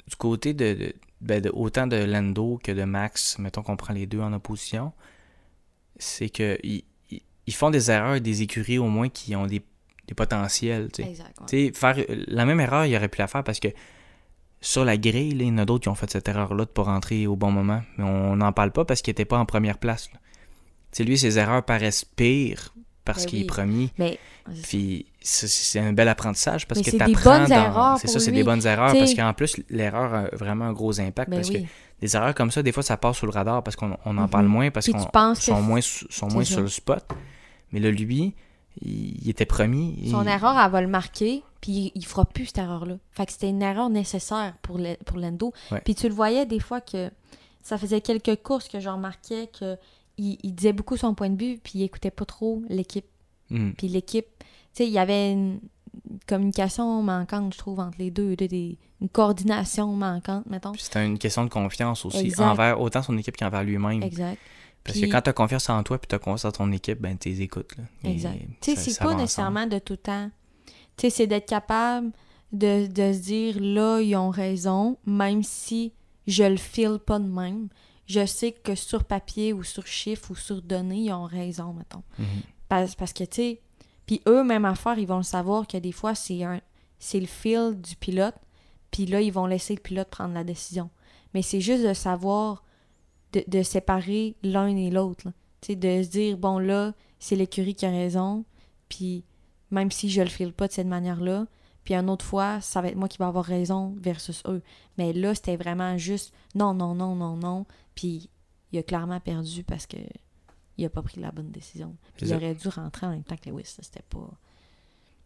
du 0.07 0.15
côté 0.17 0.53
de, 0.53 0.73
de- 0.73 0.95
ben, 1.21 1.41
de- 1.41 1.51
autant 1.53 1.87
de 1.87 1.95
Lando 1.97 2.59
que 2.63 2.71
de 2.71 2.83
Max, 2.83 3.37
mettons 3.39 3.61
qu'on 3.63 3.77
prend 3.77 3.93
les 3.93 4.05
deux 4.07 4.19
en 4.19 4.33
opposition, 4.33 4.91
c'est 5.97 6.29
que 6.29 6.57
ils, 6.63 6.83
ils- 7.09 7.21
ils 7.47 7.53
font 7.53 7.69
des 7.69 7.91
erreurs 7.91 8.15
et 8.15 8.19
des 8.21 8.41
écuries 8.41 8.77
au 8.79 8.87
moins 8.87 9.09
qui 9.09 9.35
ont 9.35 9.45
des, 9.47 9.61
des 10.07 10.13
potentiels. 10.15 10.89
tu 10.91 11.03
sais. 11.03 11.09
Exact. 11.09 11.39
ouais. 11.39 11.45
Tu 11.47 11.67
sais, 11.67 11.71
faire 11.79 11.95
la 12.27 12.45
même 12.45 12.59
erreur, 12.59 12.85
il 12.85 12.95
aurait 12.95 13.07
pu 13.09 13.19
la 13.19 13.27
faire 13.27 13.43
parce 13.43 13.59
que 13.59 13.67
sur 14.61 14.85
la 14.85 14.97
grille, 14.97 15.31
là, 15.33 15.43
il 15.43 15.47
y 15.47 15.51
en 15.51 15.57
a 15.57 15.65
d'autres 15.65 15.83
qui 15.83 15.89
ont 15.89 15.95
fait 15.95 16.09
cette 16.11 16.27
erreur-là 16.27 16.65
de 16.65 16.69
pas 16.69 16.83
rentrer 16.83 17.25
au 17.27 17.35
bon 17.35 17.51
moment. 17.51 17.81
Mais 17.97 18.03
on 18.03 18.35
n'en 18.35 18.51
parle 18.51 18.71
pas 18.71 18.85
parce 18.85 19.01
qu'il 19.01 19.11
était 19.11 19.25
pas 19.25 19.37
en 19.39 19.45
première 19.45 19.77
place. 19.79 20.09
là. 20.13 20.19
Lui, 21.03 21.17
ses 21.17 21.37
erreurs 21.39 21.63
paraissent 21.63 22.05
pires 22.05 22.73
parce 23.05 23.23
Ben 23.23 23.29
qu'il 23.29 23.41
est 23.41 23.45
premier. 23.45 23.89
Mais 23.97 24.19
Puis 24.63 25.05
c'est- 25.21 25.79
un 25.79 25.93
bel 25.93 26.07
apprentissage 26.07 26.67
parce 26.67 26.79
Mais 26.79 26.85
que 26.85 26.91
tu 26.91 26.97
des 26.97 27.03
apprends 27.03 27.39
bonnes 27.39 27.47
dans... 27.49 27.97
C'est 27.97 28.07
ça, 28.07 28.19
c'est 28.19 28.31
des 28.31 28.43
bonnes 28.43 28.65
erreurs 28.65 28.89
T'sais- 28.91 28.99
parce 28.99 29.13
qu'en 29.13 29.33
plus, 29.33 29.55
l'erreur 29.69 30.13
a 30.13 30.23
vraiment 30.35 30.65
un 30.65 30.73
gros 30.73 30.99
impact 30.99 31.29
ben 31.29 31.37
parce 31.37 31.49
que 31.49 31.57
des 32.01 32.15
erreurs 32.15 32.33
comme 32.35 32.51
ça, 32.51 32.63
des 32.63 32.71
fois, 32.71 32.83
ça 32.83 32.97
passe 32.97 33.17
sous 33.17 33.25
le 33.25 33.31
radar 33.31 33.63
parce 33.63 33.75
qu'on 33.75 33.97
on 34.05 34.17
en 34.17 34.23
Mhm. 34.23 34.29
parle 34.29 34.45
moins 34.47 34.71
parce 34.71 34.87
qu'on 34.89 34.99
sont 35.35 35.61
moins, 35.61 35.81
sont 35.81 36.27
moins 36.29 36.43
sur 36.43 36.61
le 36.61 36.67
spot. 36.67 37.03
Mais 37.71 37.79
là, 37.79 37.91
lui, 37.91 38.33
il, 38.81 39.23
il 39.23 39.29
était 39.29 39.45
premier. 39.45 39.95
son 40.09 40.25
erreur, 40.25 40.57
elle 40.59 40.71
va 40.71 40.81
le 40.81 40.87
marquer, 40.87 41.43
puis 41.61 41.91
il, 41.95 42.05
fera 42.05 42.25
plus 42.25 42.47
cette 42.47 42.57
erreur-là. 42.57 42.95
Fait 43.11 43.25
que 43.25 43.31
c'était 43.31 43.49
une 43.49 43.61
erreur 43.61 43.89
nécessaire 43.89 44.53
pour, 44.61 44.77
le- 44.77 44.97
pour. 45.05 45.17
Ouais. 45.71 45.81
Puis 45.85 45.95
tu 45.95 46.07
le 46.07 46.13
voyais 46.13 46.45
des 46.45 46.59
fois 46.59 46.81
que 46.81 47.09
ça 47.61 47.77
faisait 47.77 48.01
quelques 48.01 48.37
courses 48.41 48.67
que 48.67 48.79
je 48.79 48.89
remarquais 48.89 49.49
que 49.59 49.77
il, 50.21 50.37
il 50.43 50.53
disait 50.55 50.73
beaucoup 50.73 50.97
son 50.97 51.13
point 51.15 51.29
de 51.29 51.41
vue, 51.43 51.57
puis 51.57 51.73
il 51.79 51.83
écoutait 51.83 52.11
pas 52.11 52.25
trop 52.25 52.61
l'équipe. 52.69 53.05
Hmm. 53.49 53.71
Puis 53.71 53.87
l'équipe, 53.87 54.27
tu 54.39 54.45
sais, 54.73 54.87
il 54.87 54.93
y 54.93 54.99
avait 54.99 55.31
une 55.33 55.59
communication 56.27 57.01
manquante, 57.03 57.53
je 57.53 57.57
trouve, 57.59 57.79
entre 57.79 57.97
les 57.99 58.11
deux, 58.11 58.35
des- 58.35 58.77
une 59.01 59.09
coordination 59.09 59.87
manquante, 59.93 60.45
mettons. 60.47 60.73
C'était 60.77 61.05
une 61.05 61.17
question 61.17 61.43
de 61.43 61.49
confiance 61.49 62.05
aussi, 62.05 62.19
Exact. 62.19 62.43
envers 62.45 62.79
autant 62.79 63.01
son 63.01 63.17
équipe 63.17 63.35
qu'envers 63.37 63.63
lui-même. 63.63 64.03
Exact. 64.03 64.37
Parce 64.83 64.97
Puis- 64.97 65.07
que 65.07 65.11
quand 65.11 65.21
tu 65.21 65.29
as 65.29 65.33
confiance 65.33 65.69
en 65.69 65.83
toi 65.83 65.97
puis 65.99 66.07
tu 66.07 66.15
as 66.15 66.19
confiance 66.19 66.45
en 66.45 66.51
ton 66.51 66.71
équipe, 66.71 66.99
ben 67.01 67.17
tu 67.17 67.29
les 67.29 67.41
écoutes. 67.41 67.75
Là. 67.77 67.83
Exact. 68.09 68.39
Tu 68.61 68.71
sais, 68.71 68.77
c'est 68.77 68.97
pas 68.99 69.07
ensemble. 69.07 69.21
nécessairement 69.21 69.67
de 69.67 69.79
tout 69.79 69.95
temps. 69.97 70.29
Tu 70.97 71.03
sais, 71.03 71.09
c'est 71.09 71.27
d'être 71.27 71.47
capable 71.47 72.11
de, 72.51 72.87
de 72.87 73.13
se 73.13 73.19
dire 73.19 73.57
là, 73.59 73.99
ils 74.01 74.15
ont 74.15 74.29
raison, 74.29 74.97
même 75.05 75.43
si 75.43 75.93
je 76.27 76.43
le 76.43 76.57
file 76.57 76.99
pas 77.05 77.19
de 77.19 77.27
même. 77.27 77.69
Je 78.11 78.25
sais 78.25 78.51
que 78.51 78.75
sur 78.75 79.05
papier 79.05 79.53
ou 79.53 79.63
sur 79.63 79.87
chiffre 79.87 80.31
ou 80.31 80.35
sur 80.35 80.61
données, 80.61 81.05
ils 81.05 81.13
ont 81.13 81.23
raison, 81.23 81.71
mettons. 81.71 82.03
Mhm. 82.19 82.25
Parce, 82.67 82.95
parce 82.95 83.13
que, 83.13 83.23
tu 83.23 83.35
sais, 83.35 83.61
puis 84.05 84.21
eux, 84.27 84.43
même 84.43 84.65
affaire, 84.65 84.99
ils 84.99 85.07
vont 85.07 85.17
le 85.17 85.23
savoir 85.23 85.65
que 85.65 85.77
des 85.77 85.93
fois, 85.93 86.13
c'est 86.13 86.43
un 86.43 86.59
c'est 86.99 87.19
le 87.19 87.25
fil 87.25 87.79
du 87.81 87.95
pilote, 87.95 88.35
puis 88.91 89.05
là, 89.05 89.21
ils 89.21 89.31
vont 89.31 89.47
laisser 89.47 89.73
le 89.73 89.81
pilote 89.81 90.09
prendre 90.09 90.33
la 90.33 90.43
décision. 90.43 90.89
Mais 91.33 91.41
c'est 91.41 91.61
juste 91.61 91.83
de 91.83 91.93
savoir, 91.93 92.63
de, 93.31 93.43
de 93.47 93.63
séparer 93.63 94.35
l'un 94.43 94.67
et 94.67 94.91
l'autre. 94.91 95.29
Tu 95.61 95.67
sais, 95.67 95.75
de 95.75 96.03
se 96.03 96.09
dire, 96.09 96.37
bon, 96.37 96.59
là, 96.59 96.93
c'est 97.17 97.35
l'écurie 97.35 97.73
qui 97.73 97.85
a 97.85 97.89
raison, 97.89 98.45
puis 98.89 99.23
même 99.71 99.89
si 99.89 100.09
je 100.09 100.21
le 100.21 100.27
file 100.27 100.53
pas 100.53 100.67
de 100.67 100.73
cette 100.73 100.87
manière-là, 100.87 101.47
puis 101.83 101.93
une 101.95 102.09
autre 102.09 102.25
fois, 102.25 102.61
ça 102.61 102.81
va 102.81 102.89
être 102.89 102.95
moi 102.95 103.07
qui 103.07 103.17
va 103.17 103.27
avoir 103.27 103.45
raison 103.45 103.95
versus 103.99 104.43
eux. 104.47 104.61
Mais 104.97 105.13
là, 105.13 105.33
c'était 105.35 105.57
vraiment 105.57 105.97
juste 105.97 106.33
non, 106.55 106.73
non, 106.73 106.93
non, 106.95 107.15
non, 107.15 107.35
non, 107.37 107.65
puis 107.95 108.29
il 108.71 108.79
a 108.79 108.83
clairement 108.83 109.19
perdu 109.19 109.63
parce 109.63 109.85
que 109.87 109.97
il 110.77 110.85
a 110.85 110.89
pas 110.89 111.01
pris 111.01 111.19
la 111.19 111.31
bonne 111.31 111.51
décision. 111.51 111.95
Puis 112.17 112.27
il 112.27 112.33
aurait 112.33 112.55
dû 112.55 112.67
rentrer 112.69 113.05
en 113.05 113.09
même 113.11 113.23
temps 113.23 113.35
que 113.35 113.49
Lewis, 113.49 113.75
c'était 113.81 114.03
pas... 114.09 114.29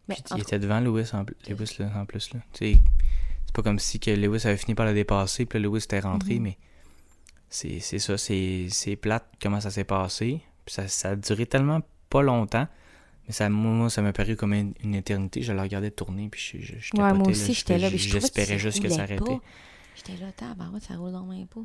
Mais 0.08 0.16
Puis 0.16 0.24
en 0.34 0.36
il 0.36 0.42
était 0.42 0.58
devant 0.58 0.80
Lewis 0.80 1.10
en, 1.14 1.24
Lewis, 1.48 1.76
là, 1.78 1.90
en 1.96 2.04
plus. 2.04 2.32
Là. 2.34 2.40
C'est 2.52 2.78
pas 3.54 3.62
comme 3.62 3.78
si 3.78 3.98
que 3.98 4.10
Lewis 4.10 4.42
avait 4.46 4.56
fini 4.56 4.74
par 4.74 4.86
le 4.86 4.92
dépasser, 4.94 5.46
puis 5.46 5.58
là, 5.58 5.68
Lewis 5.68 5.84
était 5.84 6.00
rentré, 6.00 6.34
Mhm. 6.36 6.42
mais 6.42 6.58
c'est 7.48 7.80
ça, 7.80 8.18
c'est 8.18 8.66
c'est 8.70 8.96
plate 8.96 9.24
comment 9.40 9.60
ça 9.60 9.70
s'est 9.70 9.84
passé. 9.84 10.42
Puis 10.64 10.74
ça, 10.74 10.88
ça 10.88 11.10
a 11.10 11.16
duré 11.16 11.46
tellement 11.46 11.80
pas 12.10 12.22
longtemps, 12.22 12.66
mais 13.26 13.32
ça, 13.32 13.48
moi, 13.48 13.90
ça 13.90 14.02
m'a 14.02 14.12
paru 14.12 14.36
comme 14.36 14.52
une, 14.52 14.74
une 14.82 14.94
éternité. 14.94 15.42
Je 15.42 15.52
le 15.52 15.60
regardais 15.60 15.90
tourner, 15.90 16.28
puis 16.28 16.40
je, 16.40 16.64
je, 16.64 16.78
je 16.78 16.90
Ouais, 17.00 17.12
moi 17.12 17.28
aussi, 17.28 17.54
j'étais 17.54 17.78
là. 17.78 17.88
J'espérais 17.90 18.58
juste 18.58 18.82
que 18.82 18.88
ça 18.88 19.02
arrêtait. 19.02 19.38
J'étais 19.96 20.16
là, 20.22 20.30
tabarouette, 20.32 20.82
ça 20.84 20.94
roule 20.96 21.12
dans 21.12 21.24
même 21.24 21.46
pas. 21.46 21.60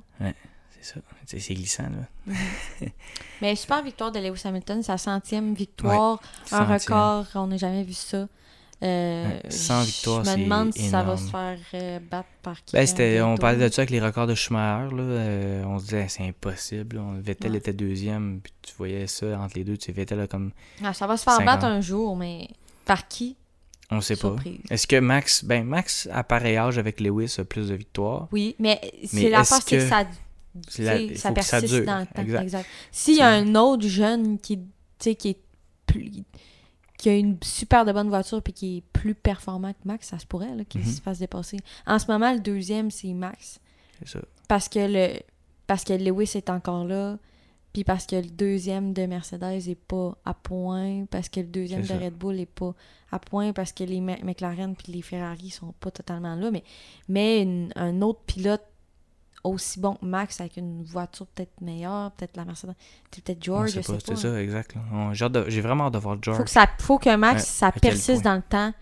C'est 0.80 0.96
ça. 0.96 1.02
C'est 1.28 1.54
glissant, 1.54 1.84
là. 1.84 2.34
Mais 3.42 3.56
super 3.56 3.84
victoire 3.84 4.12
de 4.12 4.20
Lewis 4.20 4.42
Hamilton, 4.46 4.82
sa 4.82 4.98
centième 4.98 5.54
victoire, 5.54 6.20
un 6.52 6.66
Centième. 6.68 6.74
record, 6.80 7.26
on 7.36 7.48
n'a 7.48 7.58
jamais 7.58 7.84
vu 7.84 7.94
ça. 7.94 8.28
Euh, 8.84 9.28
Ouais, 9.28 9.42
100 9.52 9.84
victoires, 9.84 10.24
Je 10.24 10.30
me 10.32 10.36
c'est 10.36 10.44
demande 10.44 10.74
si 10.74 10.90
ça 10.90 11.04
va 11.04 11.14
énorme. 11.14 11.18
se 11.26 11.30
faire 11.32 11.58
euh, 11.76 12.00
battre 12.10 12.30
par 12.42 12.64
qui. 12.66 12.74
Ben, 12.76 12.86
c'était, 12.88 13.22
on 13.22 13.36
parlait 13.38 13.70
de 13.70 13.72
ça 13.74 13.82
avec 13.82 13.92
les 13.92 14.00
records 14.02 14.26
de 14.28 14.34
Schumacher. 14.36 14.96
Là, 14.96 15.02
euh, 15.04 15.64
on 15.66 15.78
se 15.78 15.84
disait, 15.86 16.08
c'est 16.10 16.24
impossible. 16.28 16.96
là. 16.96 17.04
Vettel 17.22 17.52
Ouais. 17.52 17.58
était 17.60 17.74
deuxième, 17.74 18.40
puis 18.42 18.52
tu 18.64 18.74
voyais 18.78 19.06
ça 19.08 19.40
entre 19.40 19.56
les 19.58 19.64
deux. 19.64 19.78
Tu 19.78 19.86
sais, 19.86 19.92
Vettel 19.92 20.20
a 20.22 20.28
comme. 20.28 20.52
Ah, 20.84 20.94
ça 20.94 21.06
va 21.06 21.16
se 21.18 21.24
faire 21.24 21.34
50. 21.36 21.46
battre 21.46 21.66
un 21.66 21.82
jour, 21.82 22.16
mais 22.16 22.48
par 22.86 23.08
qui? 23.08 23.36
On 23.92 24.02
sait 24.02 24.16
pas. 24.16 24.36
Est-ce 24.70 24.88
que 24.88 24.96
Max. 25.00 25.44
Ben, 25.44 25.64
Max, 25.66 26.08
à 26.12 26.24
pareil 26.24 26.56
âge 26.58 26.78
avec 26.78 27.00
Lewis, 27.02 27.36
a 27.38 27.44
plus 27.44 27.68
de 27.70 27.76
victoires? 27.76 28.30
Oui, 28.32 28.56
mais 28.58 28.80
c'est 29.06 29.30
la 29.30 29.40
part, 29.44 29.62
c'est 29.64 29.78
que 29.78 29.88
ça, 29.88 30.06
C'est 30.70 30.84
la- 30.84 30.94
ça 30.94 31.30
faut 31.30 31.36
que 31.36 31.42
ça 31.42 31.60
persiste 31.60 31.74
dure. 31.76 31.86
dans 31.86 32.00
le 32.00 32.06
temps. 32.08 32.42
Exact. 32.42 32.66
S'il 32.92 33.18
y 33.18 33.22
a 33.22 33.28
un 33.30 33.54
autre 33.56 33.86
jeune 33.88 34.40
qui, 34.40 34.60
qui 34.98 35.30
est 35.30 35.38
plus 35.86 36.10
qui 37.02 37.10
a 37.10 37.16
une 37.18 37.38
super 37.42 37.84
de 37.86 37.92
bonne 37.92 38.10
voiture 38.10 38.42
puis 38.42 38.54
qui 38.54 38.78
est 38.78 38.84
plus 38.94 39.16
performant 39.16 39.74
que 39.74 39.80
Max, 39.86 40.08
ça 40.08 40.20
se 40.20 40.26
pourrait 40.26 40.56
là, 40.56 40.64
qu'il 40.66 40.82
Mhm. 40.82 40.88
se 40.88 41.02
fasse 41.02 41.20
dépasser. 41.20 41.58
En 41.88 41.98
ce 42.00 42.10
moment, 42.12 42.32
le 42.34 42.40
deuxième, 42.40 42.92
c'est 42.92 43.14
Max. 43.14 43.60
C'est 44.00 44.08
ça. 44.08 44.20
Parce 44.48 44.70
que 44.70 44.80
le 44.80 45.20
parce 45.68 45.84
que 45.86 45.94
Lewis 45.94 46.32
est 46.36 46.50
encore 46.50 46.84
là, 46.86 47.18
puis 47.72 47.84
parce 47.86 48.06
que 48.06 48.18
le 48.18 48.30
deuxième 48.30 48.92
de 48.94 49.06
Mercedes 49.06 49.68
est 49.70 49.76
pas 49.88 50.18
à 50.26 50.34
point, 50.34 51.06
parce 51.10 51.30
que 51.30 51.40
le 51.40 51.46
deuxième 51.48 51.82
de 51.84 51.88
ça. 51.88 51.98
Red 51.98 52.14
Bull 52.16 52.40
est 52.40 52.46
pas 52.46 52.74
à 53.12 53.20
point, 53.20 53.54
parce 53.54 53.72
que 53.72 53.84
les 53.86 54.02
McLaren 54.02 54.76
puis 54.76 54.92
les 54.92 55.02
Ferrari 55.02 55.50
sont 55.50 55.74
pas 55.80 55.90
totalement 55.92 56.36
là, 56.36 56.52
mais 56.52 56.64
mais 57.08 57.42
une- 57.42 57.72
un 57.76 58.02
autre 58.02 58.20
pilote 58.28 58.62
aussi 59.44 59.80
bon 59.80 59.96
que 59.96 60.06
Max 60.06 60.40
avec 60.40 60.58
une 60.58 60.84
voiture 60.84 61.26
peut-être 61.28 61.60
meilleure, 61.62 62.12
peut-être 62.12 62.38
la 62.38 62.46
Mercedes, 62.46 62.74
peut-être 63.12 63.44
George, 63.44 63.72
je 63.72 63.82
sais 63.82 63.94
pas, 63.94 64.00
c'est 64.06 64.16
ça, 64.18 64.42
exact. 64.42 64.76
J'ai 65.48 65.62
vraiment 65.62 65.86
hâte 65.86 65.94
de 65.94 66.00
voir 66.00 66.18
George. 66.22 66.38
Faut 66.38 66.44
que 66.44 66.50
ça 66.50 66.68
faut 66.80 66.98
que 67.00 67.16
Max 67.16 67.46
ça 67.46 67.72
persiste 67.72 68.24
dans 68.24 68.36
le 68.36 68.42
temps. 68.42 68.74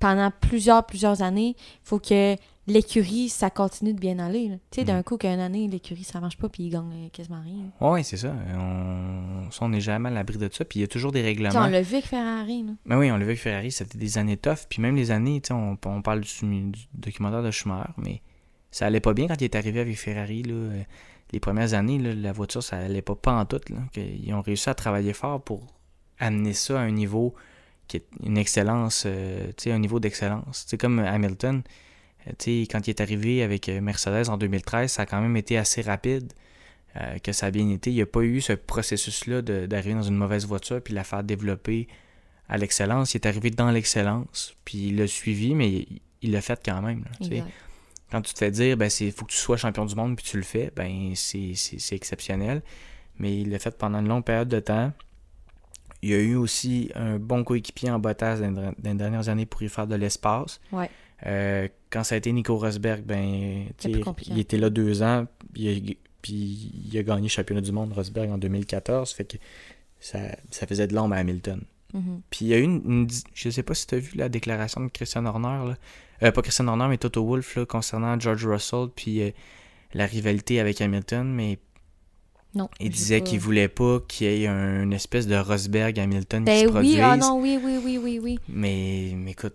pendant 0.00 0.30
plusieurs, 0.30 0.86
plusieurs 0.86 1.22
années, 1.22 1.56
il 1.58 1.80
faut 1.82 1.98
que 1.98 2.36
l'écurie, 2.68 3.28
ça 3.28 3.50
continue 3.50 3.94
de 3.94 3.98
bien 3.98 4.18
aller. 4.20 4.48
Tu 4.70 4.80
sais, 4.80 4.84
d'un 4.84 5.00
Mm. 5.00 5.02
coup, 5.02 5.16
qu'une 5.16 5.40
année, 5.40 5.66
l'écurie, 5.66 6.04
ça 6.04 6.20
marche 6.20 6.36
pas, 6.36 6.48
puis 6.48 6.64
ils 6.64 6.70
gagnent 6.70 7.06
euh, 7.06 7.08
quasiment 7.08 7.40
rien. 7.42 7.64
Oui, 7.80 8.04
c'est 8.04 8.16
ça. 8.18 8.32
On 8.56 9.50
ça, 9.50 9.64
on 9.64 9.70
n'est 9.70 9.80
jamais 9.80 10.10
à 10.10 10.12
l'abri 10.12 10.36
de 10.38 10.48
ça. 10.52 10.64
Puis 10.64 10.78
il 10.78 10.82
y 10.82 10.84
a 10.84 10.88
toujours 10.88 11.10
des 11.10 11.22
règlements. 11.22 11.50
on 11.56 11.66
l'a 11.66 11.82
vu 11.82 11.94
avec 11.94 12.06
Ferrari. 12.06 12.62
Là. 12.62 12.72
Mais 12.84 12.94
oui, 12.94 13.10
on 13.10 13.14
l'a 13.14 13.24
vu 13.24 13.30
avec 13.30 13.40
Ferrari, 13.40 13.72
c'était 13.72 13.98
des 13.98 14.18
années 14.18 14.36
tough. 14.36 14.66
Puis 14.68 14.80
même 14.82 14.94
les 14.94 15.10
années, 15.10 15.40
tu 15.40 15.48
sais, 15.48 15.54
on, 15.54 15.76
on 15.86 16.02
parle 16.02 16.20
du, 16.20 16.30
du 16.70 16.78
documentaire 16.94 17.42
de 17.42 17.50
Schumacher, 17.50 17.90
mais 17.96 18.20
ça 18.70 18.86
allait 18.86 19.00
pas 19.00 19.14
bien 19.14 19.26
quand 19.28 19.40
il 19.40 19.44
est 19.44 19.54
arrivé 19.56 19.80
avec 19.80 19.96
Ferrari. 19.96 20.42
Là. 20.42 20.54
Les 21.32 21.40
premières 21.40 21.74
années, 21.74 21.98
là, 21.98 22.14
la 22.14 22.32
voiture, 22.32 22.62
ça 22.62 22.78
allait 22.78 23.02
pas, 23.02 23.14
tout. 23.44 23.60
Là. 23.70 23.78
Ils 23.96 24.32
ont 24.34 24.40
réussi 24.42 24.68
à 24.70 24.74
travailler 24.74 25.12
fort 25.12 25.42
pour 25.42 25.66
amener 26.18 26.52
ça 26.54 26.80
à 26.80 26.82
un 26.84 26.90
niveau 26.90 27.34
qui 27.86 27.98
est 27.98 28.06
une 28.22 28.36
excellence, 28.36 29.04
euh, 29.06 29.50
un 29.66 29.78
niveau 29.78 29.98
d'excellence. 30.00 30.64
C'est 30.66 30.76
comme 30.78 30.98
Hamilton, 30.98 31.62
euh, 32.26 32.32
quand 32.70 32.86
il 32.86 32.90
est 32.90 33.00
arrivé 33.00 33.42
avec 33.42 33.68
euh, 33.68 33.80
Mercedes 33.80 34.28
en 34.28 34.36
2013, 34.36 34.90
ça 34.92 35.02
a 35.02 35.06
quand 35.06 35.20
même 35.20 35.36
été 35.36 35.56
assez 35.58 35.82
rapide. 35.82 36.32
que 37.22 37.32
ça 37.32 37.46
a 37.46 37.50
bien 37.52 37.68
été. 37.70 37.90
Il 37.90 37.94
n'y 37.94 38.02
a 38.02 38.06
pas 38.06 38.22
eu 38.22 38.40
ce 38.40 38.54
processus-là 38.54 39.42
d'arriver 39.42 39.94
dans 39.94 40.02
une 40.02 40.16
mauvaise 40.16 40.46
voiture 40.46 40.82
puis 40.82 40.94
la 40.94 41.04
faire 41.04 41.22
développer 41.22 41.86
à 42.48 42.58
l'excellence. 42.58 43.14
Il 43.14 43.18
est 43.18 43.26
arrivé 43.26 43.50
dans 43.50 43.70
l'excellence, 43.70 44.56
puis 44.64 44.88
il 44.88 44.96
l'a 44.96 45.06
suivi, 45.06 45.54
mais 45.54 45.86
il- 46.22 46.32
l'a 46.32 46.40
fait 46.40 46.60
quand 46.64 46.82
même. 46.82 47.04
Quand 48.10 48.22
tu 48.22 48.32
te 48.32 48.38
fais 48.38 48.50
dire, 48.50 48.76
ben, 48.76 48.88
c'est 48.88 49.10
faut 49.10 49.24
que 49.24 49.32
tu 49.32 49.36
sois 49.36 49.56
champion 49.56 49.84
du 49.84 49.94
monde, 49.94 50.16
puis 50.16 50.24
tu 50.24 50.36
le 50.36 50.42
fais, 50.42 50.72
ben, 50.74 51.12
c'est 51.14 51.54
exceptionnel. 51.92 52.62
Mais 53.18 53.40
il 53.40 53.50
l'a 53.50 53.58
fait 53.58 53.76
pendant 53.76 53.98
une 53.98 54.08
longue 54.08 54.24
période 54.24 54.48
de 54.48 54.60
temps. 54.60 54.92
Il 56.02 56.10
y 56.10 56.14
a 56.14 56.18
eu 56.18 56.36
aussi 56.36 56.90
un 56.94 57.18
bon 57.18 57.42
coéquipier 57.42 57.90
en 57.90 57.98
Bottas 57.98 58.36
dans, 58.36 58.52
dans 58.52 58.72
les 58.84 58.94
dernières 58.94 59.28
années 59.28 59.46
pour 59.46 59.62
y 59.62 59.68
faire 59.68 59.86
de 59.86 59.96
l'espace. 59.96 60.60
Ouais. 60.70 60.88
Euh, 61.26 61.68
quand 61.90 62.04
ça 62.04 62.14
a 62.14 62.18
été 62.18 62.30
Nico 62.32 62.56
Rosberg, 62.56 63.02
ben, 63.02 63.66
il 64.28 64.38
était 64.38 64.58
là 64.58 64.70
deux 64.70 65.02
ans, 65.02 65.26
puis 65.52 65.64
il 65.64 65.90
a, 65.90 65.94
puis 66.22 66.72
il 66.90 66.98
a 66.98 67.02
gagné 67.02 67.22
le 67.22 67.28
championnat 67.28 67.60
du 67.60 67.72
monde, 67.72 67.92
Rosberg, 67.92 68.30
en 68.30 68.38
2014. 68.38 69.12
Fait 69.12 69.24
que 69.24 69.36
ça, 70.00 70.18
ça 70.50 70.66
faisait 70.66 70.86
de 70.86 70.94
l'ombre 70.94 71.14
à 71.14 71.18
Hamilton. 71.18 71.62
Mhm. 71.94 72.20
Puis 72.30 72.44
il 72.44 72.48
y 72.48 72.54
a 72.54 72.58
eu 72.58 72.62
une, 72.62 72.82
une 72.84 73.08
je 73.34 73.50
sais 73.50 73.62
pas 73.62 73.74
si 73.74 73.86
tu 73.86 73.94
as 73.94 73.98
vu 73.98 74.16
la 74.16 74.28
déclaration 74.28 74.82
de 74.82 74.88
Christian 74.88 75.24
Horner, 75.26 75.70
là. 75.70 75.76
Euh, 76.22 76.32
pas 76.32 76.42
Christian 76.42 76.66
Horner, 76.68 76.86
mais 76.88 76.98
Toto 76.98 77.24
Wolff, 77.24 77.56
là, 77.56 77.64
concernant 77.66 78.18
George 78.18 78.46
Russell, 78.46 78.88
puis 78.94 79.22
euh, 79.22 79.30
la 79.94 80.06
rivalité 80.06 80.58
avec 80.60 80.80
Hamilton, 80.80 81.32
mais 81.32 81.58
Non. 82.54 82.68
il 82.80 82.90
disait 82.90 83.20
qu'il 83.22 83.38
voulait 83.40 83.68
pas 83.68 84.00
qu'il 84.08 84.26
y 84.26 84.44
ait 84.44 84.46
un- 84.48 84.82
une 84.82 84.92
espèce 84.92 85.26
de 85.26 85.36
Rosberg-Hamilton 85.36 86.44
qui 86.44 86.58
se 86.58 86.64
Ben 86.64 86.70
produise. 86.70 86.94
oui, 86.96 87.00
ah 87.00 87.16
non, 87.16 87.38
oui, 87.40 87.58
oui, 87.62 87.78
oui, 87.84 87.98
oui, 88.02 88.18
oui. 88.22 88.38
Mais, 88.48 89.12
mais 89.16 89.30
écoute, 89.32 89.54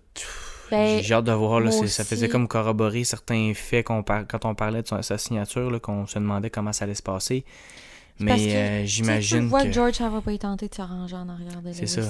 Ben, 0.72 1.04
j'ai 1.04 1.14
hâte 1.14 1.26
de 1.26 1.32
voir, 1.34 1.60
là, 1.60 1.72
ça 1.72 2.04
faisait 2.04 2.30
comme 2.30 2.48
corroborer 2.48 3.04
certains 3.04 3.52
faits 3.54 3.86
qu'on 3.86 4.02
par- 4.02 4.26
quand 4.28 4.46
on 4.46 4.56
parlait 4.56 4.82
de 4.82 4.88
son- 4.88 5.02
sa 5.02 5.18
signature, 5.18 5.80
qu'on 5.82 6.08
se 6.08 6.18
demandait 6.18 6.50
comment 6.50 6.74
ça 6.74 6.86
allait 6.86 6.96
se 6.96 7.04
passer. 7.04 7.44
Mais 8.20 8.38
que, 8.38 8.54
euh, 8.56 8.86
j'imagine 8.86 9.42
Tu 9.42 9.46
vois 9.48 9.62
que 9.64 9.68
que 9.68 9.74
George, 9.74 9.94
ça 9.96 10.08
va 10.10 10.22
pas 10.22 10.32
y 10.32 10.40
tenter 10.40 10.68
de 10.68 10.74
s'arranger 10.76 11.16
en 11.16 11.28
arrière 11.30 11.62
de 11.64 11.74
C'est 11.74 11.88
ça. 11.88 12.02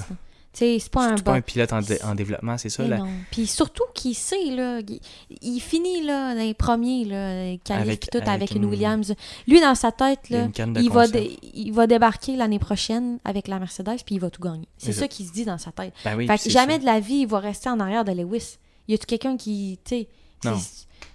C'est 0.54 0.88
pas 0.90 1.08
un 1.12 1.16
pas 1.16 1.34
un 1.34 1.40
pilote 1.40 1.72
en, 1.72 1.80
dé- 1.80 1.98
en 2.04 2.14
développement, 2.14 2.56
c'est 2.58 2.68
ça. 2.68 2.86
Là. 2.86 2.98
non. 2.98 3.08
Puis 3.30 3.46
surtout 3.46 3.84
qu'il 3.94 4.14
sait, 4.14 4.50
là, 4.50 4.80
il, 4.88 5.00
il 5.42 5.60
finit 5.60 6.02
là, 6.02 6.34
dans 6.34 6.40
les 6.40 6.54
premiers, 6.54 7.04
là, 7.04 7.52
Avec- 7.70 8.08
tout, 8.10 8.18
avec, 8.18 8.28
avec 8.28 8.50
une 8.52 8.62
une- 8.62 8.68
Williams. 8.70 9.14
Lui, 9.48 9.60
dans 9.60 9.74
sa 9.74 9.90
tête, 9.92 10.20
Il 10.30 10.36
a 10.36 10.46
là, 10.46 10.80
il 10.80 10.90
va, 10.90 11.06
il 11.54 11.72
va 11.72 11.86
débarquer 11.86 12.36
l'année 12.36 12.58
prochaine 12.58 13.18
avec 13.24 13.48
la 13.48 13.58
Mercedes, 13.58 14.02
puis 14.06 14.14
il 14.14 14.20
va 14.20 14.30
tout 14.30 14.42
gagner. 14.42 14.68
C'est 14.78 14.92
ça 14.92 15.00
ça. 15.00 15.08
qu'il 15.08 15.26
se 15.26 15.32
dit 15.32 15.44
dans 15.44 15.58
sa 15.58 15.72
tête. 15.72 15.92
Ben 16.04 16.16
oui, 16.16 16.26
fait 16.26 16.38
que 16.38 16.50
jamais 16.50 16.74
ça. 16.74 16.78
de 16.80 16.84
la 16.86 17.00
vie, 17.00 17.20
il 17.22 17.26
va 17.26 17.40
rester 17.40 17.68
en 17.68 17.80
arrière 17.80 18.04
de 18.04 18.12
Lewis. 18.12 18.58
Y 18.88 18.94
a-tu 18.94 19.06
quelqu'un 19.06 19.36
qui, 19.36 19.78
tu 19.84 19.96
sais, 19.96 20.08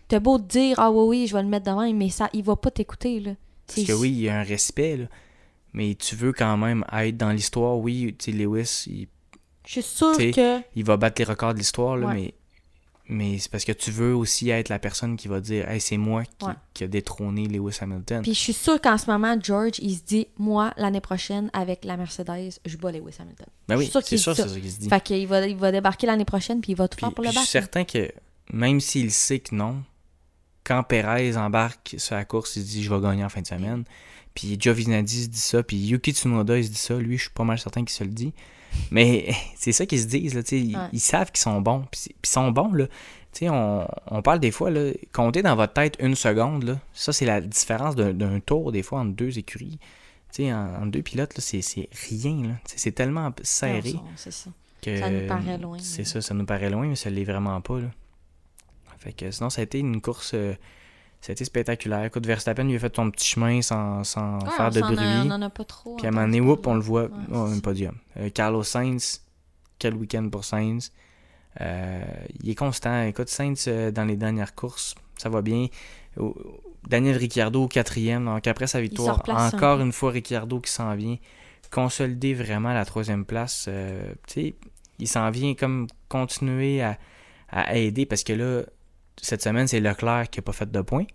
t'as 0.07 0.19
beau 0.19 0.37
te 0.37 0.43
dire, 0.43 0.75
ah 0.79 0.91
oui, 0.91 1.05
oui, 1.21 1.27
je 1.27 1.35
vais 1.35 1.43
le 1.43 1.49
mettre 1.49 1.65
devant, 1.67 1.91
mais 1.93 2.09
ça, 2.09 2.29
il 2.33 2.43
va 2.43 2.55
pas 2.55 2.71
t'écouter, 2.71 3.19
là. 3.19 3.31
Parce 3.67 3.85
que 3.87 3.93
oui, 3.93 4.09
il 4.09 4.21
y 4.21 4.29
a 4.29 4.39
un 4.39 4.43
respect, 4.43 4.97
là. 4.97 5.05
Mais 5.73 5.93
tu 5.93 6.15
veux 6.15 6.33
quand 6.33 6.57
même 6.57 6.83
être 6.91 7.15
dans 7.15 7.29
l'histoire. 7.29 7.77
Oui, 7.77 8.15
tu 8.17 8.31
sais, 8.31 8.37
Lewis, 8.37 8.85
il, 8.87 9.07
Je 9.71 9.81
suis 9.81 10.05
T'sais, 10.13 10.31
que. 10.31 10.61
il 10.75 10.83
va 10.83 10.97
battre 10.97 11.21
les 11.21 11.25
records 11.25 11.53
de 11.53 11.59
l'histoire, 11.59 11.95
là, 11.95 12.07
Ouais. 12.07 12.13
mais, 12.15 12.33
mais 13.07 13.37
c'est 13.37 13.51
parce 13.51 13.65
que 13.65 13.71
tu 13.71 13.91
veux 13.91 14.15
aussi 14.15 14.49
être 14.49 14.69
la 14.69 14.79
personne 14.79 15.15
qui 15.15 15.27
va 15.27 15.39
dire 15.41 15.69
Hey, 15.69 15.79
c'est 15.79 15.97
moi 15.97 16.23
qui, 16.23 16.45
Ouais. 16.47 16.53
qui 16.73 16.83
a 16.85 16.87
détrôné 16.87 17.45
Lewis 17.47 17.77
Hamilton. 17.79 18.23
Puis 18.23 18.33
je 18.33 18.39
suis 18.39 18.53
sûre 18.53 18.81
qu'en 18.81 18.97
ce 18.97 19.05
moment, 19.11 19.35
George, 19.39 19.73
il 19.79 19.95
se 19.95 20.01
dit, 20.01 20.27
moi, 20.39 20.73
l'année 20.77 21.01
prochaine, 21.01 21.51
avec 21.53 21.85
la 21.85 21.97
Mercedes, 21.97 22.53
je 22.65 22.77
bats 22.77 22.91
Lewis 22.91 23.15
Hamilton. 23.19 23.45
ben 23.67 23.77
oui, 23.77 23.85
c'est 23.85 24.17
sûr, 24.17 24.35
c'est 24.35 24.47
ça 24.47 24.59
qu'il 24.59 24.71
se 24.71 24.79
dit. 24.79 24.89
Fait 24.89 25.01
qu'il 25.03 25.27
va, 25.27 25.45
il 25.45 25.55
va 25.55 25.71
débarquer 25.71 26.07
l'année 26.07 26.25
prochaine, 26.25 26.61
puis 26.61 26.71
il 26.71 26.75
va 26.75 26.87
tout 26.87 26.95
Puis, 26.97 27.05
faire 27.05 27.13
pour 27.13 27.23
le 27.23 27.29
puis 27.29 27.37
je 27.39 27.45
suis 27.45 27.59
battre. 27.59 27.71
certain 27.73 27.83
que 27.83 28.11
même 28.51 28.79
s'il 28.79 29.11
sait 29.11 29.37
que 29.39 29.53
non, 29.53 29.83
quand 30.63 30.81
Perez 30.83 31.37
embarque 31.37 31.93
sur 31.99 32.15
la 32.15 32.25
course, 32.25 32.55
il 32.55 32.63
se 32.63 32.67
dit 32.67 32.83
Je 32.83 32.91
vais 32.93 33.01
gagner 33.01 33.23
en 33.23 33.29
fin 33.29 33.41
de 33.41 33.47
semaine. 33.47 33.83
Puis 34.33 34.57
Giovinazzi 34.59 35.23
se 35.25 35.27
dit 35.29 35.39
ça, 35.39 35.61
puis 35.61 35.77
Yuki 35.77 36.11
Tsunoda 36.13 36.57
il 36.57 36.65
se 36.65 36.69
dit 36.69 36.75
ça. 36.77 36.95
Lui, 36.95 37.17
je 37.17 37.23
suis 37.23 37.31
pas 37.31 37.43
mal 37.43 37.59
certain 37.59 37.81
qu'il 37.81 37.89
se 37.95 38.03
le 38.03 38.09
dit. 38.11 38.33
Mais 38.91 39.33
c'est 39.55 39.71
ça 39.71 39.85
qu'ils 39.85 40.01
se 40.01 40.05
disent, 40.07 40.33
là, 40.33 40.41
ils, 40.51 40.75
Ouais. 40.75 40.83
ils 40.93 40.99
savent 40.99 41.31
qu'ils 41.31 41.39
sont 41.41 41.61
bons. 41.61 41.85
Puis 41.91 42.01
ils 42.23 42.27
sont 42.29 42.51
bons, 42.51 42.73
là. 42.73 42.85
On, 43.43 43.87
on 44.07 44.21
parle 44.21 44.39
des 44.39 44.51
fois, 44.51 44.69
là, 44.71 44.91
compter 45.13 45.41
dans 45.43 45.55
votre 45.55 45.73
tête 45.73 45.95
une 45.99 46.15
seconde, 46.15 46.63
là, 46.63 46.79
ça, 46.93 47.13
c'est 47.13 47.25
la 47.25 47.39
différence 47.41 47.95
d'un- 47.95 48.39
tour, 48.39 48.71
des 48.71 48.81
fois, 48.83 48.99
entre 49.01 49.15
deux 49.15 49.37
écuries. 49.37 49.77
En- 50.39 50.43
entre 50.81 50.91
deux 50.91 51.01
pilotes, 51.01 51.33
c'est 51.39 51.61
rien, 52.09 52.59
C'est 52.65 52.91
tellement 52.93 53.31
serré 53.43 53.93
Non, 53.93 54.03
ça. 54.15 54.29
que... 54.81 54.97
Ça 54.97 55.09
nous 55.09 55.27
paraît 55.27 55.57
loin, 55.57 55.77
C'est 55.79 56.03
ça, 56.05 56.21
ça 56.21 56.33
nous 56.33 56.45
paraît 56.45 56.69
loin, 56.69 56.87
mais 56.87 56.95
ça 56.95 57.09
l'est 57.09 57.23
vraiment 57.23 57.59
pas, 57.61 57.79
là. 57.79 57.87
Fait 58.99 59.13
que 59.13 59.31
sinon, 59.31 59.49
ça 59.49 59.61
a 59.61 59.63
été 59.63 59.79
une 59.79 60.01
course... 60.01 60.31
euh, 60.33 60.53
été 61.27 61.43
spectaculaire. 61.45 62.03
Écoute, 62.05 62.25
Verstappen, 62.25 62.63
lui 62.63 62.75
a 62.75 62.79
fait 62.79 62.95
son 62.95 63.11
petit 63.11 63.27
chemin 63.27 63.61
sans, 63.61 64.03
sans 64.03 64.39
Ouais, 64.39 64.49
faire 64.55 64.71
de 64.71 64.79
s'en 64.79 64.85
a- 64.87 64.91
bruit. 64.95 65.05
on 65.25 65.31
en 65.31 65.41
a 65.41 65.49
pas 65.49 65.63
trop. 65.65 65.95
Puis 65.97 66.05
à 66.05 66.09
un 66.09 66.11
moment 66.11 66.25
donné, 66.25 66.39
whoop, 66.41 66.65
on 66.65 66.75
le 66.75 66.81
voit. 66.81 67.03
Ouais, 67.03 67.09
Oh, 67.33 67.45
un 67.53 67.59
podium. 67.59 67.95
Euh, 68.17 68.29
Carlos 68.29 68.63
Sainz, 68.63 69.21
quel 69.77 69.93
week-end 69.95 70.27
pour 70.29 70.45
Sainz. 70.45 70.91
Euh, 71.61 72.01
il 72.41 72.49
est 72.49 72.55
constant. 72.55 73.03
Écoute, 73.03 73.29
Sainz, 73.29 73.65
euh, 73.67 73.91
dans 73.91 74.05
les 74.05 74.15
dernières 74.15 74.55
courses, 74.55 74.95
ça 75.17 75.29
va 75.29 75.41
bien. 75.41 75.67
Daniel 76.87 77.17
Ricciardo 77.17 77.63
au 77.63 77.67
quatrième. 77.67 78.25
Donc 78.25 78.47
après 78.47 78.67
sa 78.67 78.81
victoire, 78.81 79.21
un 79.29 79.47
encore 79.49 79.79
une 79.81 79.91
fois 79.91 80.11
Ricciardo 80.11 80.59
qui 80.59 80.71
s'en 80.71 80.95
vient. 80.95 81.17
Consolider 81.71 82.33
vraiment 82.33 82.73
la 82.73 82.83
troisième 82.85 83.25
place. 83.25 83.65
Euh, 83.67 84.13
il 84.97 85.07
s'en 85.07 85.29
vient 85.29 85.53
comme 85.53 85.87
continuer 86.07 86.81
à, 86.81 86.97
à 87.49 87.75
aider 87.75 88.05
parce 88.05 88.23
que 88.23 88.33
là, 88.33 88.63
cette 89.21 89.41
semaine, 89.43 89.67
c'est 89.67 89.79
Leclerc 89.79 90.29
qui 90.29 90.39
n'a 90.39 90.43
pas 90.43 90.51
fait 90.53 90.69
de 90.71 90.81
points. 90.81 91.05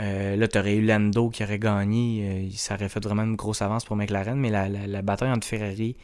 Euh, 0.00 0.36
là, 0.36 0.46
tu 0.48 0.58
aurais 0.58 0.76
eu 0.76 0.84
Lando 0.86 1.30
qui 1.30 1.42
aurait 1.42 1.58
gagné. 1.58 2.48
euh, 2.48 2.48
ça 2.56 2.74
aurait 2.74 2.88
fait 2.88 3.02
vraiment 3.04 3.22
une 3.24 3.36
grosse 3.36 3.60
avance 3.62 3.84
pour 3.84 3.96
McLaren. 3.96 4.36
Mais 4.38 4.50
la, 4.50 4.68
la- 4.68 4.86
la 4.86 5.02
bataille 5.02 5.30
entre 5.32 5.46
Ferrari, 5.46 5.96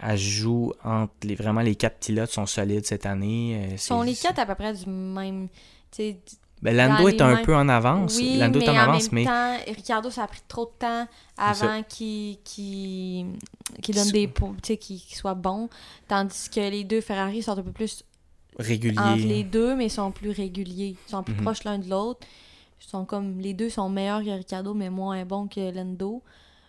elle 0.00 0.16
joue 0.16 0.72
entre 0.84 1.12
les, 1.24 1.34
vraiment 1.34 1.60
les 1.60 1.74
quatre 1.74 1.98
pilotes 1.98 2.30
sont 2.30 2.46
solides 2.46 2.86
cette 2.86 3.04
année. 3.04 3.68
euh, 3.72 3.76
Sont 3.76 4.02
les 4.02 4.14
quatre 4.14 4.38
à 4.38 4.46
peu 4.46 4.54
près 4.54 4.72
du 4.74 4.86
même. 4.88 5.48
Ben, 6.60 6.76
Lando 6.76 7.06
est 7.08 7.20
un 7.20 7.36
mêmes- 7.36 7.44
peu 7.44 7.54
en 7.54 7.68
avance. 7.68 8.16
Oui, 8.16 8.36
Lando 8.36 8.58
mais 8.58 8.64
est 8.64 8.68
en, 8.68 8.74
en 8.74 8.78
avance, 8.78 9.12
même 9.12 9.24
mais 9.24 9.30
temps, 9.30 9.56
Ricardo, 9.74 10.10
ça 10.10 10.24
a 10.24 10.26
pris 10.26 10.42
trop 10.48 10.64
de 10.66 10.72
temps 10.78 11.06
avant 11.36 11.82
qu'il 11.84 12.36
donne 13.94 14.10
des 14.10 14.26
points, 14.28 14.54
tu 14.62 14.68
sais, 14.68 14.76
qu'il 14.76 15.00
qu'il 15.00 15.16
soit 15.16 15.34
bon. 15.34 15.68
Tandis 16.08 16.48
que 16.52 16.60
les 16.60 16.82
deux 16.84 17.00
Ferrari 17.00 17.42
sont 17.42 17.56
un 17.58 17.62
peu 17.62 17.70
plus 17.72 18.04
régulier. 18.58 18.98
entre 18.98 19.26
les 19.26 19.44
deux, 19.44 19.74
mais 19.76 19.88
sont 19.88 20.10
plus 20.10 20.30
réguliers. 20.30 20.96
Ils 21.06 21.10
sont 21.10 21.22
plus 21.22 21.34
Mhm. 21.34 21.42
proches 21.42 21.64
l'un 21.64 21.78
de 21.78 21.88
l'autre. 21.88 22.26
Ils 22.80 22.86
sont 22.88 23.04
comme 23.04 23.38
les 23.40 23.54
deux 23.54 23.70
sont 23.70 23.88
meilleurs 23.88 24.22
que 24.22 24.30
Ricardo, 24.30 24.74
mais 24.74 24.90
moins 24.90 25.24
bons 25.24 25.48
que 25.48 25.74
Lando. 25.74 26.22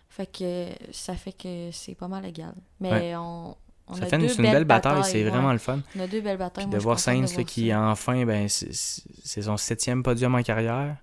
Fait 0.08 0.26
que 0.26 0.66
ça 0.92 1.14
fait 1.14 1.32
que 1.32 1.70
c'est 1.72 1.94
pas 1.94 2.08
mal 2.08 2.24
égal. 2.26 2.54
Mais 2.80 2.90
Ouais. 2.90 3.14
on, 3.16 3.54
on 3.86 3.94
Ça 3.94 4.04
a 4.04 4.06
fait 4.06 4.18
deux 4.18 4.28
c'est 4.28 4.42
une 4.42 4.50
belle 4.50 4.64
bataille, 4.64 5.04
c'est 5.04 5.22
ouais. 5.24 5.30
vraiment 5.30 5.52
le 5.52 5.58
fun. 5.58 5.80
On 5.96 6.00
a 6.00 6.06
deux 6.08 6.20
belles 6.20 6.36
batailles. 6.36 6.64
Puis 6.66 6.74
de 6.74 6.78
voir 6.80 6.98
Sainz 6.98 7.36
qui 7.46 7.72
enfin, 7.74 8.24
ben, 8.24 8.48
c'est 8.48 9.42
son 9.42 9.56
septième 9.56 10.02
podium 10.02 10.34
en 10.34 10.42
carrière. 10.42 10.96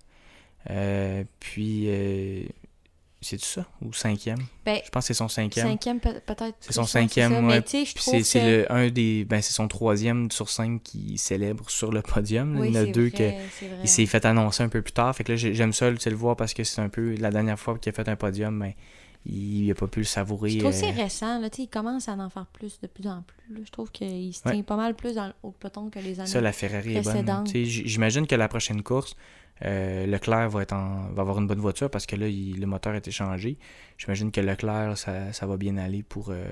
Euh, 0.70 1.24
puis, 1.40 1.84
euh, 1.88 2.42
c'est 3.20 3.40
ça? 3.40 3.66
Ou 3.82 3.92
cinquième? 3.92 4.38
Ben, 4.64 4.80
Je 4.84 4.90
pense 4.90 5.04
que 5.04 5.06
c'est 5.08 5.14
son 5.18 5.28
cinquième. 5.28 5.66
Cinquième 5.66 5.98
peut- 6.00 6.20
peut-être. 6.24 6.56
C'est 6.60 6.72
son 6.72 6.84
cinquième, 6.84 7.32
ça. 7.32 7.40
ouais. 7.40 7.60
Mais 7.72 7.84
je 7.84 7.92
c'est 8.00 8.18
que... 8.18 8.22
c'est 8.24 8.58
le 8.58 8.72
un 8.72 8.88
des. 8.90 9.24
Ben, 9.24 9.42
c'est 9.42 9.52
son 9.52 9.66
troisième 9.68 10.30
sur 10.30 10.48
cinq 10.48 10.82
qui 10.82 11.18
célèbre 11.18 11.68
sur 11.70 11.90
le 11.90 12.02
podium. 12.02 12.58
Oui, 12.58 12.68
Il 12.68 12.74
y 12.74 12.78
en 12.78 12.82
a 12.82 12.86
deux 12.86 13.08
vrai, 13.08 13.38
que. 13.60 13.82
Il 13.82 13.88
s'est 13.88 14.06
fait 14.06 14.24
annoncer 14.24 14.62
un 14.62 14.68
peu 14.68 14.82
plus 14.82 14.92
tard. 14.92 15.14
Fait 15.16 15.24
que 15.24 15.32
là, 15.32 15.36
j'ai- 15.36 15.54
j'aime 15.54 15.72
ça 15.72 15.90
le 15.90 15.96
voir 16.14 16.36
parce 16.36 16.54
que 16.54 16.62
c'est 16.64 16.80
un 16.80 16.88
peu 16.88 17.14
la 17.16 17.30
dernière 17.30 17.58
fois 17.58 17.76
qu'il 17.78 17.90
a 17.90 17.92
fait 17.92 18.08
un 18.08 18.16
podium. 18.16 18.58
Ben, 18.58 18.72
il 19.26 19.66
n'a 19.66 19.74
pas 19.74 19.88
pu 19.88 19.98
le 20.00 20.04
savourer. 20.06 20.50
Je 20.50 20.58
trouve 20.60 20.70
que 20.70 20.76
c'est 20.76 20.88
euh, 20.92 21.02
récent. 21.02 21.40
Là, 21.40 21.48
il 21.58 21.68
commence 21.68 22.08
à 22.08 22.12
en 22.12 22.30
faire 22.30 22.46
plus 22.46 22.78
de 22.80 22.86
plus 22.86 23.06
en 23.08 23.22
plus. 23.22 23.54
là. 23.54 23.60
Je 23.64 23.70
trouve 23.70 23.90
qu'il 23.90 24.32
se 24.32 24.46
Ouais. 24.46 24.54
tient 24.54 24.62
pas 24.62 24.76
mal 24.76 24.94
plus 24.94 25.16
dans, 25.16 25.32
au 25.42 25.50
peloton 25.50 25.90
que 25.90 25.98
les 25.98 26.20
années. 26.20 26.28
Ça, 26.30 26.40
la 26.40 26.52
Ferrari 26.52 26.92
est 26.96 27.02
bonne. 27.02 27.12
précédente. 27.12 27.46
Tu 27.46 27.52
sais, 27.52 27.64
j- 27.64 27.82
J'imagine 27.86 28.26
que 28.26 28.36
la 28.36 28.48
prochaine 28.48 28.82
course, 28.82 29.16
euh, 29.64 30.06
Leclerc 30.06 30.48
va, 30.50 30.62
être 30.62 30.72
en- 30.72 31.08
va 31.12 31.22
avoir 31.22 31.38
une 31.38 31.46
bonne 31.46 31.58
voiture 31.60 31.90
parce 31.90 32.06
que 32.06 32.14
là, 32.16 32.28
il- 32.28 32.60
le 32.60 32.66
moteur 32.66 32.92
a 32.94 32.96
été 32.98 33.10
changé. 33.10 33.58
J'imagine 33.96 34.30
que 34.30 34.40
Leclerc, 34.40 34.96
ça, 34.96 35.32
ça 35.32 35.46
va 35.46 35.56
bien 35.56 35.76
aller 35.78 36.02
pour, 36.02 36.30
euh, 36.30 36.48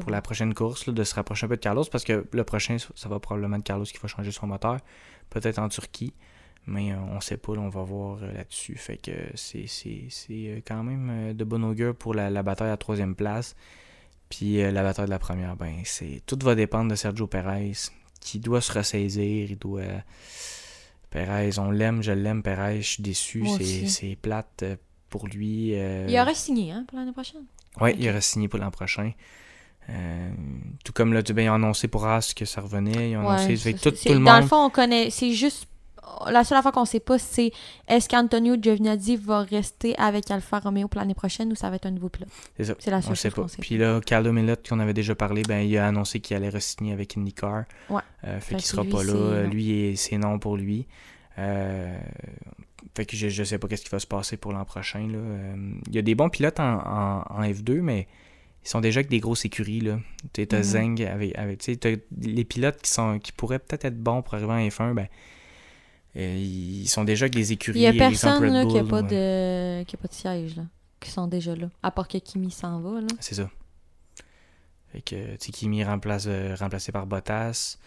pour 0.00 0.10
la 0.10 0.22
prochaine 0.22 0.54
course, 0.54 0.86
là, 0.86 0.92
de 0.92 1.04
se 1.04 1.14
rapprocher 1.14 1.46
un 1.46 1.48
peu 1.48 1.56
de 1.56 1.60
Carlos 1.62 1.84
parce 1.90 2.04
que 2.04 2.26
le 2.32 2.44
prochain, 2.44 2.76
ça 2.94 3.08
va 3.08 3.18
probablement 3.20 3.56
être 3.56 3.64
Carlos 3.64 3.84
qui 3.84 3.98
va 3.98 4.08
changer 4.08 4.30
son 4.30 4.46
moteur. 4.46 4.78
Peut-être 5.30 5.58
en 5.58 5.68
Turquie. 5.68 6.12
Mais 6.66 6.92
euh, 6.92 6.96
on 7.10 7.20
sait 7.20 7.36
pas, 7.36 7.54
là, 7.54 7.60
on 7.60 7.68
va 7.68 7.82
voir 7.82 8.18
euh, 8.22 8.32
là-dessus. 8.32 8.76
Fait 8.76 8.96
que 8.96 9.10
c'est, 9.34 9.66
quand 10.66 10.82
même 10.82 11.34
de 11.34 11.44
bon 11.44 11.62
augure 11.64 11.94
pour 11.94 12.14
la, 12.14 12.30
la 12.30 12.42
bataille 12.42 12.68
à 12.68 12.70
la 12.70 12.76
troisième 12.78 13.14
place. 13.14 13.54
Puis 14.30 14.56
la 14.62 14.82
bataille 14.82 15.04
de 15.04 15.10
la 15.10 15.18
première, 15.18 15.56
ben 15.56 15.74
c'est. 15.84 16.22
Tout 16.26 16.38
va 16.42 16.54
dépendre 16.54 16.90
de 16.90 16.94
Sergio 16.96 17.26
Perez, 17.26 17.72
qui 18.20 18.38
doit 18.40 18.60
se 18.62 18.72
ressaisir, 18.72 19.50
il 19.50 19.58
doit. 19.58 19.82
Perez, 21.14 21.58
on 21.60 21.70
l'aime, 21.70 22.02
je 22.02 22.10
l'aime, 22.10 22.42
Perez, 22.42 22.82
je 22.82 22.88
suis 22.94 23.02
déçu, 23.02 23.44
c'est, 23.86 24.16
plate 24.20 24.64
euh, 24.64 24.76
pour 25.08 25.28
lui. 25.28 25.70
euh, 25.74 26.06
Il 26.08 26.18
aurait 26.18 26.34
signé 26.34 26.72
hein, 26.72 26.84
pour 26.88 26.98
l'année 26.98 27.12
prochaine. 27.12 27.44
oui, 27.80 27.94
il 28.00 28.08
aurait 28.08 28.20
signé 28.20 28.48
pour 28.48 28.58
l'an 28.58 28.72
prochain. 28.72 29.12
Euh, 29.90 30.30
tout 30.84 30.92
comme 30.92 31.12
là, 31.12 31.22
ben, 31.22 31.44
ils 31.44 31.48
ont 31.50 31.54
annoncé 31.54 31.86
pour 31.86 32.04
As 32.06 32.34
que 32.34 32.44
ça 32.44 32.60
revenait. 32.62 33.12
Ils 33.12 33.16
ont 33.16 33.28
annoncé. 33.28 33.56
Fait 33.56 33.74
tout, 33.74 33.92
tout 33.92 34.08
le 34.08 34.14
Dans 34.14 34.20
monde. 34.32 34.42
le 34.42 34.48
fond, 34.48 34.64
on 34.66 34.70
connaît. 34.70 35.10
C'est 35.10 35.32
juste. 35.32 35.68
La 36.30 36.44
seule 36.44 36.58
affaire 36.58 36.72
qu'on 36.72 36.84
sait 36.84 37.00
pas, 37.00 37.18
c'est 37.18 37.50
est-ce 37.88 38.08
qu'Antonio 38.08 38.56
Giovinazzi 38.60 39.16
va 39.16 39.40
rester 39.42 39.96
avec 39.98 40.30
Alfa 40.30 40.58
Romeo 40.60 40.88
pour 40.88 41.00
l'année 41.00 41.14
prochaine 41.14 41.50
ou 41.52 41.54
ça 41.54 41.70
va 41.70 41.76
être 41.76 41.86
un 41.86 41.90
nouveau 41.90 42.08
pilote? 42.08 42.28
C'est 42.56 42.64
ça. 42.64 42.74
C'est 42.78 42.90
la 42.90 42.98
On 42.98 43.02
seule 43.02 43.10
le 43.10 43.16
sait 43.16 43.30
chose 43.30 43.44
pas. 43.44 43.48
sait. 43.48 43.62
Puis 43.62 43.76
là, 43.78 44.00
Carlo 44.04 44.32
Mellot, 44.32 44.54
qu'on 44.68 44.78
avait 44.80 44.94
déjà 44.94 45.14
parlé, 45.14 45.42
ben, 45.42 45.60
il 45.60 45.76
a 45.78 45.86
annoncé 45.88 46.20
qu'il 46.20 46.36
allait 46.36 46.48
re-signer 46.50 46.92
avec 46.92 47.16
IndyCar. 47.16 47.64
Ouais. 47.90 48.00
Euh, 48.24 48.40
fait 48.40 48.40
Fait 48.40 48.54
qu'il 48.56 48.64
sera 48.64 48.82
lui, 48.82 48.90
pas 48.90 49.02
là. 49.04 49.42
Lui, 49.46 49.70
et- 49.70 49.96
c'est 49.96 50.18
non 50.18 50.38
pour 50.38 50.56
lui. 50.56 50.86
Euh, 51.38 51.98
fait 52.96 53.06
que 53.06 53.16
je, 53.16 53.28
je 53.28 53.42
sais 53.44 53.58
pas 53.58 53.66
qu'est-ce 53.68 53.84
qui 53.84 53.90
va 53.90 53.98
se 53.98 54.06
passer 54.06 54.36
pour 54.36 54.52
l'an 54.52 54.64
prochain. 54.64 55.00
Là. 55.08 55.18
Euh, 55.18 55.56
il 55.88 55.94
y 55.94 55.98
a 55.98 56.02
des 56.02 56.14
bons 56.14 56.28
pilotes 56.30 56.60
en, 56.60 56.78
en- 56.78 57.24
en 57.28 57.42
F2, 57.42 57.80
mais 57.80 58.06
ils 58.64 58.68
sont 58.68 58.80
déjà 58.80 58.98
avec 59.00 59.10
des 59.10 59.20
grosses 59.20 59.44
écuries. 59.44 59.80
Là. 59.80 59.98
Tu 60.32 60.42
as 60.50 60.56
Mhm. 60.56 60.62
Zeng 60.62 61.02
avec. 61.06 61.36
avec 61.36 61.58
t'as 61.80 61.96
les 62.20 62.44
pilotes 62.44 62.80
qui, 62.82 62.90
sont, 62.90 63.18
qui 63.18 63.32
pourraient 63.32 63.58
peut-être 63.58 63.84
être 63.86 63.98
bons 64.00 64.22
pour 64.22 64.34
arriver 64.34 64.52
en 64.52 64.58
F1, 64.68 64.94
ben. 64.94 65.08
Ils 66.14 66.88
sont 66.88 67.04
déjà 67.04 67.24
avec 67.24 67.34
des 67.34 67.52
écuries. 67.52 67.80
Il 67.80 67.82
y 67.82 67.86
a 67.86 67.92
personne 67.92 68.44
là, 68.44 68.64
qui, 68.64 68.78
a 68.78 68.82
Bull, 68.82 68.90
pas 68.90 69.02
de... 69.02 69.82
qui 69.84 69.96
a 69.96 69.98
pas 69.98 70.08
de 70.08 70.14
siège, 70.14 70.56
là, 70.56 70.64
qui 71.00 71.10
sont 71.10 71.26
déjà 71.26 71.56
là. 71.56 71.68
À 71.82 71.90
part 71.90 72.08
que 72.08 72.18
Kimi 72.18 72.50
s'en 72.50 72.80
va. 72.80 73.00
Là. 73.00 73.08
C'est 73.20 73.34
ça. 73.34 73.50
Fait 74.92 75.00
que, 75.00 75.36
Kimi 75.36 75.80
est 75.80 75.84
remplace, 75.84 76.26
euh, 76.28 76.54
remplacé 76.54 76.92
par 76.92 77.06
Bottas. 77.06 77.78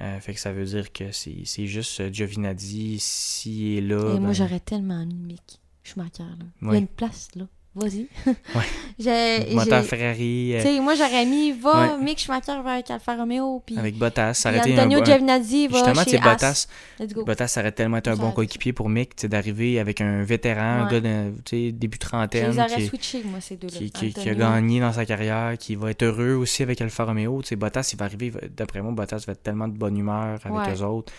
Euh, 0.00 0.20
fait 0.20 0.32
que 0.32 0.40
ça 0.40 0.52
veut 0.52 0.64
dire 0.64 0.92
que 0.92 1.12
c'est 1.12 1.42
c'est 1.44 1.66
juste 1.66 2.00
euh, 2.00 2.10
Giovinazzi, 2.10 2.98
s'il 2.98 3.76
est 3.76 3.80
là. 3.80 4.14
Et 4.14 4.20
moi, 4.20 4.28
ben, 4.28 4.32
j'aurais 4.32 4.60
tellement 4.60 5.04
mis 5.04 5.14
Mick 5.14 5.60
Schumacher. 5.82 6.22
Là. 6.22 6.46
Il 6.62 6.68
y 6.68 6.74
a 6.76 6.78
une 6.78 6.86
place, 6.86 7.28
là. 7.34 7.46
Vas-y. 7.74 8.06
Ouais. 8.26 9.46
Moteur 9.54 9.82
Ferrari 9.84 10.54
euh, 10.54 10.58
Tu 10.60 10.66
sais, 10.68 10.80
moi, 10.80 10.94
j'aurais 10.94 11.24
mis, 11.24 11.52
va, 11.52 11.96
Ouais. 11.96 12.04
Mick 12.04 12.18
Schumacher 12.18 12.60
va 12.62 12.72
avec 12.74 12.90
Alfa 12.90 13.16
Romeo, 13.16 13.62
puis 13.64 13.78
avec 13.78 13.96
Bottas. 13.96 14.34
Ça 14.34 14.50
aurait 14.50 14.60
un, 14.60 14.78
Antonio 14.78 14.98
bon- 14.98 15.04
Giovinazzi 15.06 15.68
va 15.68 15.78
Justement, 15.78 16.04
chez. 16.04 16.18
Bottas. 16.18 16.66
Let's 17.00 17.14
go. 17.14 17.24
Bottas, 17.24 17.48
ça 17.48 17.60
aurait 17.60 17.72
tellement 17.72 17.96
été 17.96 18.10
un 18.10 18.16
bon 18.16 18.30
coéquipier 18.32 18.74
pour 18.74 18.90
Mick, 18.90 19.24
d'arriver 19.26 19.78
avec 19.80 20.00
un 20.02 20.22
vétéran, 20.22 20.84
un 20.86 20.90
gars 20.90 21.00
de 21.00 21.70
début 21.70 21.98
trentaine, 21.98 22.54
les 22.54 22.74
qui, 22.76 22.86
switchés, 22.86 23.22
moi, 23.24 23.40
ces 23.40 23.56
deux-là. 23.56 23.72
qui, 23.78 23.90
qui- 23.90 24.12
qui 24.12 24.28
a 24.28 24.34
gagné 24.34 24.80
dans 24.80 24.92
sa 24.92 25.06
carrière, 25.06 25.56
qui 25.58 25.74
va 25.74 25.90
être 25.90 26.02
heureux 26.02 26.34
aussi 26.34 26.62
avec 26.62 26.80
Alfa 26.82 27.04
Romeo. 27.04 27.40
Tu 27.42 27.48
sais, 27.48 27.56
Bottas, 27.56 27.88
il 27.94 27.98
va 27.98 28.04
arriver, 28.04 28.32
d'après 28.54 28.82
moi, 28.82 28.92
Bottas 28.92 29.24
va 29.26 29.32
être 29.32 29.42
tellement 29.42 29.68
de 29.68 29.76
bonne 29.78 29.96
humeur 29.96 30.38
avec 30.44 30.52
Ouais. 30.52 30.74
eux 30.76 30.82
autres. 30.84 31.12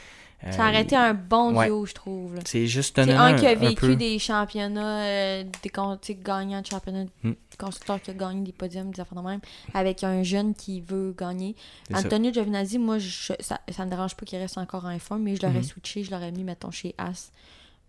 Ça 0.51 0.65
Euh, 0.65 0.69
aurait 0.69 0.81
été 0.81 0.95
un 0.95 1.13
bon 1.13 1.55
ouais. 1.55 1.67
duo, 1.67 1.85
je 1.85 1.93
trouve. 1.93 2.37
C'est 2.45 2.67
juste 2.67 2.95
C'est 2.95 3.05
donner 3.05 3.17
un 3.17 3.35
qui 3.35 3.45
a 3.45 3.51
un 3.51 3.55
vécu 3.55 3.95
des 3.95 4.19
championnats, 4.19 5.03
euh, 5.05 5.43
des 5.63 6.15
gagnants 6.15 6.61
de 6.61 6.65
championnats, 6.65 7.05
Hmm. 7.23 7.33
constructeurs 7.57 8.01
qui 8.01 8.11
a 8.11 8.13
gagné 8.13 8.41
des 8.43 8.51
podiums, 8.51 8.91
des 8.91 8.99
affaires 8.99 9.21
de 9.21 9.25
même, 9.27 9.39
avec 9.73 10.03
un 10.03 10.21
jeune 10.23 10.53
qui 10.53 10.81
veut 10.81 11.13
gagner. 11.17 11.55
C'est 11.87 11.93
ça. 11.95 11.99
Antonio 12.07 12.31
Giovinazzi, 12.33 12.77
moi, 12.79 12.97
je, 12.99 13.33
ça, 13.39 13.61
ça 13.69 13.85
me 13.85 13.89
dérange 13.89 14.15
pas 14.15 14.25
qu'il 14.25 14.37
reste 14.39 14.57
encore 14.57 14.85
en 14.85 14.95
F1, 14.97 15.17
mais 15.19 15.35
je 15.35 15.41
l'aurais 15.43 15.59
Mhm. 15.59 15.63
switché, 15.63 16.03
je 16.03 16.11
l'aurais 16.11 16.31
mis, 16.31 16.43
mettons, 16.43 16.71
chez 16.71 16.93
As, 16.97 17.31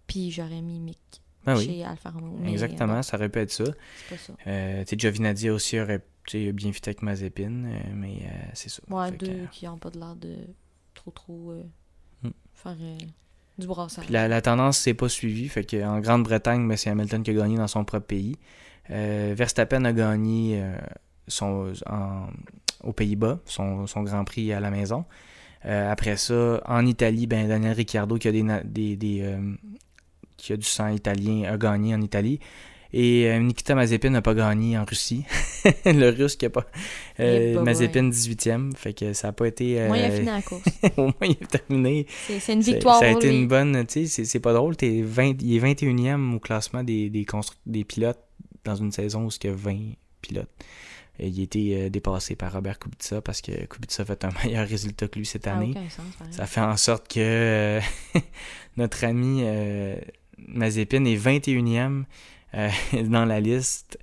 puis 0.07 0.31
j'aurais 0.31 0.61
mis 0.63 0.79
Mick 0.81 0.99
Ah 1.47 1.57
oui. 1.57 1.65
chez 1.67 1.85
Alfa 1.85 2.11
Romeo. 2.11 2.37
Mais, 2.41 2.53
Exactement, 2.53 3.03
ça 3.03 3.17
aurait 3.17 3.29
pu 3.29 3.41
être 3.41 3.51
ça. 3.53 3.65
c'est 3.65 4.09
pas 4.17 4.23
ça. 4.23 4.33
Euh, 4.47 4.85
Giovinazzi 4.97 5.51
aussi 5.51 5.81
aurait 5.81 6.05
bien 6.33 6.73
fit 6.73 6.81
avec 6.87 7.03
Mazepin, 7.03 7.65
euh, 7.65 7.79
mais 7.95 8.19
euh, 8.23 8.29
c'est 8.55 8.69
ça. 8.71 8.81
Ouais, 8.89 9.11
Fait 9.11 9.17
deux 9.19 9.27
euh, 9.31 9.47
qui 9.51 9.67
ont 9.69 9.77
pas 9.77 9.91
de 9.91 9.99
l'air 9.99 10.15
de 10.17 10.37
trop, 10.95 11.11
trop 11.11 11.51
euh. 11.51 11.63
Euh, 12.67 12.99
la, 14.11 14.29
la 14.29 14.41
tendance 14.43 14.79
s'est 14.79 14.95
pas 14.95 15.09
suivie. 15.09 15.49
Fait 15.49 15.67
Grande-Bretagne, 16.01 16.67
ben, 16.67 16.77
c'est 16.77 16.91
Hamilton 16.91 17.23
qui 17.23 17.31
a 17.31 17.35
gagné 17.35 17.57
dans 17.57 17.69
son 17.69 17.85
propre 17.85 18.07
pays. 18.07 18.37
Euh, 18.91 19.35
Verstappen 19.37 19.85
a 19.85 19.93
gagné 19.93 20.61
euh, 20.61 20.77
son, 21.29 21.73
aux 22.83 22.93
Pays-Bas, 22.93 23.39
son, 23.47 23.87
son 23.87 24.03
Grand 24.03 24.25
Prix 24.25 24.53
à 24.53 24.61
la 24.61 24.71
maison. 24.71 25.05
Après 25.63 26.19
ça, 26.19 26.61
en 26.67 26.85
Italie, 26.85 27.27
ben, 27.27 27.49
Daniel 27.49 27.73
Ricciardo, 27.73 28.19
qui 28.19 28.29
a, 28.29 28.33
des, 28.33 28.45
des, 28.65 28.97
des, 28.97 29.39
qui 30.37 30.53
a 30.53 30.57
du 30.59 30.67
sang 30.67 30.89
italien, 30.89 31.51
a 31.51 31.57
gagné 31.57 31.95
en 31.95 32.03
Italie. 32.03 32.39
Et 32.97 33.29
euh, 33.29 33.41
Nikita 33.41 33.75
Mazepin 33.75 34.11
n'a 34.11 34.23
pas 34.23 34.35
gagné 34.35 34.79
en 34.79 34.85
Russie. 34.85 35.25
le 35.85 36.11
russe 36.11 36.37
qui 36.37 36.47
a 36.47 36.51
pas. 36.51 36.65
Euh, 37.19 37.61
Mazepin 37.61 38.09
18e. 38.09 38.73
Fait 38.77 38.95
que 38.95 39.13
ça 39.15 39.29
n'a 39.29 39.33
pas 39.33 39.49
été. 39.49 39.81
euh, 39.81 39.89
Moi, 39.89 39.99
il 39.99 40.05
a 40.05 40.11
fini 40.13 40.27
la 40.27 40.43
course. 40.49 40.63
au 40.97 41.03
moins, 41.07 41.15
il 41.23 41.37
a 41.43 41.47
terminé. 41.47 42.07
C'est 42.39 42.53
une 42.53 42.61
victoire 42.61 43.01
Ça 43.01 43.07
a 43.07 43.11
été 43.11 43.29
lui. 43.31 43.37
une 43.41 43.49
bonne. 43.49 43.85
Tu 43.87 44.03
sais, 44.03 44.07
c'est- 44.07 44.25
c'est 44.25 44.39
pas 44.39 44.53
drôle. 44.53 44.77
T'es 44.77 45.03
20, 45.03 45.43
il 45.43 45.57
est 45.57 45.59
21e 45.59 46.35
au 46.37 46.39
classement 46.39 46.85
des, 46.85 47.11
des, 47.11 47.25
constru- 47.25 47.57
des 47.67 47.83
pilotes 47.83 48.21
dans 48.65 48.77
une 48.77 48.93
saison 48.93 49.27
où 49.27 49.31
il 49.43 49.47
y 49.47 49.51
a 49.51 49.57
20 49.57 49.77
pilotes. 50.21 50.49
Et 51.19 51.27
il 51.29 51.41
a 51.41 51.43
été 51.43 51.77
euh, 51.77 51.89
dépassé 51.91 52.37
par 52.37 52.53
Robert 52.53 52.79
Kubica 52.79 53.21
parce 53.21 53.41
que 53.41 53.53
Kubica 53.67 54.03
a 54.03 54.05
fait 54.05 54.25
un 54.25 54.31
meilleur 54.45 54.69
résultat 54.69 55.09
que 55.09 55.19
lui 55.19 55.27
cette 55.27 55.45
Ça 55.45 55.55
a 55.55 55.57
année. 55.57 55.71
aucun 55.73 55.89
sens, 55.91 56.05
pareil. 56.17 56.33
Ça 56.33 56.47
fait 56.47 56.61
en 56.61 56.77
sorte 56.77 57.09
que 57.13 57.19
euh, 57.21 57.81
notre 58.77 59.03
ami 59.05 59.41
euh, 59.43 59.97
Mazepin 60.49 61.05
est 61.07 61.17
21e 61.17 62.05
euh, 62.55 62.71
dans 63.05 63.25
la 63.25 63.41
liste 63.41 63.99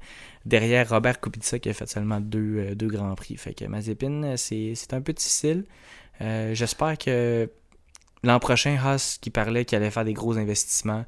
derrière 0.46 0.90
Robert 0.90 1.20
Kubica 1.20 1.60
qui 1.60 1.70
a 1.70 1.74
fait 1.74 1.88
seulement 1.88 2.20
deux, 2.20 2.58
euh, 2.58 2.76
deux 2.76 2.88
grands 2.88 3.16
prix. 3.16 3.38
Fait 3.38 3.54
que 3.54 3.66
Mazepin, 3.66 4.24
euh, 4.24 4.38
c'est 4.38 4.94
un 4.94 5.02
peu 5.02 5.14
difficile. 5.14 5.66
J'espère 6.20 7.00
que 7.00 7.50
l'an 8.22 8.40
prochain, 8.40 8.78
Haas 8.78 9.18
qui 9.20 9.32
parlait 9.32 9.66
qu'il 9.66 9.76
allait 9.78 9.90
faire 9.90 10.06
des 10.06 10.14
gros 10.14 10.38
investissements, 10.38 11.04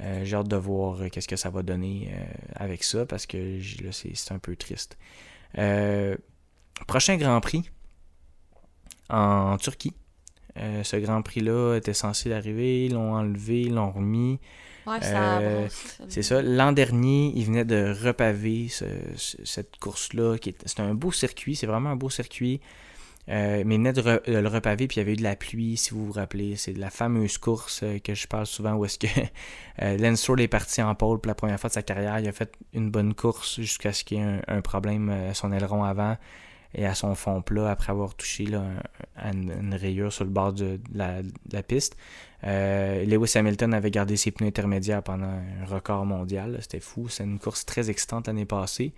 j'ai 0.00 0.34
hâte 0.34 0.48
de 0.48 0.56
voir 0.56 1.08
qu'est-ce 1.12 1.28
que 1.28 1.36
ça 1.36 1.48
va 1.48 1.62
donner 1.62 2.12
avec 2.56 2.82
ça 2.82 3.06
parce 3.06 3.24
que 3.24 3.36
là, 3.84 3.90
c'est 3.92 4.32
un 4.32 4.40
peu 4.40 4.56
triste. 4.56 4.98
Prochain 6.88 7.18
Grand 7.18 7.40
Prix 7.40 7.70
en 9.10 9.58
Turquie. 9.58 9.94
Ce 10.56 10.96
Grand 10.96 11.22
Prix-là 11.22 11.76
était 11.76 11.94
censé 11.94 12.32
arriver, 12.32 12.86
ils 12.86 12.94
l'ont 12.94 13.14
enlevé, 13.14 13.60
ils 13.60 13.74
l'ont 13.74 13.92
remis. 13.92 14.40
Ouais, 14.88 14.98
Euh. 15.42 15.68
C'est 16.08 16.22
ça. 16.22 16.42
L'an 16.42 16.72
dernier, 16.72 17.32
ils 17.34 17.44
venaient 17.44 17.64
de 17.64 17.94
repaver 18.04 18.68
ce- 18.68 18.84
ce- 19.16 19.44
cette 19.44 19.76
course-là. 19.78 20.36
C'est 20.66 20.80
un 20.80 20.94
beau 20.94 21.12
circuit, 21.12 21.56
c'est 21.56 21.66
vraiment 21.66 21.90
un 21.90 21.96
beau 21.96 22.10
circuit. 22.10 22.60
Euh, 23.30 23.62
mais 23.66 23.74
ils 23.74 23.78
venaient 23.78 23.92
de, 23.92 24.00
re- 24.00 24.24
de 24.30 24.38
le 24.38 24.48
repaver, 24.48 24.86
puis 24.88 24.96
il 24.96 25.00
y 25.00 25.02
avait 25.02 25.12
eu 25.12 25.16
de 25.16 25.22
la 25.22 25.36
pluie, 25.36 25.76
si 25.76 25.90
vous 25.90 26.06
vous 26.06 26.12
rappelez. 26.12 26.56
C'est 26.56 26.72
de 26.72 26.80
la 26.80 26.88
fameuse 26.88 27.36
course 27.36 27.80
euh, 27.82 27.98
que 27.98 28.14
je 28.14 28.26
parle 28.26 28.46
souvent 28.46 28.72
où 28.72 28.86
est-ce 28.86 28.98
que 28.98 29.06
euh, 29.82 29.98
Lance 29.98 30.20
Stroll 30.20 30.40
est 30.40 30.48
parti 30.48 30.80
en 30.80 30.94
pole 30.94 31.18
pour 31.20 31.28
la 31.28 31.34
première 31.34 31.60
fois 31.60 31.68
de 31.68 31.74
sa 31.74 31.82
carrière. 31.82 32.18
Il 32.20 32.26
a 32.28 32.32
fait 32.32 32.50
une 32.72 32.90
bonne 32.90 33.12
course 33.14 33.60
jusqu'à 33.60 33.92
ce 33.92 34.02
qu'il 34.04 34.16
y 34.16 34.20
ait 34.22 34.24
un, 34.24 34.40
un 34.48 34.60
problème 34.62 35.10
à 35.10 35.34
son 35.34 35.52
aileron 35.52 35.84
avant 35.84 36.16
et 36.74 36.86
à 36.86 36.94
son 36.94 37.14
fond 37.14 37.40
plat 37.40 37.70
après 37.70 37.92
avoir 37.92 38.14
touché 38.14 38.46
une, 39.16 39.74
rayure 39.74 40.12
sur 40.12 40.24
le 40.24 40.30
bord 40.30 40.52
de, 40.52 40.80
la, 40.94 41.62
piste. 41.62 41.96
Euh, 42.44 43.04
Lewis 43.04 43.32
Hamilton 43.36 43.74
avait 43.74 43.90
gardé 43.90 44.16
ses 44.16 44.30
pneus 44.30 44.48
intermédiaires 44.48 45.02
pendant 45.02 45.26
un 45.26 45.64
record 45.66 46.04
mondial. 46.04 46.58
C'était 46.60 46.80
fou. 46.80 47.08
C'est 47.08 47.24
une 47.24 47.38
course 47.38 47.64
très 47.64 47.90
excitante 47.90 48.26
l'année 48.26 48.44
passée. 48.44 48.92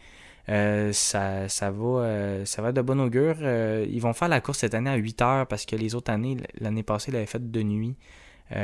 Euh, 0.49 0.93
ça, 0.93 1.49
ça, 1.49 1.71
va, 1.71 2.01
euh, 2.01 2.45
ça 2.45 2.61
va 2.61 2.73
de 2.73 2.83
bon 2.83 3.01
augure. 3.01 3.37
Ils 3.41 4.01
vont 4.01 4.13
faire 4.13 4.29
la 4.29 4.41
course 4.41 4.59
cette 4.59 4.75
année 4.75 4.91
à 4.91 4.97
8 4.97 5.23
heures 5.23 5.47
parce 5.47 5.65
que 5.65 5.77
les 5.77 5.95
autres 5.95 6.13
années, 6.13 6.39
l'année 6.59 6.83
passée, 6.83 7.11
ils 7.11 7.15
l'avaient 7.15 7.27
faite 7.27 7.51
de 7.51 7.63
nuit. 7.63 7.95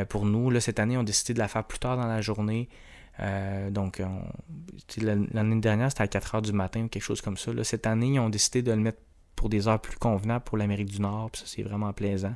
Pour 0.09 0.27
nous, 0.27 0.59
cette 0.59 0.81
année, 0.81 0.95
ils 0.95 0.99
ont 0.99 1.05
décidé 1.05 1.33
de 1.33 1.39
la 1.39 1.47
faire 1.47 1.63
plus 1.63 1.79
tard 1.79 1.97
dans 1.97 2.09
la 2.09 2.21
journée. 2.21 2.69
Euh, 3.21 3.71
donc, 3.71 4.03
l'année 4.99 5.61
dernière, 5.61 5.91
c'était 5.91 6.03
à 6.03 6.09
4 6.09 6.35
heures 6.37 6.43
du 6.43 6.53
matin 6.53 6.85
ou 6.85 6.89
quelque 6.89 7.03
chose 7.03 7.21
comme 7.21 7.37
ça. 7.37 7.53
Cette 7.65 7.87
année, 7.87 8.15
ils 8.15 8.21
ont 8.21 8.29
décidé 8.29 8.63
de 8.63 8.73
le 8.73 8.79
mettre 8.79 8.99
pour 9.35 9.49
des 9.49 9.69
heures 9.69 9.81
plus 9.81 9.97
convenables 9.97 10.45
pour 10.45 10.57
l'Amérique 10.57 10.91
du 10.91 11.01
Nord. 11.01 11.31
Puis 11.31 11.43
ça, 11.43 11.47
c'est 11.49 11.63
vraiment 11.63 11.93
plaisant. 11.93 12.35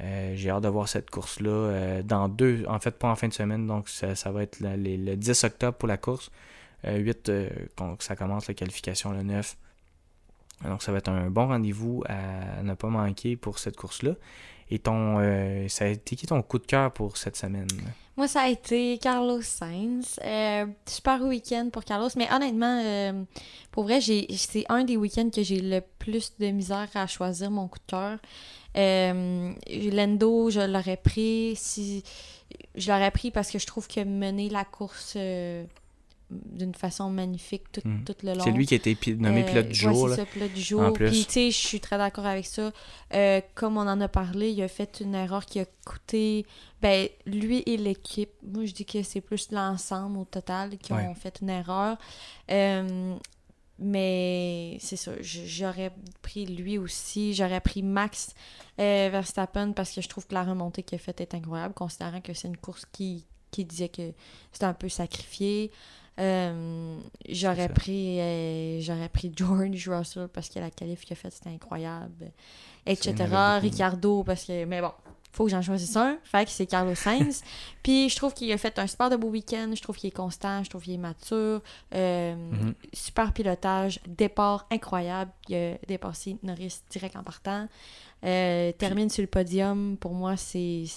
Euh, 0.00 0.32
J'ai 0.36 0.50
hâte 0.50 0.62
de 0.62 0.68
voir 0.68 0.88
cette 0.88 1.10
course-là 1.10 1.50
euh, 1.50 2.02
dans 2.02 2.28
deux, 2.28 2.64
en 2.68 2.78
fait 2.78 2.92
pas 2.92 3.08
en 3.10 3.16
fin 3.16 3.26
de 3.26 3.32
semaine, 3.32 3.66
donc 3.66 3.88
ça, 3.88 4.30
va 4.30 4.44
être 4.44 4.58
le 4.60 5.16
10 5.16 5.44
octobre 5.44 5.76
pour 5.76 5.88
la 5.88 5.96
course. 5.96 6.30
8, 6.84 7.32
ça 7.98 8.14
commence 8.14 8.46
la 8.46 8.54
qualification 8.54 9.10
le 9.10 9.24
9. 9.24 9.56
Donc, 10.64 10.82
ça 10.82 10.92
va 10.92 10.98
être 10.98 11.08
un 11.08 11.28
bon 11.28 11.48
rendez-vous 11.48 12.04
à 12.08 12.62
ne 12.62 12.74
pas 12.74 12.88
manquer 12.88 13.36
pour 13.36 13.58
cette 13.58 13.76
course-là. 13.76 14.12
Et 14.70 14.78
ton, 14.78 15.18
ça 15.68 15.86
a 15.86 15.88
été 15.88 16.14
qui 16.14 16.26
ton 16.26 16.40
coup 16.42 16.58
de 16.58 16.66
cœur 16.66 16.92
pour 16.92 17.16
cette 17.16 17.36
semaine? 17.36 17.66
Moi, 18.18 18.26
ça 18.26 18.40
a 18.42 18.48
été 18.48 18.98
Carlos 18.98 19.42
Sainz. 19.42 20.18
Euh, 20.24 20.66
super 20.86 21.22
week-end 21.22 21.68
pour 21.72 21.84
Carlos. 21.84 22.08
Mais 22.16 22.26
honnêtement, 22.32 22.82
euh, 22.84 23.12
pour 23.70 23.84
vrai, 23.84 24.00
c'est 24.00 24.64
un 24.68 24.82
des 24.82 24.96
week-ends 24.96 25.30
que 25.30 25.44
j'ai 25.44 25.60
le 25.60 25.80
plus 26.00 26.32
de 26.40 26.48
misère 26.48 26.88
à 26.94 27.06
choisir 27.06 27.52
mon 27.52 27.68
coup 27.68 27.78
cœur. 27.86 28.18
Lendo, 28.74 30.50
je 30.50 30.66
l'aurais 30.68 30.96
pris 30.96 31.54
si. 31.54 32.02
Je 32.74 32.90
l'aurais 32.90 33.12
pris 33.12 33.30
parce 33.30 33.52
que 33.52 33.60
je 33.60 33.66
trouve 33.68 33.86
que 33.86 34.02
mener 34.02 34.48
la 34.48 34.64
course 34.64 35.16
d'une 36.30 36.74
façon 36.74 37.10
magnifique 37.10 37.72
tout, 37.72 37.80
hmm. 37.84 38.04
tout 38.04 38.14
le 38.22 38.34
long. 38.34 38.44
C'est 38.44 38.50
lui 38.50 38.66
qui 38.66 38.74
a 38.74 38.76
été 38.76 38.96
nommé 39.14 39.42
euh, 39.42 39.46
pilote 39.46 39.68
du 39.68 39.74
jour. 39.74 40.08
c'est 40.10 40.16
ça, 40.16 40.26
pilote 40.26 40.52
du 40.52 40.60
jour. 40.60 40.92
Puis, 40.92 41.24
tu 41.24 41.32
sais, 41.32 41.50
je 41.50 41.56
suis 41.56 41.80
très 41.80 41.96
d'accord 41.96 42.26
avec 42.26 42.46
ça. 42.46 42.70
Euh, 43.14 43.40
comme 43.54 43.78
on 43.78 43.88
en 43.88 44.00
a 44.00 44.08
parlé, 44.08 44.50
il 44.50 44.62
a 44.62 44.68
fait 44.68 45.00
une 45.00 45.14
erreur 45.14 45.46
qui 45.46 45.60
a 45.60 45.64
coûté. 45.86 46.44
Ben, 46.82 47.08
lui 47.26 47.62
et 47.66 47.76
l'équipe, 47.76 48.30
moi, 48.42 48.66
je 48.66 48.72
dis 48.72 48.84
que 48.84 49.02
c'est 49.02 49.20
plus 49.20 49.50
l'ensemble 49.50 50.18
au 50.18 50.24
total 50.24 50.76
qui 50.78 50.92
ont 50.92 51.14
fait 51.14 51.38
une 51.40 51.50
erreur. 51.50 51.96
Euh, 52.50 53.16
mais 53.80 54.76
c'est 54.80 54.96
ça, 54.96 55.12
j'aurais 55.20 55.92
pris 56.20 56.46
lui 56.46 56.78
aussi. 56.78 57.32
J'aurais 57.32 57.60
pris 57.60 57.82
Max 57.82 58.34
Verstappen 58.76 59.72
parce 59.72 59.92
que 59.92 60.00
je 60.00 60.08
trouve 60.08 60.26
que 60.26 60.34
la 60.34 60.44
remontée 60.44 60.82
qu'il 60.82 60.96
a 60.96 60.98
faite 60.98 61.20
est 61.20 61.34
incroyable, 61.34 61.74
considérant 61.74 62.20
que 62.20 62.34
c'est 62.34 62.48
une 62.48 62.56
course 62.56 62.84
qui, 62.92 63.24
qui 63.50 63.64
disait 63.64 63.88
que 63.88 64.12
c'était 64.52 64.66
un 64.66 64.74
peu 64.74 64.88
sacrifié. 64.88 65.70
Euh, 66.18 66.98
j'aurais 67.28 67.68
pris 67.68 68.18
euh, 68.18 68.80
j'aurais 68.80 69.08
pris 69.08 69.32
George 69.36 69.88
Russell 69.88 70.26
parce 70.26 70.48
que 70.48 70.58
la 70.58 70.68
qualif 70.70 71.02
qu'il 71.02 71.12
a 71.12 71.16
faite 71.16 71.32
c'était 71.32 71.50
incroyable 71.50 72.32
etc 72.86 73.14
Ricardo 73.60 74.24
parce 74.24 74.44
que 74.46 74.64
mais 74.64 74.80
bon 74.80 74.90
faut 75.30 75.44
que 75.44 75.50
j'en 75.50 75.62
choisisse 75.62 75.94
un. 75.94 76.18
Fait 76.24 76.46
que 76.46 76.50
c'est 76.50 76.66
Carlos 76.66 76.94
Sainz. 76.94 77.44
Puis 77.82 78.08
je 78.08 78.16
trouve 78.16 78.32
qu'il 78.32 78.50
a 78.50 78.58
fait 78.58 78.76
un 78.78 78.86
super 78.88 79.10
de 79.10 79.14
beau 79.14 79.28
week-end. 79.28 79.70
Je 79.76 79.80
trouve 79.80 79.96
qu'il 79.96 80.08
est 80.08 80.16
constant 80.16 80.64
je 80.64 80.70
trouve 80.70 80.82
qu'il 80.82 80.94
est 80.94 80.98
mature. 80.98 81.60
Euh, 81.94 82.34
mhm. 82.34 82.74
super 82.92 83.32
pilotage 83.32 84.00
départ 84.08 84.66
incroyable. 84.72 85.30
Il 85.48 85.54
a 85.54 85.74
dépassé 85.86 86.38
Norris 86.42 86.80
direct 86.90 87.14
en 87.14 87.22
partant. 87.22 87.68
Termine 88.22 89.10
sur 89.10 89.22
le 89.22 89.28
podium. 89.28 89.96
Pour 89.98 90.14
moi 90.14 90.36
c'est 90.36 90.88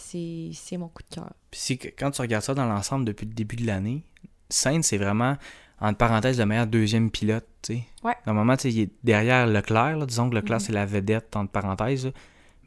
mon 0.72 0.88
coup 0.88 1.04
de 1.04 1.16
cœur. 1.16 1.32
Puis 1.52 1.78
quand 1.78 2.10
tu 2.10 2.22
regardes 2.22 2.44
ça 2.44 2.56
dans 2.56 2.66
l'ensemble 2.66 3.06
depuis 3.06 3.28
le 3.28 3.34
début 3.34 3.58
de 3.58 3.68
l'année 3.68 4.04
Sainz, 4.52 4.86
c'est 4.86 4.98
vraiment, 4.98 5.38
entre 5.80 5.98
parenthèses, 5.98 6.40
le 6.40 6.46
meilleur 6.46 6.68
deuxième 6.68 7.10
pilote. 7.10 7.48
sais. 7.64 7.84
Ouais. 8.04 8.16
Normalement, 8.28 8.56
il 8.64 8.80
est 8.80 8.92
derrière 9.04 9.48
Leclerc. 9.48 10.06
Disons 10.06 10.30
que 10.30 10.36
Leclerc, 10.36 10.60
mhm. 10.60 10.66
c'est 10.66 10.74
la 10.74 10.86
vedette, 10.86 11.36
entre 11.36 11.52
parenthèses. 11.52 12.12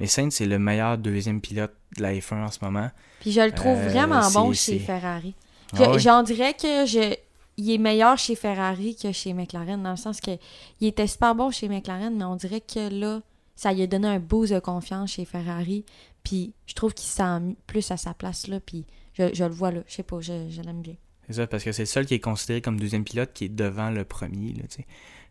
Mais 0.00 0.06
Sainz, 0.06 0.34
c'est 0.34 0.46
le 0.46 0.58
meilleur 0.58 0.98
deuxième 0.98 1.40
pilote 1.40 1.74
de 1.96 2.02
la 2.02 2.14
F1 2.14 2.44
en 2.44 2.50
ce 2.50 2.58
moment. 2.62 2.90
Puis 3.20 3.30
je 3.30 3.40
le 3.40 3.52
trouve 3.52 3.78
euh, 3.78 3.88
vraiment 3.88 4.28
bon 4.30 4.52
chez 4.52 4.78
Ferrari. 4.78 5.34
Ah 5.76 5.98
j'en 5.98 6.22
dirais 6.22 6.54
que 6.54 6.86
je, 6.86 7.14
il 7.56 7.70
est 7.70 7.78
meilleur 7.78 8.18
chez 8.18 8.34
Ferrari 8.34 8.96
que 8.96 9.12
chez 9.12 9.32
McLaren, 9.32 9.82
dans 9.82 9.92
le 9.92 9.96
sens 9.96 10.20
que 10.20 10.32
il 10.80 10.88
était 10.88 11.06
super 11.06 11.34
bon 11.34 11.50
chez 11.50 11.68
McLaren, 11.68 12.14
mais 12.14 12.24
on 12.24 12.36
dirait 12.36 12.60
que 12.60 12.88
là, 12.88 13.22
ça 13.56 13.72
lui 13.72 13.82
a 13.82 13.86
donné 13.86 14.08
un 14.08 14.18
boost 14.18 14.52
de 14.52 14.58
confiance 14.58 15.12
chez 15.12 15.24
Ferrari. 15.24 15.84
Puis 16.22 16.52
je 16.66 16.74
trouve 16.74 16.94
qu'il 16.94 17.08
sent 17.08 17.56
plus 17.66 17.90
à 17.90 17.96
sa 17.96 18.14
place 18.14 18.46
là. 18.48 18.60
Puis 18.60 18.84
je, 19.14 19.32
je 19.32 19.44
le 19.44 19.52
vois 19.52 19.70
là. 19.70 19.80
Je 19.86 19.94
sais 19.94 20.02
pas, 20.02 20.20
je, 20.20 20.48
je 20.48 20.62
l'aime 20.62 20.82
bien. 20.82 20.96
C'est 21.26 21.34
ça, 21.34 21.46
parce 21.46 21.64
que 21.64 21.72
c'est 21.72 21.82
le 21.82 21.86
seul 21.86 22.06
qui 22.06 22.14
est 22.14 22.20
considéré 22.20 22.60
comme 22.60 22.78
deuxième 22.78 23.04
pilote 23.04 23.30
qui 23.32 23.46
est 23.46 23.48
devant 23.48 23.90
le 23.90 24.04
premier. 24.04 24.52
Là, 24.52 24.64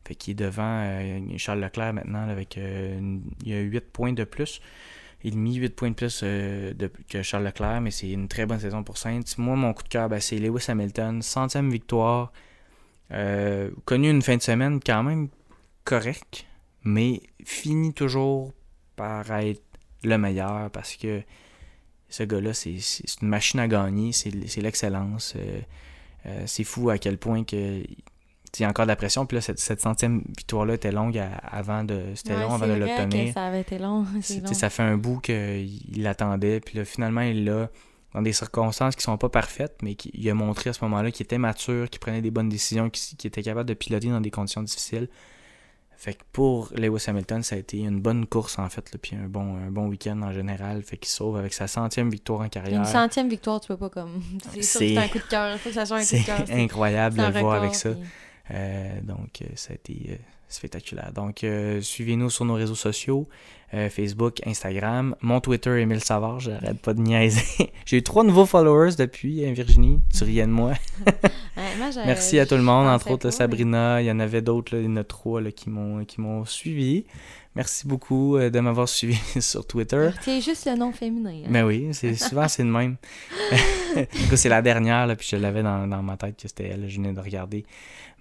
fait 0.06 0.28
est 0.30 0.34
devant 0.34 0.82
euh, 0.84 1.20
Charles 1.38 1.62
Leclerc 1.62 1.94
maintenant 1.94 2.28
avec 2.28 2.58
euh, 2.58 3.20
a 3.46 3.60
8 3.60 3.80
points 3.92 4.14
de 4.14 4.24
plus. 4.24 4.62
Il 5.24 5.34
a 5.34 5.38
mis 5.38 5.56
8 5.56 5.76
points 5.76 5.90
de 5.90 5.96
plus 5.96 6.22
euh, 6.24 6.74
que 7.08 7.22
Charles 7.22 7.46
Leclerc, 7.46 7.82
mais 7.82 7.92
c'est 7.92 8.12
une 8.12 8.28
très 8.28 8.46
bonne 8.46 8.60
saison 8.60 8.84
pour 8.84 8.98
Sainz. 8.98 9.38
Moi, 9.38 9.56
mon 9.56 9.74
coup 9.74 9.84
de 9.84 9.90
cœur, 9.90 10.10
ben, 10.10 10.20
c'est 10.20 10.38
Lewis 10.38 10.66
Hamilton, 10.68 11.22
centième 11.22 11.70
victoire. 11.70 12.34
connu 13.86 14.10
une 14.10 14.22
fin 14.22 14.36
de 14.36 14.42
semaine 14.42 14.80
quand 14.86 15.04
même 15.04 15.30
correct, 15.86 16.46
mais 16.84 17.22
finit 17.46 17.94
toujours 17.94 18.52
par 18.96 19.32
être 19.32 19.64
le 20.04 20.18
meilleur 20.18 20.70
parce 20.72 20.96
que 20.96 21.22
ce 22.14 22.22
gars-là, 22.22 22.54
c'est 22.54 22.78
une 23.24 23.28
machine 23.28 23.60
à 23.60 23.68
gagner, 23.68 24.12
c'est 24.12 24.62
l'excellence. 24.62 25.34
Euh, 25.36 25.62
euh, 26.28 26.44
c'est 26.46 26.64
fou 26.64 26.92
à 26.92 27.00
quel 27.00 27.18
point 27.18 27.44
que 27.44 27.82
il 28.56 28.62
y 28.62 28.64
a 28.66 28.70
encore 28.70 28.86
de 28.86 28.90
la 28.90 28.96
pression. 28.96 29.26
Puis 29.26 29.38
là, 29.38 29.42
cette, 29.42 29.82
centième 29.82 30.22
victoire-là 30.38 30.76
était 30.76 30.92
longue 30.92 31.20
avant 31.42 31.84
de. 31.84 32.04
C'était 32.14 32.40
long 32.40 32.54
avant 32.54 32.68
de 32.68 32.74
l'obtenir. 32.74 33.34
Ça 33.34 33.48
avait 33.48 33.62
été 33.62 33.80
long. 33.80 34.06
Ça 34.22 34.70
fait 34.70 34.84
un 34.84 34.96
bout 34.96 35.22
qu'il 35.22 36.04
l'attendait. 36.04 36.60
Puis 36.60 36.78
là, 36.78 36.86
finalement, 36.86 37.22
il 37.22 37.46
l'a 37.46 37.72
dans 38.14 38.22
des 38.22 38.34
circonstances 38.34 38.96
qui 38.96 39.02
sont 39.02 39.18
pas 39.18 39.30
parfaites, 39.30 39.78
mais 39.82 39.98
il 40.14 40.30
a 40.30 40.36
montré 40.36 40.70
à 40.70 40.74
ce 40.74 40.84
moment-là 40.84 41.10
qu'il 41.10 41.24
était 41.24 41.40
mature, 41.40 41.90
qu'il 41.90 42.00
prenait 42.00 42.22
des 42.22 42.30
bonnes 42.30 42.50
décisions, 42.50 42.92
qu'il 42.92 43.28
était 43.28 43.42
capable 43.42 43.68
de 43.68 43.74
piloter 43.74 44.10
dans 44.10 44.22
des 44.22 44.30
conditions 44.30 44.62
difficiles. 44.62 45.10
Fait 45.98 46.16
que 46.16 46.24
pour 46.32 46.70
Lewis 46.76 47.06
Hamilton, 47.08 47.44
ça 47.44 47.56
a 47.56 47.60
été 47.60 47.80
une 47.80 48.02
bonne 48.02 48.26
course 48.26 48.60
en 48.60 48.70
fait, 48.70 48.92
puis 49.02 49.16
un 49.16 49.28
bon, 49.28 49.56
un 49.56 49.72
bon 49.72 49.88
week-end 49.88 50.22
en 50.22 50.32
général. 50.32 50.84
Fait 50.84 50.98
qu'il 50.98 51.10
sauve 51.10 51.38
avec 51.38 51.54
sa 51.54 51.68
centième 51.68 52.10
victoire 52.10 52.42
en 52.42 52.50
carrière. 52.50 52.80
Une 52.80 52.86
centième 52.86 53.30
victoire, 53.30 53.62
tu 53.62 53.68
peux 53.68 53.78
pas 53.78 53.90
comme. 53.90 54.22
C'est 54.62 54.98
un 54.98 55.08
coup 55.08 55.20
de 55.20 55.24
cœur. 55.24 55.58
Faut 55.60 55.70
que 55.70 55.76
ça 55.76 55.86
soit 55.86 55.98
un 55.98 56.06
coup 56.06 56.16
de 56.16 56.26
cœur. 56.26 56.44
C'est 56.46 56.62
incroyable 56.62 57.18
de 57.18 57.24
le 57.24 57.40
voir 57.40 57.56
avec 57.56 57.76
ça. 57.76 57.90
Euh, 58.52 59.02
donc, 59.02 59.42
euh, 59.42 59.46
ça 59.56 59.72
a 59.72 59.76
été 59.76 60.10
euh, 60.10 60.16
spectaculaire. 60.54 61.12
Donc, 61.14 61.46
suivez-nous 61.82 62.30
sur 62.30 62.46
nos 62.46 62.56
réseaux 62.56 62.76
sociaux 62.76 63.28
Facebook, 63.90 64.46
Instagram. 64.46 65.16
Mon 65.22 65.40
Twitter, 65.40 65.82
Emile 65.82 66.04
Savard, 66.04 66.40
j'arrête 66.40 66.80
pas 66.80 66.94
de 66.94 67.02
niaiser. 67.02 67.72
J'ai 67.86 67.98
eu 67.98 68.04
trois 68.04 68.24
nouveaux 68.24 68.46
followers 68.46 68.92
depuis, 68.96 69.52
Virginie. 69.52 70.00
Tu 70.16 70.24
riais 70.24 70.46
de 70.46 70.52
moi. 70.52 70.74
Merci 72.06 72.38
à 72.38 72.46
tout 72.46 72.54
le 72.54 72.62
monde, 72.62 72.88
entre 72.88 73.10
autres 73.10 73.32
Sabrina. 73.32 74.00
Il 74.00 74.06
y 74.06 74.12
en 74.12 74.20
avait 74.20 74.44
d'autres, 74.44 74.76
il 74.78 74.86
y 74.86 74.88
en 74.88 74.98
a 74.98 75.04
trois 75.04 75.42
qui 75.52 75.72
m'ont 75.72 76.46
suivi. 76.46 77.06
Merci 77.56 77.88
beaucoup 77.88 78.38
de 78.40 78.60
m'avoir 78.60 78.90
suivi 78.90 79.20
sur 79.40 79.66
Twitter. 79.66 80.10
C'est 80.22 80.42
juste 80.42 80.66
le 80.66 80.76
nom 80.76 80.92
féminin. 80.92 81.44
Hein. 81.44 81.50
Mais 81.50 81.62
oui, 81.62 81.90
c'est 81.92 82.16
souvent 82.16 82.48
c'est 82.48 82.64
le 82.64 82.70
même. 82.70 82.98
c'est 84.36 84.50
la 84.50 84.62
dernière, 84.62 85.06
là, 85.06 85.16
puis 85.16 85.28
je 85.30 85.36
l'avais 85.36 85.62
dans, 85.62 85.88
dans, 85.88 86.02
ma 86.02 86.18
tête 86.18 86.38
que 86.38 86.48
c'était 86.48 86.70
elle, 86.70 86.90
je 86.90 86.98
venais 86.98 87.14
de 87.14 87.20
regarder. 87.20 87.66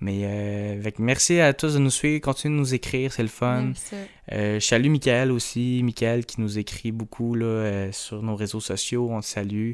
Mais 0.02 0.22
euh, 0.24 0.90
merci 0.98 1.38
à 1.38 1.52
tous 1.54 1.74
de 1.74 1.78
nous 1.78 1.90
suivre, 1.90 2.20
continuez 2.20 2.56
de 2.56 2.58
nous 2.58 2.74
écrire, 2.74 3.12
c'est 3.12 3.22
le 3.22 3.28
fun. 3.28 3.72
Euh, 4.32 4.58
je 4.58 4.66
salue 4.66 4.88
Michael 4.88 5.30
aussi, 5.30 5.80
Michael 5.84 6.26
qui 6.26 6.40
nous 6.40 6.58
écrit 6.58 6.90
beaucoup 6.90 7.36
là, 7.36 7.46
euh, 7.46 7.92
sur 7.92 8.20
nos 8.20 8.34
réseaux 8.34 8.58
sociaux, 8.58 9.08
on 9.12 9.20
te 9.20 9.26
salue. 9.26 9.72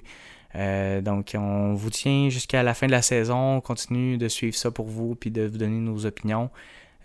Euh, 0.54 1.00
donc 1.00 1.34
on 1.34 1.72
vous 1.72 1.88
tient 1.88 2.28
jusqu'à 2.28 2.62
la 2.62 2.74
fin 2.74 2.86
de 2.86 2.92
la 2.92 3.00
saison, 3.00 3.56
on 3.56 3.60
continue 3.62 4.18
de 4.18 4.28
suivre 4.28 4.54
ça 4.54 4.70
pour 4.70 4.86
vous, 4.86 5.14
puis 5.14 5.30
de 5.30 5.46
vous 5.46 5.56
donner 5.56 5.80
nos 5.80 6.04
opinions. 6.04 6.50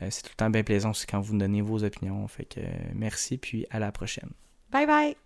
c'est 0.09 0.23
tout 0.23 0.31
le 0.33 0.35
temps 0.35 0.49
bien 0.49 0.63
plaisant 0.63 0.89
aussi 0.89 1.07
quand 1.07 1.21
vous 1.21 1.31
nous 1.31 1.39
donnez 1.39 1.61
vos 1.61 1.81
opinions. 1.81 2.27
Fait 2.27 2.43
que 2.43 2.59
merci, 2.93 3.37
puis 3.37 3.65
à 3.69 3.79
la 3.79 3.93
prochaine. 3.93 4.31
Bye 4.69 4.85
bye! 4.85 5.22